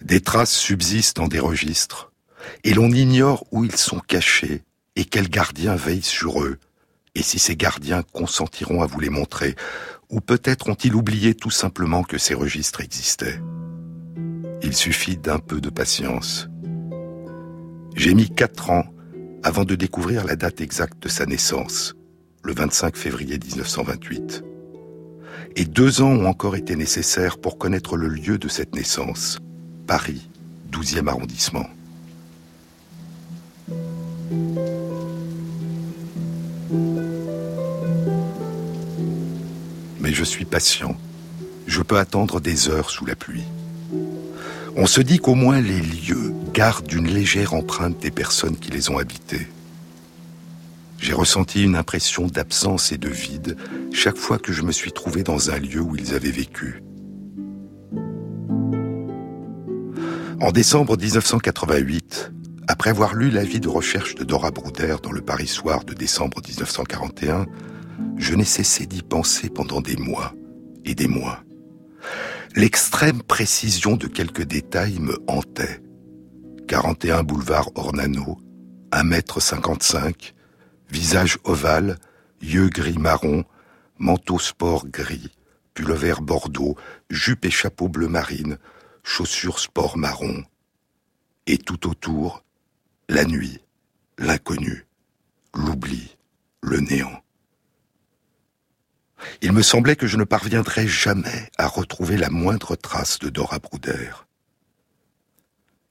Des 0.00 0.20
traces 0.20 0.52
subsistent 0.52 1.16
dans 1.16 1.28
des 1.28 1.40
registres, 1.40 2.12
et 2.62 2.74
l'on 2.74 2.90
ignore 2.90 3.44
où 3.50 3.64
ils 3.64 3.76
sont 3.76 3.98
cachés 3.98 4.62
et 4.96 5.04
quels 5.04 5.28
gardiens 5.28 5.76
veillent 5.76 6.02
sur 6.02 6.42
eux, 6.42 6.58
et 7.14 7.22
si 7.22 7.38
ces 7.38 7.56
gardiens 7.56 8.02
consentiront 8.12 8.82
à 8.82 8.86
vous 8.86 9.00
les 9.00 9.10
montrer, 9.10 9.54
ou 10.10 10.20
peut-être 10.20 10.68
ont-ils 10.68 10.94
oublié 10.94 11.34
tout 11.34 11.50
simplement 11.50 12.02
que 12.02 12.18
ces 12.18 12.34
registres 12.34 12.80
existaient. 12.80 13.40
Il 14.62 14.74
suffit 14.74 15.16
d'un 15.16 15.38
peu 15.38 15.60
de 15.60 15.70
patience. 15.70 16.48
J'ai 17.94 18.14
mis 18.14 18.30
quatre 18.30 18.70
ans 18.70 18.84
avant 19.42 19.64
de 19.64 19.74
découvrir 19.74 20.24
la 20.24 20.36
date 20.36 20.60
exacte 20.60 21.02
de 21.02 21.08
sa 21.08 21.24
naissance, 21.26 21.94
le 22.42 22.54
25 22.54 22.96
février 22.96 23.38
1928. 23.38 24.44
Et 25.56 25.64
deux 25.64 26.02
ans 26.02 26.10
ont 26.10 26.26
encore 26.26 26.56
été 26.56 26.76
nécessaires 26.76 27.38
pour 27.38 27.58
connaître 27.58 27.96
le 27.96 28.08
lieu 28.08 28.38
de 28.38 28.48
cette 28.48 28.74
naissance, 28.74 29.38
Paris, 29.86 30.28
12e 30.70 31.08
arrondissement. 31.08 31.66
Mais 40.06 40.12
je 40.12 40.22
suis 40.22 40.44
patient. 40.44 40.96
Je 41.66 41.82
peux 41.82 41.98
attendre 41.98 42.40
des 42.40 42.68
heures 42.68 42.90
sous 42.90 43.04
la 43.06 43.16
pluie. 43.16 43.42
On 44.76 44.86
se 44.86 45.00
dit 45.00 45.18
qu'au 45.18 45.34
moins 45.34 45.60
les 45.60 45.80
lieux 45.80 46.32
gardent 46.54 46.92
une 46.92 47.08
légère 47.08 47.54
empreinte 47.54 48.00
des 48.00 48.12
personnes 48.12 48.56
qui 48.56 48.70
les 48.70 48.88
ont 48.88 48.98
habités. 48.98 49.48
J'ai 51.00 51.12
ressenti 51.12 51.64
une 51.64 51.74
impression 51.74 52.28
d'absence 52.28 52.92
et 52.92 52.98
de 52.98 53.08
vide 53.08 53.56
chaque 53.92 54.16
fois 54.16 54.38
que 54.38 54.52
je 54.52 54.62
me 54.62 54.70
suis 54.70 54.92
trouvé 54.92 55.24
dans 55.24 55.50
un 55.50 55.58
lieu 55.58 55.80
où 55.80 55.96
ils 55.96 56.14
avaient 56.14 56.30
vécu. 56.30 56.84
En 60.40 60.52
décembre 60.52 60.96
1988, 60.96 62.30
après 62.68 62.90
avoir 62.90 63.16
lu 63.16 63.28
l'avis 63.28 63.58
de 63.58 63.68
recherche 63.68 64.14
de 64.14 64.22
Dora 64.22 64.52
Bruder 64.52 64.98
dans 65.02 65.10
le 65.10 65.20
Paris 65.20 65.48
Soir 65.48 65.82
de 65.82 65.94
décembre 65.94 66.40
1941, 66.46 67.46
je 68.16 68.34
n'ai 68.34 68.44
cessé 68.44 68.86
d'y 68.86 69.02
penser 69.02 69.48
pendant 69.50 69.80
des 69.80 69.96
mois 69.96 70.34
et 70.84 70.94
des 70.94 71.08
mois. 71.08 71.42
L'extrême 72.54 73.22
précision 73.22 73.96
de 73.96 74.06
quelques 74.06 74.44
détails 74.44 74.98
me 74.98 75.18
hantait. 75.26 75.82
41 76.68 77.22
boulevard 77.22 77.70
Ornano, 77.74 78.38
1m55, 78.92 80.32
visage 80.90 81.38
ovale, 81.44 81.98
yeux 82.40 82.68
gris 82.68 82.98
marron, 82.98 83.44
manteau 83.98 84.38
sport 84.38 84.86
gris, 84.86 85.30
pullover 85.74 86.14
bordeaux, 86.22 86.76
jupe 87.10 87.44
et 87.44 87.50
chapeau 87.50 87.88
bleu 87.88 88.08
marine, 88.08 88.58
chaussures 89.02 89.58
sport 89.58 89.96
marron. 89.96 90.44
Et 91.46 91.58
tout 91.58 91.88
autour, 91.88 92.42
la 93.08 93.24
nuit, 93.24 93.60
l'inconnu, 94.18 94.86
l'oubli, 95.54 96.16
le 96.62 96.80
néant. 96.80 97.22
Il 99.42 99.52
me 99.52 99.62
semblait 99.62 99.96
que 99.96 100.06
je 100.06 100.16
ne 100.16 100.24
parviendrais 100.24 100.86
jamais 100.86 101.50
à 101.58 101.66
retrouver 101.66 102.16
la 102.16 102.30
moindre 102.30 102.76
trace 102.76 103.18
de 103.18 103.28
Dora 103.28 103.58
Bruder. 103.58 104.10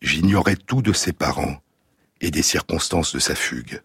J'ignorais 0.01 0.55
tout 0.55 0.81
de 0.81 0.93
ses 0.93 1.13
parents 1.13 1.61
et 2.21 2.31
des 2.31 2.43
circonstances 2.43 3.13
de 3.13 3.19
sa 3.19 3.35
fugue. 3.35 3.81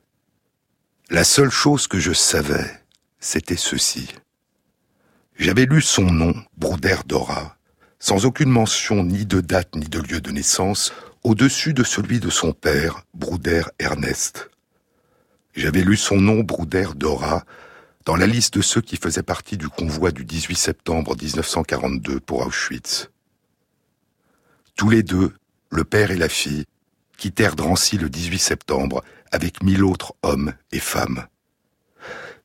La 1.09 1.24
seule 1.24 1.51
chose 1.51 1.86
que 1.86 1.98
je 1.98 2.12
savais, 2.12 2.80
c'était 3.18 3.57
ceci. 3.57 4.09
J'avais 5.36 5.64
lu 5.64 5.80
son 5.80 6.05
nom, 6.05 6.34
Bruder 6.57 6.96
Dora, 7.07 7.57
sans 7.98 8.26
aucune 8.26 8.51
mention 8.51 9.03
ni 9.05 9.26
de 9.26 9.40
date 9.40 9.74
ni 9.74 9.86
de 9.86 10.01
lieu 10.01 10.20
de 10.20 10.30
naissance, 10.30 10.92
au-dessus 11.22 11.74
de 11.74 11.84
celui 11.84 12.20
de 12.20 12.30
son 12.30 12.53
père, 12.53 13.05
Bruder 13.14 13.62
Ernest. 13.78 14.51
J'avais 15.55 15.82
lu 15.82 15.96
son 15.96 16.20
nom, 16.20 16.40
Bruder 16.40 16.88
Dora, 16.94 17.44
dans 18.05 18.16
la 18.16 18.26
liste 18.26 18.55
de 18.55 18.62
ceux 18.62 18.80
qui 18.80 18.96
faisaient 18.96 19.22
partie 19.22 19.57
du 19.57 19.68
convoi 19.68 20.11
du 20.11 20.24
18 20.24 20.57
septembre 20.57 21.16
1942 21.20 22.20
pour 22.20 22.46
Auschwitz. 22.46 23.11
Tous 24.76 24.88
les 24.88 25.03
deux, 25.03 25.34
le 25.70 25.84
père 25.84 26.11
et 26.11 26.16
la 26.16 26.28
fille, 26.28 26.64
quittèrent 27.16 27.57
Drancy 27.57 27.98
le 27.98 28.09
18 28.09 28.38
septembre 28.38 29.05
avec 29.30 29.62
mille 29.62 29.84
autres 29.84 30.14
hommes 30.22 30.55
et 30.72 30.80
femmes. 30.80 31.26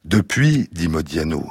Depuis, 0.03 0.67
dit 0.71 0.89
Modiano, 0.89 1.47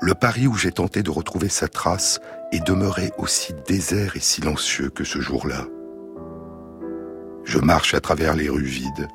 le 0.00 0.14
Paris 0.14 0.46
où 0.46 0.54
j'ai 0.54 0.70
tenté 0.70 1.02
de 1.02 1.10
retrouver 1.10 1.48
sa 1.48 1.66
trace 1.66 2.20
est 2.52 2.64
demeuré 2.66 3.10
aussi 3.16 3.54
désert 3.66 4.16
et 4.16 4.20
silencieux 4.20 4.90
que 4.90 5.02
ce 5.02 5.20
jour-là. 5.20 5.66
Je 7.44 7.58
marche 7.58 7.94
à 7.94 8.00
travers 8.00 8.34
les 8.34 8.48
rues 8.48 8.64
vides. 8.64 9.08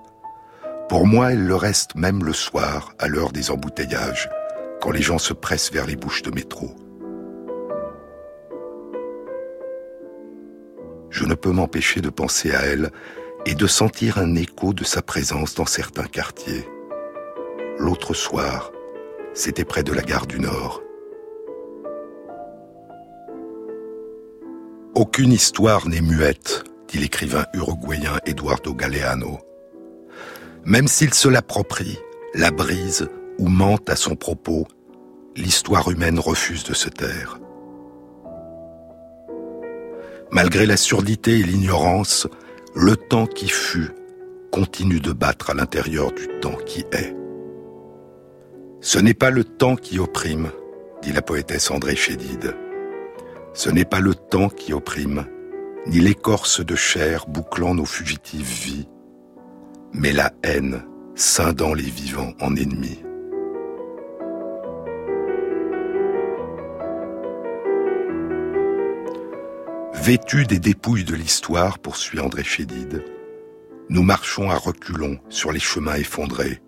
Pour 0.89 1.05
moi, 1.05 1.33
elle 1.33 1.45
le 1.45 1.55
reste 1.55 1.93
même 1.93 2.23
le 2.25 2.33
soir, 2.33 2.95
à 2.97 3.07
l'heure 3.07 3.31
des 3.31 3.51
embouteillages, 3.51 4.27
quand 4.81 4.89
les 4.89 5.03
gens 5.03 5.19
se 5.19 5.33
pressent 5.33 5.71
vers 5.71 5.85
les 5.85 5.95
bouches 5.95 6.23
de 6.23 6.31
métro. 6.31 6.75
Je 11.11 11.25
ne 11.25 11.35
peux 11.35 11.51
m'empêcher 11.51 12.01
de 12.01 12.09
penser 12.09 12.55
à 12.55 12.61
elle 12.61 12.89
et 13.45 13.53
de 13.53 13.67
sentir 13.67 14.17
un 14.17 14.33
écho 14.33 14.73
de 14.73 14.83
sa 14.83 15.03
présence 15.03 15.53
dans 15.53 15.67
certains 15.67 16.07
quartiers. 16.07 16.67
L'autre 17.77 18.15
soir, 18.15 18.71
c'était 19.35 19.65
près 19.65 19.83
de 19.83 19.93
la 19.93 20.01
gare 20.01 20.25
du 20.25 20.39
Nord. 20.39 20.81
Aucune 24.95 25.33
histoire 25.33 25.87
n'est 25.87 26.01
muette, 26.01 26.63
dit 26.87 26.97
l'écrivain 26.97 27.45
uruguayen 27.53 28.17
Eduardo 28.25 28.73
Galeano. 28.73 29.39
Même 30.65 30.87
s'il 30.87 31.13
se 31.13 31.29
l'approprie, 31.29 31.97
la 32.33 32.51
brise 32.51 33.09
ou 33.37 33.47
mente 33.47 33.89
à 33.89 33.95
son 33.95 34.15
propos, 34.15 34.67
l'histoire 35.35 35.89
humaine 35.89 36.19
refuse 36.19 36.63
de 36.63 36.73
se 36.73 36.89
taire. 36.89 37.39
Malgré 40.31 40.65
la 40.65 40.77
surdité 40.77 41.39
et 41.39 41.43
l'ignorance, 41.43 42.27
le 42.75 42.95
temps 42.95 43.25
qui 43.25 43.47
fut 43.47 43.89
continue 44.51 44.99
de 44.99 45.11
battre 45.11 45.49
à 45.49 45.53
l'intérieur 45.53 46.11
du 46.11 46.27
temps 46.39 46.57
qui 46.65 46.81
est. 46.91 47.15
Ce 48.81 48.99
n'est 48.99 49.13
pas 49.13 49.31
le 49.31 49.43
temps 49.43 49.75
qui 49.75 49.99
opprime, 49.99 50.51
dit 51.01 51.11
la 51.11 51.21
poétesse 51.21 51.71
André 51.71 51.95
Chédide. 51.95 52.55
Ce 53.53 53.69
n'est 53.69 53.85
pas 53.85 53.99
le 53.99 54.13
temps 54.13 54.49
qui 54.49 54.73
opprime, 54.73 55.25
ni 55.87 55.99
l'écorce 55.99 56.63
de 56.63 56.75
chair 56.75 57.25
bouclant 57.27 57.73
nos 57.73 57.85
fugitives 57.85 58.45
vies, 58.45 58.87
mais 59.93 60.13
la 60.13 60.31
haine 60.43 60.83
scindant 61.15 61.73
les 61.73 61.83
vivants 61.83 62.33
en 62.39 62.55
ennemis. 62.55 63.03
Vêtus 69.93 70.45
des 70.45 70.59
dépouilles 70.59 71.03
de 71.03 71.15
l'histoire, 71.15 71.77
poursuit 71.79 72.19
André 72.19 72.43
Chédide, 72.43 73.03
nous 73.89 74.03
marchons 74.03 74.49
à 74.49 74.55
reculons 74.55 75.19
sur 75.29 75.51
les 75.51 75.59
chemins 75.59 75.95
effondrés, 75.95 76.61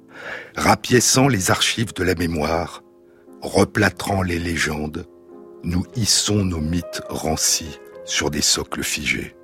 rapiéçant 0.55 1.27
les 1.27 1.49
archives 1.51 1.93
de 1.93 2.03
la 2.03 2.15
mémoire, 2.15 2.83
replâtrant 3.41 4.21
les 4.21 4.39
légendes, 4.39 5.07
nous 5.63 5.85
hissons 5.95 6.43
nos 6.43 6.59
mythes 6.59 7.01
rancis 7.09 7.79
sur 8.03 8.31
des 8.31 8.41
socles 8.41 8.83
figés. 8.83 9.35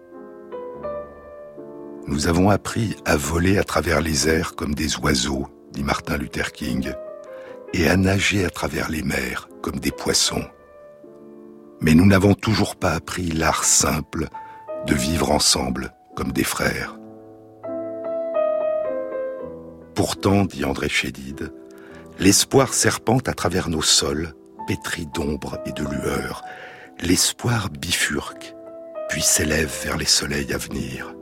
Nous 2.08 2.28
avons 2.28 2.49
appris 2.49 2.95
à 3.05 3.18
voler 3.18 3.58
à 3.58 3.64
travers 3.64 4.01
les 4.01 4.28
airs 4.30 4.55
comme 4.55 4.74
des 4.74 4.97
oiseaux, 4.97 5.47
dit 5.72 5.84
Martin 5.84 6.18
Luther 6.18 6.51
King, 6.51 6.91
et 7.74 7.88
à 7.89 7.97
nager 7.97 8.45
à 8.45 8.49
travers 8.49 8.89
les 8.89 9.03
mers 9.03 9.49
comme 9.62 9.80
des 9.80 9.91
poissons 9.91 10.43
mais 11.82 11.93
nous 11.93 12.05
n'avons 12.05 12.34
toujours 12.34 12.76
pas 12.76 12.91
appris 12.91 13.32
l'art 13.32 13.64
simple 13.64 14.28
de 14.86 14.93
vivre 14.93 15.32
ensemble 15.32 15.93
comme 16.16 16.32
des 16.32 16.43
frères. 16.43 16.97
Pourtant, 19.95 20.45
dit 20.45 20.64
André 20.64 20.89
Chédide, 20.89 21.53
l'espoir 22.20 22.74
serpente 22.74 23.28
à 23.28 23.34
travers 23.34 23.70
nos 23.70 23.82
sols, 23.82 24.34
pétris 24.68 25.08
d'ombre 25.08 25.60
et 25.66 25.72
de 25.72 25.84
lueur. 25.84 26.43
L'espoir 26.99 27.70
bifurque, 27.70 28.55
puis 29.10 29.22
s'élève 29.22 29.72
vers 29.84 29.97
les 29.97 30.05
soleils 30.05 30.53
à 30.53 30.58
venir. 30.58 31.16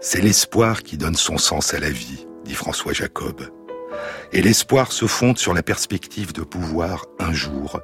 C'est 0.00 0.20
l'espoir 0.20 0.82
qui 0.82 0.96
donne 0.96 1.14
son 1.14 1.38
sens 1.38 1.74
à 1.74 1.78
la 1.78 1.90
vie, 1.90 2.26
dit 2.44 2.54
François 2.54 2.92
Jacob 2.92 3.50
et 4.32 4.42
l'espoir 4.42 4.92
se 4.92 5.06
fonde 5.06 5.38
sur 5.38 5.54
la 5.54 5.62
perspective 5.62 6.32
de 6.32 6.42
pouvoir, 6.42 7.06
un 7.18 7.32
jour, 7.32 7.80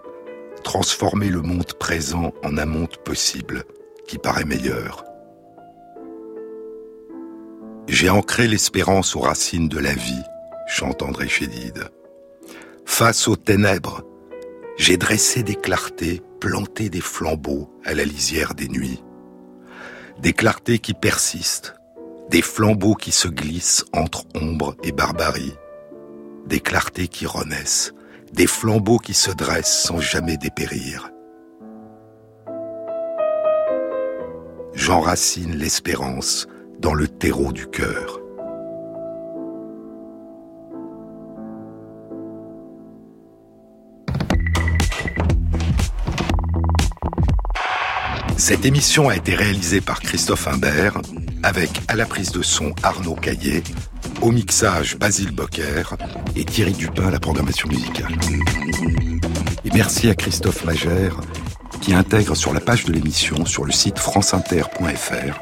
transformer 0.63 1.29
le 1.29 1.43
monde 1.43 1.73
présent 1.79 2.33
en 2.45 2.57
un 2.59 2.67
monde 2.67 2.97
possible, 3.05 3.65
qui 4.07 4.19
paraît 4.19 4.45
meilleur. 4.45 5.05
J'ai 7.89 8.11
ancré 8.11 8.49
l'espérance 8.49 9.17
aux 9.17 9.21
racines 9.21 9.69
de 9.69 9.79
la 9.79 9.93
vie, 9.93 10.23
chante 10.69 11.03
André 11.03 11.29
Chédide. 11.29 11.91
Face 12.85 13.27
aux 13.29 13.37
ténèbres, 13.37 14.05
j'ai 14.77 14.97
dressé 14.97 15.43
des 15.43 15.55
clartés, 15.55 16.23
planté 16.41 16.89
des 16.89 17.01
flambeaux 17.01 17.71
à 17.85 17.95
la 17.95 18.05
lisière 18.05 18.55
des 18.55 18.69
nuits. 18.69 19.03
Des 20.21 20.33
clartés 20.33 20.79
qui 20.79 20.95
persistent, 20.95 21.76
des 22.31 22.43
flambeaux 22.43 22.95
qui 22.95 23.13
se 23.13 23.29
glissent 23.29 23.85
entre 23.93 24.25
ombre 24.35 24.77
et 24.83 24.93
barbarie 24.93 25.55
des 26.47 26.61
clartés 26.61 27.09
qui 27.09 27.27
renaissent, 27.27 27.93
des 28.33 28.47
flambeaux 28.47 28.99
qui 28.99 29.15
se 29.15 29.31
dressent 29.31 29.83
sans 29.83 29.99
jamais 29.99 30.37
dépérir. 30.37 31.11
J'enracine 34.73 35.57
l'espérance 35.57 36.47
dans 36.79 36.95
le 36.95 37.09
terreau 37.09 37.53
du 37.53 37.67
cœur. 37.67 38.21
Cette 48.47 48.65
émission 48.65 49.09
a 49.09 49.17
été 49.17 49.35
réalisée 49.35 49.81
par 49.81 49.99
Christophe 49.99 50.47
Imbert, 50.47 51.01
avec 51.43 51.81
à 51.89 51.97
la 51.97 52.07
prise 52.07 52.31
de 52.31 52.43
son 52.43 52.73
Arnaud 52.85 53.17
Caillé, 53.17 53.65
au 54.23 54.31
mixage 54.31 54.97
Basile 54.97 55.33
Bocquer 55.33 55.83
et 56.37 56.45
Thierry 56.45 56.73
Dupin 56.73 57.09
à 57.09 57.11
la 57.11 57.19
programmation 57.19 57.69
musicale. 57.69 58.17
Et 59.65 59.71
merci 59.75 60.09
à 60.09 60.15
Christophe 60.15 60.65
Magère 60.65 61.17
qui 61.81 61.93
intègre 61.93 62.37
sur 62.37 62.55
la 62.55 62.61
page 62.61 62.85
de 62.85 62.93
l'émission 62.93 63.45
sur 63.47 63.65
le 63.65 63.73
site 63.73 63.99
franceinter.fr 63.99 65.41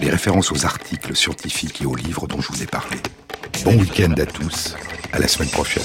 les 0.00 0.08
références 0.08 0.50
aux 0.50 0.64
articles 0.64 1.14
scientifiques 1.14 1.82
et 1.82 1.84
aux 1.84 1.94
livres 1.94 2.26
dont 2.26 2.40
je 2.40 2.48
vous 2.50 2.62
ai 2.62 2.66
parlé. 2.66 2.96
Bon 3.64 3.76
week-end 3.76 4.14
à 4.16 4.24
tous, 4.24 4.76
à 5.12 5.18
la 5.18 5.28
semaine 5.28 5.50
prochaine. 5.50 5.82